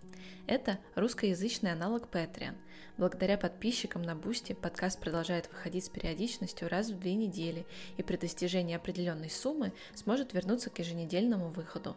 Это 0.47 0.79
русскоязычный 0.95 1.71
аналог 1.71 2.09
Patreon. 2.11 2.55
Благодаря 2.97 3.37
подписчикам 3.37 4.01
на 4.01 4.11
Boosty 4.11 4.55
подкаст 4.55 4.99
продолжает 4.99 5.49
выходить 5.51 5.85
с 5.85 5.89
периодичностью 5.89 6.69
раз 6.69 6.89
в 6.89 6.99
две 6.99 7.15
недели 7.15 7.65
и 7.97 8.03
при 8.03 8.17
достижении 8.17 8.75
определенной 8.75 9.29
суммы 9.29 9.73
сможет 9.93 10.33
вернуться 10.33 10.69
к 10.69 10.79
еженедельному 10.79 11.49
выходу. 11.49 11.95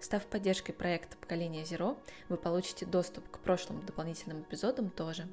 Став 0.00 0.24
поддержкой 0.26 0.72
проекта 0.72 1.16
«Поколение 1.16 1.64
Зеро», 1.64 1.96
вы 2.28 2.36
получите 2.36 2.86
доступ 2.86 3.28
к 3.30 3.40
прошлым 3.40 3.84
дополнительным 3.84 4.42
эпизодам 4.42 4.90
тоже. 4.90 5.26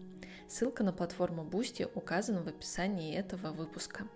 Ссылка 0.47 0.83
на 0.83 0.91
платформу 0.91 1.43
Boosty 1.43 1.89
указана 1.93 2.41
в 2.41 2.47
описании 2.47 3.15
этого 3.15 3.51
выпуска. 3.51 4.07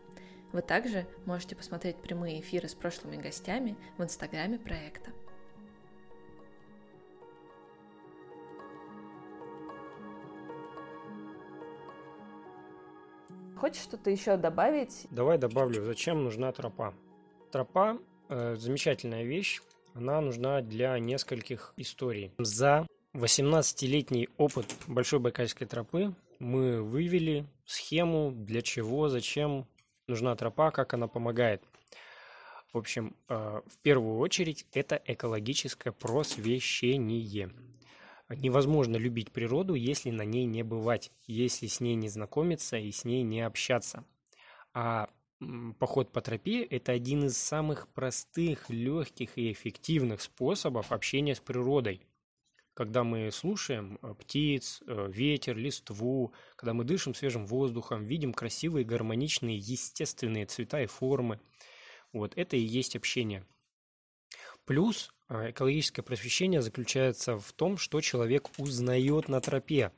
Вы 0.51 0.63
также 0.63 1.05
можете 1.25 1.55
посмотреть 1.55 1.97
прямые 1.97 2.41
эфиры 2.41 2.67
с 2.67 2.73
прошлыми 2.73 3.21
гостями 3.21 3.77
в 3.97 4.03
инстаграме 4.03 4.57
проекта. 4.57 5.11
Хочешь 13.59 13.83
что-то 13.83 14.09
еще 14.09 14.37
добавить? 14.37 15.05
Давай 15.11 15.37
добавлю, 15.37 15.83
зачем 15.83 16.23
нужна 16.23 16.51
тропа. 16.53 16.93
Тропа 17.51 17.99
э, 18.29 18.55
замечательная 18.55 19.23
вещь, 19.23 19.61
она 19.99 20.21
нужна 20.21 20.61
для 20.61 20.97
нескольких 20.97 21.73
историй. 21.75 22.31
За 22.37 22.87
18-летний 23.13 24.29
опыт 24.37 24.65
Большой 24.87 25.19
Байкальской 25.19 25.67
тропы 25.67 26.15
мы 26.39 26.81
вывели 26.81 27.45
схему, 27.65 28.31
для 28.31 28.61
чего, 28.61 29.09
зачем 29.09 29.67
нужна 30.07 30.35
тропа, 30.35 30.71
как 30.71 30.93
она 30.93 31.07
помогает. 31.07 31.61
В 32.71 32.77
общем, 32.77 33.15
э, 33.27 33.61
в 33.65 33.77
первую 33.81 34.19
очередь 34.19 34.65
это 34.73 35.01
экологическое 35.05 35.91
просвещение. 35.91 37.51
Невозможно 38.29 38.95
любить 38.95 39.31
природу, 39.31 39.73
если 39.73 40.11
на 40.11 40.21
ней 40.21 40.45
не 40.45 40.63
бывать, 40.63 41.11
если 41.25 41.67
с 41.67 41.81
ней 41.81 41.95
не 41.95 42.07
знакомиться 42.07 42.77
и 42.77 42.91
с 42.91 43.03
ней 43.03 43.23
не 43.23 43.41
общаться. 43.41 44.05
А 44.73 45.09
поход 45.79 46.11
по 46.11 46.21
тропе– 46.21 46.63
это 46.69 46.91
один 46.91 47.25
из 47.25 47.37
самых 47.37 47.87
простых, 47.89 48.69
легких 48.69 49.37
и 49.37 49.51
эффективных 49.51 50.21
способов 50.21 50.91
общения 50.91 51.35
с 51.35 51.39
природой. 51.39 52.01
Когда 52.73 53.03
мы 53.03 53.29
слушаем 53.31 53.99
э, 54.01 54.13
птиц, 54.13 54.81
э, 54.87 55.09
ветер, 55.11 55.57
листву, 55.57 56.33
когда 56.55 56.73
мы 56.73 56.85
дышим 56.85 57.13
свежим 57.13 57.45
воздухом, 57.45 58.05
видим 58.05 58.33
красивые, 58.33 58.85
гармоничные, 58.85 59.57
естественные 59.57 60.45
цвета 60.45 60.81
и 60.81 60.85
формы, 60.85 61.41
вот 62.13 62.37
это 62.37 62.55
и 62.55 62.61
есть 62.61 62.95
общение. 62.95 63.45
Плюс 64.63 65.11
э, 65.27 65.51
экологическое 65.51 66.03
просвещение 66.03 66.61
заключается 66.61 67.37
в 67.37 67.51
том, 67.51 67.77
что 67.77 67.99
человек 67.99 68.49
узнает 68.57 69.27
на 69.27 69.41
тропе. 69.41 69.91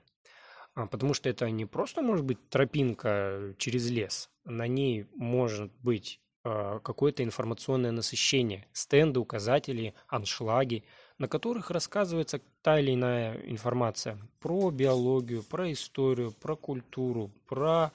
А, 0.74 0.86
потому 0.88 1.13
что 1.13 1.30
это 1.30 1.49
не 1.49 1.65
просто 1.65 2.01
может 2.01 2.26
быть 2.26 2.49
тропинка 2.49 3.53
через 3.57 3.89
лес, 3.89 4.30
на 4.45 4.67
ней 4.67 5.05
может 5.15 5.72
быть 5.80 6.22
э, 6.45 6.80
какое-то 6.84 7.24
информационное 7.24 7.91
насыщение, 7.91 8.67
стенды, 8.72 9.19
указатели, 9.19 9.93
аншлаги, 10.07 10.86
на 11.17 11.28
которых 11.28 11.72
рассказывается 11.72 12.41
та 12.61 12.80
или 12.80 12.93
иная 12.93 13.36
информация 13.45 14.17
про 14.39 14.72
биологию, 14.72 15.43
про 15.43 15.72
историю, 15.72 16.32
про 16.32 16.55
культуру, 16.55 17.32
про 17.47 17.91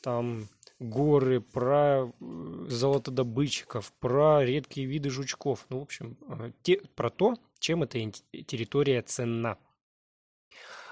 там 0.00 0.48
горы, 0.78 1.40
про 1.40 2.06
э, 2.06 2.66
золотодобытчиков, 2.68 3.92
про 3.94 4.44
редкие 4.44 4.86
виды 4.86 5.10
жучков. 5.10 5.66
Ну, 5.70 5.80
в 5.80 5.82
общем, 5.82 6.16
э, 6.28 6.52
те, 6.62 6.80
про 6.94 7.10
то, 7.10 7.36
чем 7.58 7.82
эта 7.82 7.98
территория 8.46 9.02
ценна. 9.02 9.58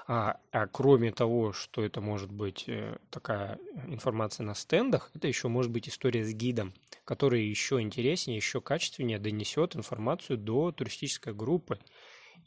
А, 0.07 0.39
а 0.51 0.67
кроме 0.67 1.11
того, 1.11 1.53
что 1.53 1.83
это 1.83 2.01
может 2.01 2.31
быть 2.31 2.65
э, 2.67 2.97
такая 3.09 3.59
информация 3.87 4.43
на 4.43 4.55
стендах, 4.55 5.11
это 5.13 5.27
еще 5.27 5.47
может 5.47 5.71
быть 5.71 5.87
история 5.87 6.25
с 6.25 6.33
гидом, 6.33 6.73
который 7.05 7.45
еще 7.45 7.81
интереснее, 7.81 8.37
еще 8.37 8.61
качественнее 8.61 9.19
донесет 9.19 9.75
информацию 9.75 10.37
до 10.37 10.71
туристической 10.71 11.33
группы 11.33 11.79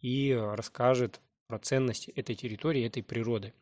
и 0.02 0.32
расскажет 0.34 1.20
про 1.46 1.58
ценности 1.58 2.10
этой 2.10 2.34
территории, 2.34 2.86
этой 2.86 3.02
природы. 3.02 3.54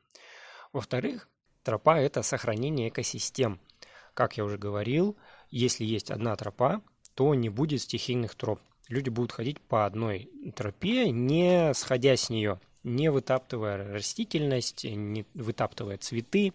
Во-вторых, 0.72 1.28
тропа– 1.62 1.98
это 2.00 2.22
сохранение 2.22 2.88
экосистем. 2.88 3.60
Как 4.14 4.36
я 4.36 4.44
уже 4.44 4.56
говорил, 4.58 5.16
если 5.50 5.84
есть 5.84 6.10
одна 6.10 6.34
тропа, 6.36 6.82
то 7.14 7.34
не 7.34 7.50
будет 7.50 7.82
стихийных 7.82 8.34
троп. 8.34 8.60
Люди 8.88 9.10
будут 9.10 9.32
ходить 9.32 9.60
по 9.60 9.84
одной 9.84 10.30
тропе, 10.56 11.10
не 11.10 11.74
сходя 11.74 12.16
с 12.16 12.30
нее– 12.30 12.58
не 12.84 13.10
вытаптывая 13.10 13.92
растительность, 13.92 14.84
не 14.84 15.24
вытаптывая 15.34 15.98
цветы. 15.98 16.52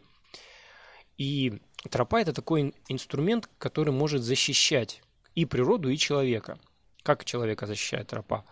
И 1.18 1.60
тропа– 1.90 2.22
это 2.22 2.34
такой 2.34 2.74
инструмент, 2.88 3.50
который 3.58 3.94
может 3.94 4.22
защищать 4.22 5.02
и 5.36 5.46
природу, 5.46 5.90
и 5.90 5.98
человека. 5.98 6.60
Как 7.04 7.26
человека 7.26 7.66
защищает 7.66 8.08
тропа? 8.08 8.46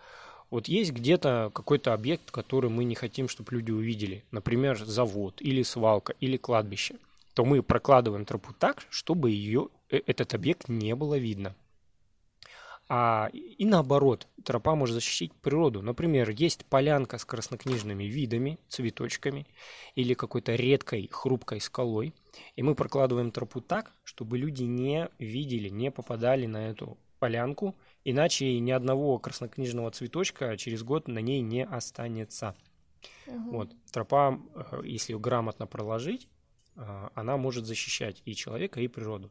Вот 0.50 0.68
есть 0.68 0.92
где-то 0.92 1.50
какой-то 1.52 1.92
объект, 1.92 2.30
который 2.30 2.70
мы 2.70 2.84
не 2.84 2.94
хотим, 2.94 3.28
чтобы 3.28 3.52
люди 3.52 3.72
увидели, 3.72 4.24
например, 4.30 4.82
завод 4.84 5.40
или 5.40 5.62
свалка 5.62 6.14
или 6.20 6.36
кладбище, 6.36 6.96
то 7.34 7.44
мы 7.44 7.62
прокладываем 7.62 8.24
тропу 8.24 8.52
так, 8.52 8.84
чтобы 8.88 9.30
ее, 9.30 9.68
э, 9.90 10.00
этот 10.06 10.34
объект 10.34 10.68
не 10.68 10.94
было 10.94 11.18
видно. 11.18 11.54
А, 12.88 13.30
и 13.32 13.64
наоборот, 13.64 14.28
тропа 14.44 14.76
может 14.76 14.94
защитить 14.94 15.32
природу. 15.34 15.82
Например, 15.82 16.30
есть 16.30 16.64
полянка 16.66 17.18
с 17.18 17.24
краснокнижными 17.24 18.04
видами, 18.04 18.58
цветочками 18.68 19.46
или 19.96 20.14
какой-то 20.14 20.54
редкой 20.54 21.08
хрупкой 21.10 21.60
скалой. 21.60 22.14
И 22.54 22.62
мы 22.62 22.74
прокладываем 22.74 23.32
тропу 23.32 23.60
так, 23.60 23.92
чтобы 24.04 24.38
люди 24.38 24.62
не 24.62 25.08
видели, 25.18 25.68
не 25.68 25.90
попадали 25.90 26.46
на 26.46 26.68
эту 26.68 26.96
полянку, 27.18 27.74
иначе 28.04 28.58
ни 28.60 28.70
одного 28.70 29.18
краснокнижного 29.18 29.90
цветочка 29.90 30.56
через 30.56 30.82
год 30.82 31.08
на 31.08 31.18
ней 31.18 31.40
не 31.40 31.64
останется. 31.64 32.54
Угу. 33.26 33.50
Вот. 33.50 33.72
Тропа, 33.90 34.38
э, 34.54 34.82
если 34.84 35.12
ее 35.12 35.18
грамотно 35.18 35.66
проложить, 35.66 36.28
э, 36.76 37.08
она 37.14 37.36
может 37.36 37.64
защищать 37.64 38.22
и 38.24 38.34
человека, 38.34 38.80
и 38.80 38.86
природу. 38.86 39.30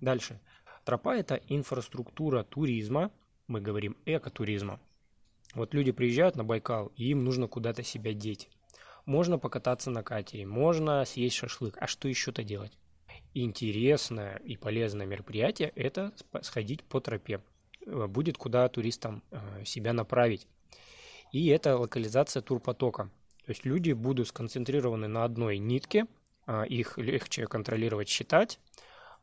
Дальше. 0.00 0.40
Тропа– 0.84 1.16
это 1.16 1.40
инфраструктура 1.48 2.42
туризма, 2.44 3.10
мы 3.46 3.60
говорим 3.60 3.96
экотуризма. 4.06 4.80
Вот 5.54 5.74
люди 5.74 5.92
приезжают 5.92 6.36
на 6.36 6.44
Байкал, 6.44 6.92
и 6.96 7.10
им 7.10 7.24
нужно 7.24 7.46
куда-то 7.46 7.82
себя 7.82 8.12
деть. 8.12 8.48
Можно 9.04 9.38
покататься 9.38 9.90
на 9.90 10.02
катере, 10.02 10.46
можно 10.46 11.04
съесть 11.04 11.36
шашлык, 11.36 11.76
а 11.80 11.86
что 11.86 12.08
еще-то 12.08 12.42
делать? 12.42 12.72
Интересное 13.34 14.36
и 14.36 14.56
полезное 14.56 15.06
мероприятие– 15.06 15.72
это 15.74 16.12
сходить 16.42 16.84
по 16.84 17.00
тропе. 17.00 17.40
Э, 17.86 18.06
будет 18.06 18.38
куда 18.38 18.68
туристам 18.68 19.22
себя 19.64 19.92
направить 19.92 20.46
и 21.32 21.46
это 21.48 21.76
локализация 21.76 22.42
турпотока. 22.42 23.10
То 23.44 23.50
есть 23.50 23.64
люди 23.64 23.92
будут 23.92 24.28
сконцентрированы 24.28 25.08
на 25.08 25.24
одной 25.24 25.58
нитке, 25.58 26.06
а, 26.46 26.62
их 26.62 26.98
легче 26.98 27.46
контролировать, 27.46 28.08
считать, 28.08 28.60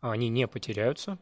они 0.02 0.28
не 0.30 0.48
потеряются. 0.48 1.18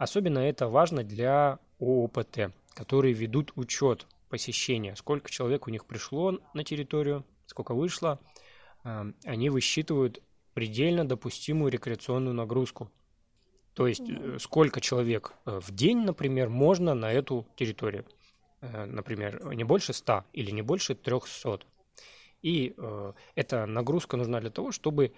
Особенно 0.00 0.38
это 0.38 0.66
важно 0.66 1.04
для 1.04 1.58
ООПТ, 1.78 2.54
которые 2.72 3.12
ведут 3.12 3.52
учет 3.56 4.06
посещения, 4.30 4.96
сколько 4.96 5.30
человек 5.30 5.66
у 5.66 5.70
них 5.70 5.84
пришло 5.84 6.40
на 6.54 6.64
территорию, 6.64 7.22
сколько 7.44 7.74
вышло. 7.74 8.18
А, 8.82 9.08
они 9.24 9.50
высчитывают 9.50 10.22
предельно 10.54 11.06
допустимую 11.06 11.70
рекреационную 11.70 12.32
нагрузку. 12.32 12.90
То 13.74 13.86
есть 13.86 14.08
э, 14.08 14.38
сколько 14.40 14.80
человек 14.80 15.34
э, 15.44 15.60
в 15.60 15.70
день, 15.70 15.98
например, 15.98 16.48
можно 16.48 16.94
на 16.94 17.12
эту 17.12 17.46
территорию. 17.54 18.06
Э, 18.62 18.86
например, 18.86 19.52
не 19.54 19.64
больше 19.64 19.92
100 19.92 20.24
или 20.32 20.50
не 20.50 20.62
больше 20.62 20.94
300. 20.94 21.60
И 22.40 22.72
э, 22.74 23.12
эта 23.34 23.66
нагрузка 23.66 24.16
нужна 24.16 24.40
для 24.40 24.50
того, 24.50 24.72
чтобы 24.72 25.12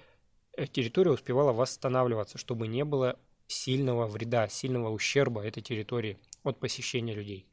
территория 0.73 1.13
успевала 1.13 1.53
восстанавливаться, 1.53 2.37
чтобы 2.37 2.67
не 2.67 2.85
было 2.85 3.17
сильного 3.47 4.07
вреда, 4.07 4.49
сильного 4.49 4.91
ущерба 4.91 5.45
этой 5.45 5.63
территории 5.63 6.19
от 6.43 6.59
посещения 6.61 7.15
людей. 7.15 7.47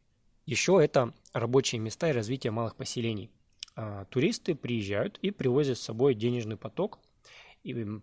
Еще 0.46 0.80
это 0.82 1.14
рабочие 1.34 1.80
места 1.80 2.10
и 2.10 2.14
развитие 2.14 2.52
малых 2.52 2.76
поселений. 2.76 3.30
А, 3.76 4.06
туристы 4.06 4.56
приезжают 4.56 5.18
и 5.22 5.32
привозят 5.32 5.78
с 5.78 5.84
собой 5.84 6.16
денежный 6.16 6.58
поток, 6.58 7.00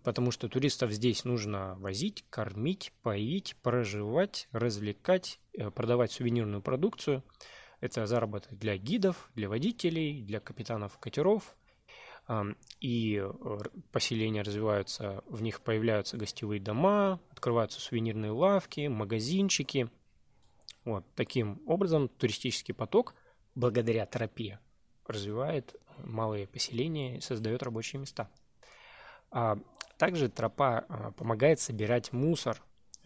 потому 0.03 0.31
что 0.31 0.47
туристов 0.47 0.91
здесь 0.91 1.25
нужно 1.25 1.75
возить, 1.79 2.23
кормить, 2.29 2.93
поить, 3.01 3.55
проживать, 3.63 4.47
развлекать, 4.51 5.39
э, 5.53 5.71
продавать 5.71 6.11
сувенирную 6.11 6.61
продукцию– 6.61 7.23
это 7.79 8.07
заработок 8.07 8.57
для 8.57 8.77
гидов, 8.77 9.29
для 9.35 9.49
водителей, 9.49 10.21
для 10.21 10.39
капитанов 10.39 10.97
катеров. 10.97 11.55
И 12.81 13.21
э, 13.23 13.57
поселения 13.91 14.41
развиваются, 14.41 15.23
в 15.27 15.41
них 15.41 15.61
появляются 15.61 16.17
гостевые 16.17 16.59
дома, 16.59 17.21
открываются 17.31 17.79
сувенирные 17.79 18.31
лавки, 18.31 18.87
магазинчики. 18.87 19.89
Вот 20.83 21.05
таким 21.15 21.61
образом 21.65 22.09
туристический 22.09 22.73
поток 22.73 23.15
благодаря 23.55 24.05
тропе 24.05 24.59
развивает 25.05 25.75
малые 26.03 26.47
поселения 26.47 27.17
и 27.17 27.21
создает 27.21 27.63
рабочие 27.63 28.01
места. 28.01 28.29
А 29.31 29.57
также 29.97 30.29
тропа 30.29 30.85
а, 30.89 31.11
помогает 31.11 31.59
собирать 31.59 32.11
мусор 32.11 32.61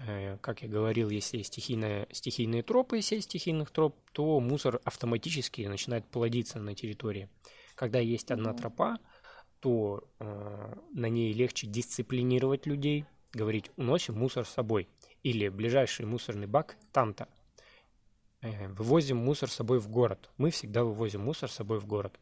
Э, 0.07 0.38
как 0.41 0.61
я 0.63 0.67
говорил, 0.67 1.09
если 1.09 1.41
стихийные, 1.41 2.07
стихийные 2.11 2.63
тропы, 2.63 3.01
сеть 3.01 3.26
стихийных 3.26 3.72
троп, 3.72 3.95
то 4.13 4.39
мусор 4.39 4.82
автоматически 4.84 5.61
начинает 5.63 6.05
плодиться 6.05 6.59
на 6.59 6.76
территории. 6.76 7.30
Когда 7.76 7.99
есть 7.99 8.32
одна 8.32 8.53
тропа, 8.53 8.97
то 9.62 10.03
э, 10.20 10.74
на 10.93 11.05
ней 11.07 11.32
легче 11.34 11.68
дисциплинировать 11.68 12.66
людей, 12.66 13.05
говорить 13.32 13.72
«уносим 13.78 14.18
мусор 14.18 14.45
с 14.45 14.49
собой» 14.49 14.89
или 15.24 15.47
«ближайший 15.47 16.05
мусорный 16.05 16.47
бак 16.47 16.76
там-то». 16.91 17.30
Э, 18.41 18.68
вывозим 18.70 19.18
мусор 19.18 19.49
с 19.49 19.53
собой 19.53 19.80
в 19.80 19.88
город. 19.88 20.30
Мы 20.38 20.49
всегда 20.49 20.84
вывозим 20.84 21.22
мусор 21.22 21.49
с 21.49 21.55
собой 21.55 21.80
в 21.80 21.86
город. 21.86 22.20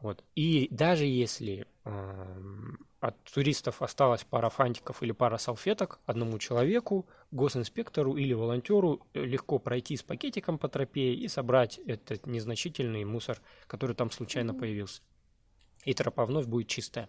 Вот. 0.00 0.24
И 0.34 0.66
даже 0.70 1.04
если 1.04 1.66
э, 1.84 2.36
от 3.00 3.22
туристов 3.24 3.82
осталась 3.82 4.24
пара 4.24 4.48
фантиков 4.48 5.02
или 5.02 5.12
пара 5.12 5.36
салфеток, 5.36 6.00
одному 6.06 6.38
человеку, 6.38 7.06
госинспектору 7.30 8.16
или 8.16 8.32
волонтеру 8.32 9.06
э, 9.12 9.22
легко 9.22 9.58
пройти 9.58 9.98
с 9.98 10.02
пакетиком 10.02 10.58
по 10.58 10.68
тропе 10.68 11.12
и 11.12 11.28
собрать 11.28 11.78
этот 11.86 12.26
незначительный 12.26 13.04
мусор, 13.04 13.42
который 13.66 13.94
там 13.94 14.10
случайно 14.10 14.54
появился. 14.54 15.02
И 15.84 15.94
тропа 15.94 16.26
вновь 16.26 16.46
будет 16.46 16.68
чистая. 16.68 17.08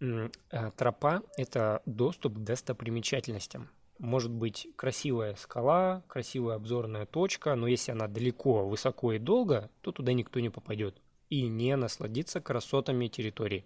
Э, 0.00 0.28
тропа– 0.76 1.22
это 1.36 1.82
доступ 1.86 2.36
к 2.36 2.38
достопримечательностям. 2.38 3.70
Может 3.98 4.30
быть 4.30 4.68
красивая 4.76 5.34
скала, 5.34 6.04
красивая 6.06 6.56
обзорная 6.56 7.04
точка, 7.04 7.56
но 7.56 7.66
если 7.66 7.92
она 7.92 8.06
далеко, 8.06 8.68
высоко 8.68 9.12
и 9.12 9.18
долго, 9.18 9.70
то 9.80 9.90
туда 9.90 10.12
никто 10.12 10.38
не 10.38 10.50
попадет 10.50 11.00
и 11.30 11.46
не 11.48 11.76
насладиться 11.76 12.40
красотами 12.40 13.08
территории. 13.08 13.64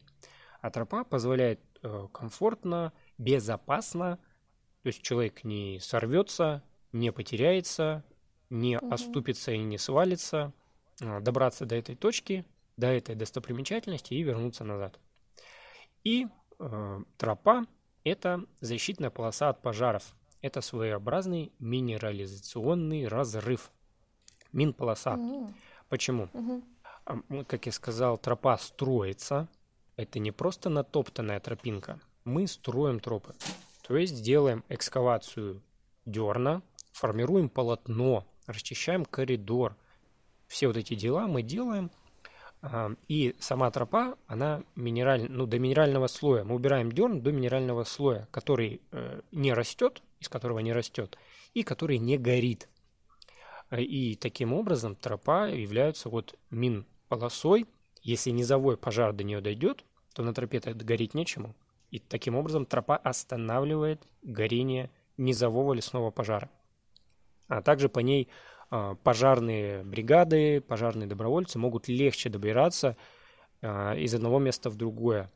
А 0.60 0.70
тропа 0.70 1.04
позволяет 1.04 1.60
э, 1.82 2.08
комфортно, 2.12 2.92
безопасно, 3.18 4.18
то 4.82 4.86
есть 4.86 5.02
человек 5.02 5.44
не 5.44 5.78
сорвется, 5.80 6.62
не 6.92 7.12
потеряется, 7.12 8.04
не 8.48 8.78
угу. 8.78 8.92
оступится 8.92 9.52
и 9.52 9.58
не 9.58 9.78
свалится, 9.78 10.52
э, 11.00 11.20
добраться 11.20 11.66
до 11.66 11.76
этой 11.76 11.94
точки, 11.94 12.44
до 12.76 12.88
этой 12.88 13.14
достопримечательности 13.14 14.14
и 14.14 14.22
вернуться 14.22 14.64
назад. 14.64 14.98
И 16.04 16.26
э, 16.58 17.02
тропа– 17.16 17.66
это 18.04 18.44
защитная 18.60 19.10
полоса 19.10 19.50
от 19.50 19.62
пожаров. 19.62 20.14
Это 20.40 20.60
своеобразный 20.60 21.52
минерализационный 21.58 23.06
разрыв. 23.06 23.70
Минполоса. 24.52 25.14
Угу. 25.14 25.54
Почему? 25.88 26.28
Угу. 26.32 27.44
Как 27.46 27.66
я 27.66 27.72
сказал, 27.72 28.18
тропа 28.18 28.58
строится. 28.58 29.48
Это 29.96 30.18
не 30.18 30.30
просто 30.30 30.68
натоптанная 30.68 31.40
тропинка. 31.40 32.00
Мы 32.24 32.46
строим 32.46 33.00
тропы. 33.00 33.34
То 33.86 33.96
есть 33.96 34.22
делаем 34.22 34.64
экскавацию 34.68 35.62
дерна, 36.04 36.62
формируем 36.92 37.48
полотно, 37.48 38.26
расчищаем 38.46 39.04
коридор. 39.04 39.76
Все 40.46 40.66
вот 40.66 40.76
эти 40.76 40.94
дела 40.94 41.26
мы 41.26 41.42
делаем. 41.42 41.90
И 43.08 43.34
сама 43.40 43.70
тропа, 43.70 44.16
она 44.26 44.62
минераль, 44.76 45.26
ну, 45.28 45.46
до 45.46 45.58
минерального 45.58 46.06
слоя. 46.06 46.44
Мы 46.44 46.54
убираем 46.54 46.92
дерн 46.92 47.20
до 47.20 47.32
минерального 47.32 47.82
слоя, 47.82 48.28
который 48.30 48.80
э, 48.92 49.20
не 49.32 49.52
растет, 49.52 50.00
из 50.20 50.28
которого 50.28 50.60
не 50.60 50.72
растет, 50.72 51.18
и 51.54 51.64
который 51.64 51.98
не 51.98 52.18
горит. 52.18 52.68
И 53.72 54.16
таким 54.16 54.52
образом 54.52 54.94
тропа 54.94 55.48
является 55.48 56.08
вот 56.08 56.38
мин 56.50 56.86
полосой, 57.08 57.66
если 58.02 58.30
низовой 58.30 58.76
пожар 58.76 59.12
до 59.12 59.24
нее 59.24 59.40
дойдет, 59.40 59.84
то 60.14 60.22
на 60.22 60.32
тропе 60.32 60.60
тогда 60.60 60.84
гореть 60.84 61.14
нечему. 61.14 61.56
И 61.90 61.98
таким 61.98 62.36
образом 62.36 62.66
тропа 62.66 62.96
останавливает 62.96 64.06
горение 64.22 64.90
низового 65.16 65.72
лесного 65.72 66.10
пожара. 66.10 66.48
А 67.48 67.60
также 67.60 67.88
по 67.88 67.98
ней 67.98 68.28
э, 68.28 68.28
пожарные 69.02 69.82
бригады, 69.82 70.62
пожарные 70.62 71.06
добровольцы 71.06 71.58
могут 71.58 71.88
легче 71.88 72.30
добираться 72.30 72.96
э, 73.60 73.98
из 73.98 74.14
одного 74.14 74.38
места 74.38 74.70
в 74.70 74.76
другое. 74.76 75.30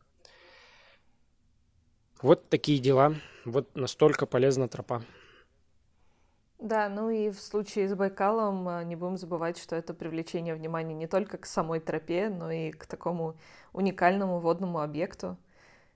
Вот 2.23 2.49
такие 2.49 2.79
дела. 2.79 3.15
Вот 3.45 3.77
настолько 3.77 4.25
полезна 4.25 4.69
тропа. 4.69 5.03
Да, 6.59 6.89
ну 6.89 7.11
и 7.11 7.29
в 7.29 7.39
случае 7.39 7.89
с 7.89 7.95
Байкалом 7.95 8.67
э, 8.69 8.85
не 8.85 8.97
будем 8.97 9.19
забывать, 9.19 9.59
что 9.59 9.77
это 9.77 9.93
привлечение 9.93 10.55
внимания 10.55 10.95
не 10.95 11.07
только 11.07 11.37
к 11.37 11.45
самой 11.45 11.81
тропе, 11.81 12.31
но 12.31 12.51
и 12.51 12.73
к 12.73 12.87
такому 12.87 13.37
уникальному 13.75 14.39
водному 14.39 14.81
объекту, 14.81 15.37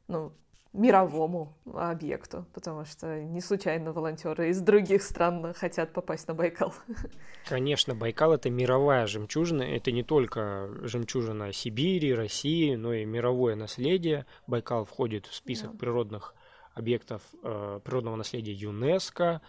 ну, 0.08 0.32
мировому 0.72 1.56
объекту, 1.72 2.46
потому 2.54 2.84
что 2.84 3.20
не 3.22 3.40
случайно 3.40 3.92
волонтеры 3.92 4.50
из 4.50 4.60
других 4.60 5.02
стран 5.02 5.52
хотят 5.54 5.92
попасть 5.92 6.28
на 6.28 6.34
Байкал. 6.34 6.72
Конечно, 7.48 7.94
Байкал 7.94 8.32
это 8.32 8.50
мировая 8.50 9.06
жемчужина, 9.06 9.62
это 9.62 9.90
не 9.90 10.04
только 10.04 10.70
жемчужина 10.82 11.52
Сибири, 11.52 12.14
России, 12.14 12.76
но 12.76 12.92
и 12.94 13.04
мировое 13.04 13.56
наследие. 13.56 14.26
Байкал 14.46 14.84
входит 14.84 15.26
в 15.26 15.34
список 15.34 15.72
да. 15.72 15.78
природных 15.78 16.34
объектов 16.74 17.22
э, 17.42 17.80
природного 17.84 18.16
наследия 18.16 18.52
ЮНЕСКО, 18.52 19.40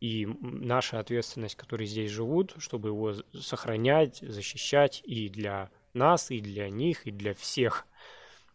и 0.00 0.26
наша 0.40 0.98
ответственность, 0.98 1.56
которые 1.56 1.86
здесь 1.86 2.10
живут, 2.10 2.54
чтобы 2.56 2.88
его 2.88 3.12
сохранять, 3.38 4.20
защищать 4.22 5.02
и 5.04 5.28
для 5.28 5.70
нас, 5.92 6.30
и 6.30 6.40
для 6.40 6.70
них, 6.70 7.06
и 7.06 7.10
для 7.10 7.34
всех. 7.34 7.86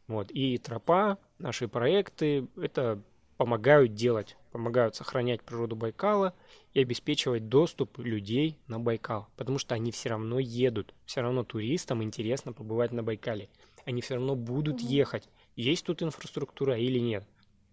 Вот. 0.08 0.32
И 0.32 0.58
тропа, 0.58 1.18
наши 1.40 1.68
проекты– 1.68 2.48
это 2.56 3.02
помогают 3.38 3.94
делать, 3.94 4.38
помогают 4.52 4.96
сохранять 4.96 5.42
природу 5.42 5.76
Байкала 5.76 6.34
и 6.74 6.82
обеспечивать 6.82 7.50
доступ 7.50 7.98
людей 8.00 8.58
на 8.68 8.80
Байкал, 8.80 9.28
потому 9.36 9.58
что 9.58 9.76
они 9.76 9.92
все 9.92 10.10
равно 10.10 10.40
едут, 10.40 10.94
все 11.06 11.22
равно 11.22 11.44
туристам 11.44 12.04
интересно 12.04 12.54
побывать 12.54 12.92
на 12.92 13.04
Байкале, 13.04 13.50
они 13.86 14.02
все 14.02 14.16
равно 14.16 14.36
будут 14.36 14.82
угу. 14.82 14.88
ехать, 14.88 15.28
есть 15.56 15.86
тут 15.86 16.02
инфраструктура 16.02 16.78
или 16.78 17.00
нет. 17.00 17.26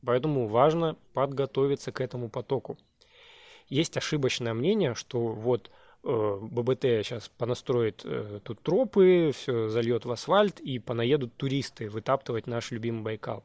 Поэтому 0.04 0.48
важно 0.48 0.96
подготовиться 1.12 1.92
к 1.92 2.00
этому 2.00 2.28
потоку. 2.28 2.76
Есть 3.68 3.96
ошибочное 3.96 4.52
мнение, 4.52 4.94
что 4.94 5.28
вот 5.28 5.70
ББТ 6.04 6.82
сейчас 6.82 7.28
понастроит 7.28 8.02
э, 8.04 8.40
тут 8.42 8.60
тропы, 8.62 9.30
все 9.34 9.68
зальет 9.68 10.04
в 10.04 10.10
асфальт 10.10 10.58
и 10.58 10.80
понаедут 10.80 11.36
туристы 11.36 11.88
вытаптывать 11.88 12.48
наш 12.48 12.72
любимый 12.72 13.02
Байкал. 13.02 13.44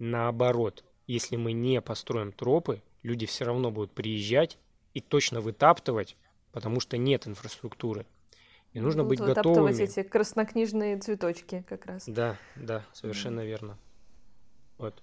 Наоборот, 0.00 0.84
если 1.06 1.36
мы 1.36 1.52
не 1.52 1.80
построим 1.80 2.32
тропы, 2.32 2.82
люди 3.02 3.26
все 3.26 3.44
равно 3.44 3.70
будут 3.70 3.92
приезжать 3.92 4.58
и 4.92 5.00
точно 5.00 5.40
вытаптывать, 5.40 6.16
потому 6.50 6.80
что 6.80 6.96
нет 6.96 7.28
инфраструктуры. 7.28 8.06
И 8.72 8.80
нужно 8.80 9.04
будут 9.04 9.20
быть 9.20 9.34
готовыми. 9.36 9.80
эти 9.80 10.02
краснокнижные 10.02 10.98
цветочки 10.98 11.64
как 11.68 11.86
раз. 11.86 12.04
Да, 12.08 12.36
да, 12.56 12.84
совершенно 12.92 13.40
mm. 13.40 13.46
верно. 13.46 13.78
Вот. 14.78 15.00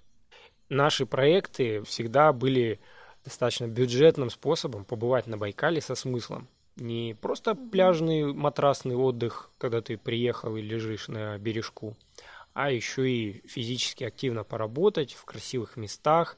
Наши 0.68 1.06
проекты 1.06 1.82
всегда 1.84 2.34
были 2.34 2.82
достаточно 3.24 3.68
бюджетным 3.68 4.30
способом 4.30 4.84
побывать 4.84 5.26
на 5.28 5.38
Байкале 5.38 5.80
со 5.80 5.96
смыслом. 5.96 6.50
Не 6.78 7.16
просто 7.20 7.54
пляжный 7.54 8.34
матрасный 8.34 8.96
отдых, 8.96 9.52
когда 9.58 9.82
ты 9.82 9.98
приехал 9.98 10.56
и 10.56 10.62
лежишь 10.62 11.10
на 11.10 11.38
бережку, 11.38 11.98
а 12.54 12.72
еще 12.72 13.10
и 13.10 13.48
физически 13.48 14.04
активно 14.04 14.44
поработать 14.44 15.14
в 15.14 15.26
красивых 15.26 15.78
местах. 15.78 16.38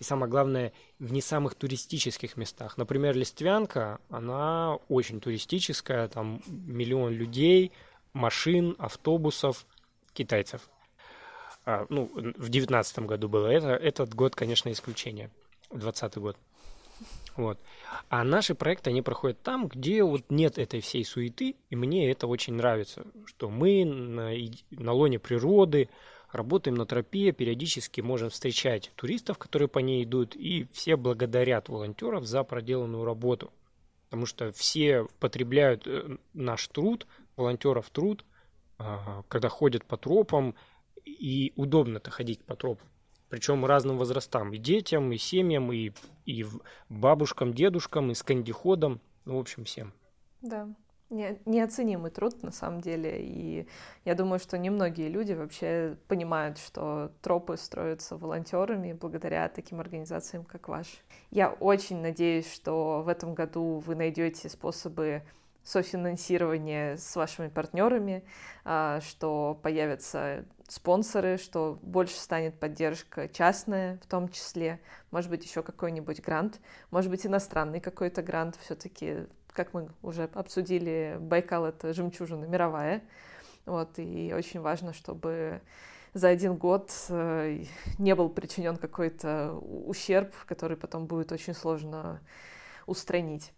И 0.00 0.04
самое 0.04 0.30
главное, 0.30 0.72
в 0.98 1.12
не 1.12 1.20
самых 1.20 1.54
туристических 1.54 2.36
местах. 2.36 2.76
Например, 2.76 3.16
Листвянка, 3.16 3.98
она 4.10 4.76
очень 4.88 5.20
туристическая, 5.20 6.08
там 6.08 6.42
миллион 6.46 7.12
людей, 7.12 7.72
машин, 8.12 8.76
автобусов, 8.78 9.66
китайцев. 10.12 10.68
А, 11.64 11.86
ну, 11.88 12.10
в 12.14 12.48
девятнадцатом 12.48 13.06
году 13.06 13.28
было 13.28 13.48
это. 13.48 13.70
Этот 13.70 14.14
год, 14.14 14.36
конечно, 14.36 14.70
исключение. 14.70 15.30
Двадцатый 15.70 16.22
год. 16.22 16.36
Вот. 17.36 17.58
А 18.08 18.24
наши 18.24 18.54
проекты, 18.54 18.90
они 18.90 19.02
проходят 19.02 19.42
там, 19.42 19.68
где 19.68 20.02
вот 20.02 20.24
нет 20.30 20.58
этой 20.58 20.80
всей 20.80 21.04
суеты, 21.04 21.56
и 21.68 21.76
мне 21.76 22.10
это 22.10 22.26
очень 22.26 22.54
нравится, 22.54 23.06
что 23.26 23.50
мы 23.50 23.84
на, 23.84 24.32
на 24.70 24.92
лоне 24.92 25.18
природы 25.18 25.90
работаем 26.32 26.76
на 26.76 26.86
тропе, 26.86 27.32
периодически 27.32 28.00
можем 28.00 28.30
встречать 28.30 28.90
туристов, 28.96 29.38
которые 29.38 29.68
по 29.68 29.78
ней 29.80 30.04
идут, 30.04 30.34
и 30.34 30.66
все 30.72 30.96
благодарят 30.96 31.68
волонтеров 31.68 32.24
за 32.24 32.42
проделанную 32.42 33.04
работу. 33.04 33.52
Потому 34.06 34.26
что 34.26 34.52
все 34.52 35.06
потребляют 35.20 35.86
э, 35.86 36.16
наш 36.32 36.66
труд, 36.68 37.06
волонтеров 37.36 37.90
труд, 37.90 38.24
а, 38.78 39.24
когда 39.28 39.48
ходят 39.48 39.84
по 39.84 39.96
тропам, 39.96 40.54
и 41.04 41.52
удобно-то 41.56 42.10
ходить 42.10 42.42
по 42.44 42.56
тропам 42.56 42.88
причем 43.28 43.64
разным 43.64 43.98
возрастам, 43.98 44.52
и 44.52 44.58
детям, 44.58 45.12
и 45.12 45.18
семьям, 45.18 45.72
и, 45.72 45.92
и 46.24 46.46
бабушкам, 46.88 47.54
дедушкам, 47.54 48.10
и 48.10 48.14
скандиходам, 48.14 49.00
ну, 49.24 49.36
в 49.36 49.40
общем, 49.40 49.64
всем. 49.64 49.92
Да, 50.42 50.68
не, 51.10 51.38
неоценимый 51.44 52.10
труд 52.10 52.42
на 52.42 52.50
самом 52.50 52.80
деле, 52.80 53.18
и 53.20 53.68
я 54.04 54.14
думаю, 54.14 54.38
что 54.40 54.58
немногие 54.58 55.08
люди 55.08 55.32
вообще 55.34 55.96
понимают, 56.08 56.58
что 56.58 57.12
тропы 57.22 57.56
строятся 57.56 58.16
волонтерами 58.16 58.92
благодаря 58.92 59.48
таким 59.48 59.80
организациям, 59.80 60.44
как 60.44 60.68
ваш. 60.68 60.86
Я 61.30 61.50
очень 61.50 62.00
надеюсь, 62.00 62.52
что 62.52 63.02
в 63.02 63.08
этом 63.08 63.34
году 63.34 63.82
вы 63.86 63.94
найдете 63.94 64.48
способы 64.48 65.22
софинансирования 65.66 66.96
с 66.96 67.16
вашими 67.16 67.48
партнерами, 67.48 68.24
а, 68.64 69.00
что 69.00 69.58
появятся 69.62 70.44
спонсоры, 70.68 71.38
что 71.38 71.78
больше 71.82 72.14
станет 72.14 72.58
поддержка 72.58 73.28
частная 73.28 73.98
в 73.98 74.06
том 74.06 74.28
числе, 74.28 74.80
может 75.10 75.28
быть, 75.28 75.44
еще 75.44 75.62
какой-нибудь 75.62 76.22
грант, 76.22 76.60
может 76.90 77.10
быть, 77.10 77.26
иностранный 77.26 77.80
какой-то 77.80 78.22
грант, 78.22 78.56
все-таки, 78.60 79.26
как 79.48 79.74
мы 79.74 79.88
уже 80.02 80.30
обсудили, 80.34 81.16
Байкал— 81.20 81.64
это 81.66 81.92
жемчужина 81.92 82.44
мировая, 82.44 83.02
вот, 83.64 83.98
и 83.98 84.32
очень 84.36 84.60
важно, 84.60 84.92
чтобы 84.92 85.60
за 86.14 86.28
один 86.28 86.56
год 86.56 86.92
э, 87.08 87.64
не 87.98 88.14
был 88.14 88.28
причинен 88.28 88.76
какой-то 88.76 89.52
ущерб, 89.52 90.32
который 90.46 90.76
потом 90.76 91.06
будет 91.06 91.32
очень 91.32 91.54
сложно 91.54 92.20
устранить. 92.86 93.52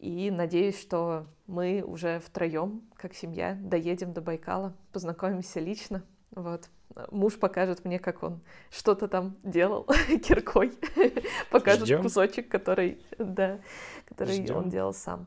И 0.00 0.30
надеюсь, 0.30 0.80
что 0.80 1.26
мы 1.46 1.84
уже 1.86 2.20
втроем, 2.20 2.82
как 2.96 3.14
семья, 3.14 3.58
доедем 3.60 4.14
до 4.14 4.22
Байкала, 4.22 4.74
познакомимся 4.92 5.60
лично, 5.60 6.02
вот. 6.30 6.70
Муж 7.10 7.38
покажет 7.38 7.84
мне, 7.84 7.98
как 7.98 8.22
он 8.22 8.40
что-то 8.70 9.08
там 9.08 9.36
делал 9.42 9.86
киркой. 10.24 10.72
покажет 11.50 11.84
Ждем. 11.84 12.02
кусочек, 12.02 12.48
который, 12.48 13.04
да, 13.18 13.60
который 14.06 14.36
Ждем. 14.36 14.56
он 14.56 14.68
делал 14.70 14.94
сам. 14.94 15.26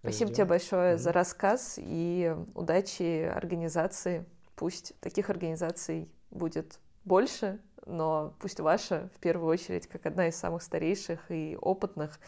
Спасибо 0.00 0.28
Ждем. 0.28 0.36
тебе 0.36 0.44
большое 0.44 0.94
mm-hmm. 0.94 0.98
за 0.98 1.12
рассказ 1.12 1.74
и 1.78 2.36
удачи 2.54 3.24
организации. 3.24 4.24
Пусть 4.54 4.98
таких 5.00 5.28
организаций 5.28 6.08
будет 6.30 6.78
больше, 7.04 7.60
но 7.84 8.34
пусть 8.38 8.60
ваша 8.60 9.10
в 9.14 9.18
первую 9.18 9.48
очередь, 9.48 9.88
как 9.88 10.06
одна 10.06 10.28
из 10.28 10.36
самых 10.36 10.62
старейших 10.62 11.30
и 11.30 11.58
опытных, 11.60 12.20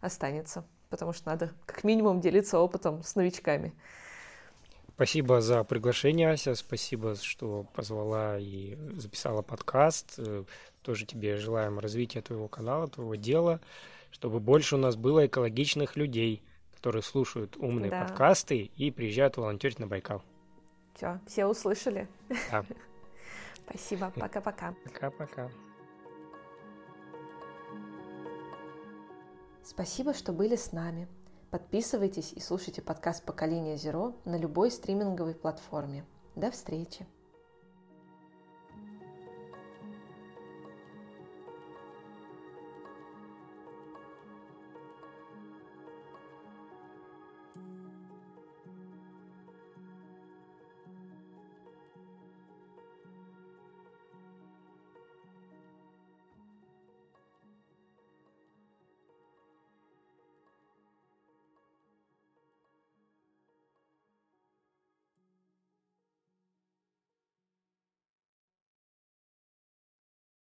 останется, 0.00 0.64
потому 0.90 1.12
что 1.12 1.28
надо 1.28 1.52
как 1.66 1.84
минимум 1.84 2.20
делиться 2.20 2.58
опытом 2.58 3.02
с 3.02 3.14
новичками. 3.16 3.72
Спасибо 4.94 5.42
за 5.42 5.62
приглашение, 5.62 6.30
Ася. 6.30 6.54
Спасибо, 6.54 7.16
что 7.16 7.66
позвала 7.74 8.38
и 8.38 8.78
записала 8.96 9.42
подкаст. 9.42 10.14
Э, 10.16 10.44
тоже 10.80 11.04
тебе 11.04 11.36
желаем 11.36 11.78
развития 11.78 12.22
твоего 12.22 12.48
канала, 12.48 12.88
твоего 12.88 13.14
дела, 13.14 13.60
чтобы 14.10 14.40
больше 14.40 14.76
у 14.76 14.78
нас 14.78 14.96
было 14.96 15.26
экологичных 15.26 15.96
людей, 15.96 16.42
которые 16.74 17.02
слушают 17.02 17.58
умные 17.58 17.90
да. 17.90 18.04
подкасты 18.04 18.70
и 18.74 18.90
приезжают 18.90 19.36
волонтерить 19.36 19.78
на 19.78 19.86
Байкал. 19.86 20.22
Все, 20.94 21.20
все 21.26 21.44
услышали? 21.44 22.08
Да. 22.50 22.64
Спасибо. 23.68 24.10
Пока-пока. 24.16 24.74
Пока-пока. 24.84 25.50
Спасибо, 29.66 30.14
что 30.14 30.32
были 30.32 30.54
с 30.54 30.70
нами. 30.70 31.08
Подписывайтесь 31.50 32.32
и 32.32 32.38
слушайте 32.38 32.82
подкаст 32.82 33.24
«Поколение 33.24 33.76
Зеро» 33.76 34.14
на 34.24 34.38
любой 34.38 34.70
стриминговой 34.70 35.34
платформе. 35.34 36.04
До 36.36 36.52
встречи! 36.52 37.04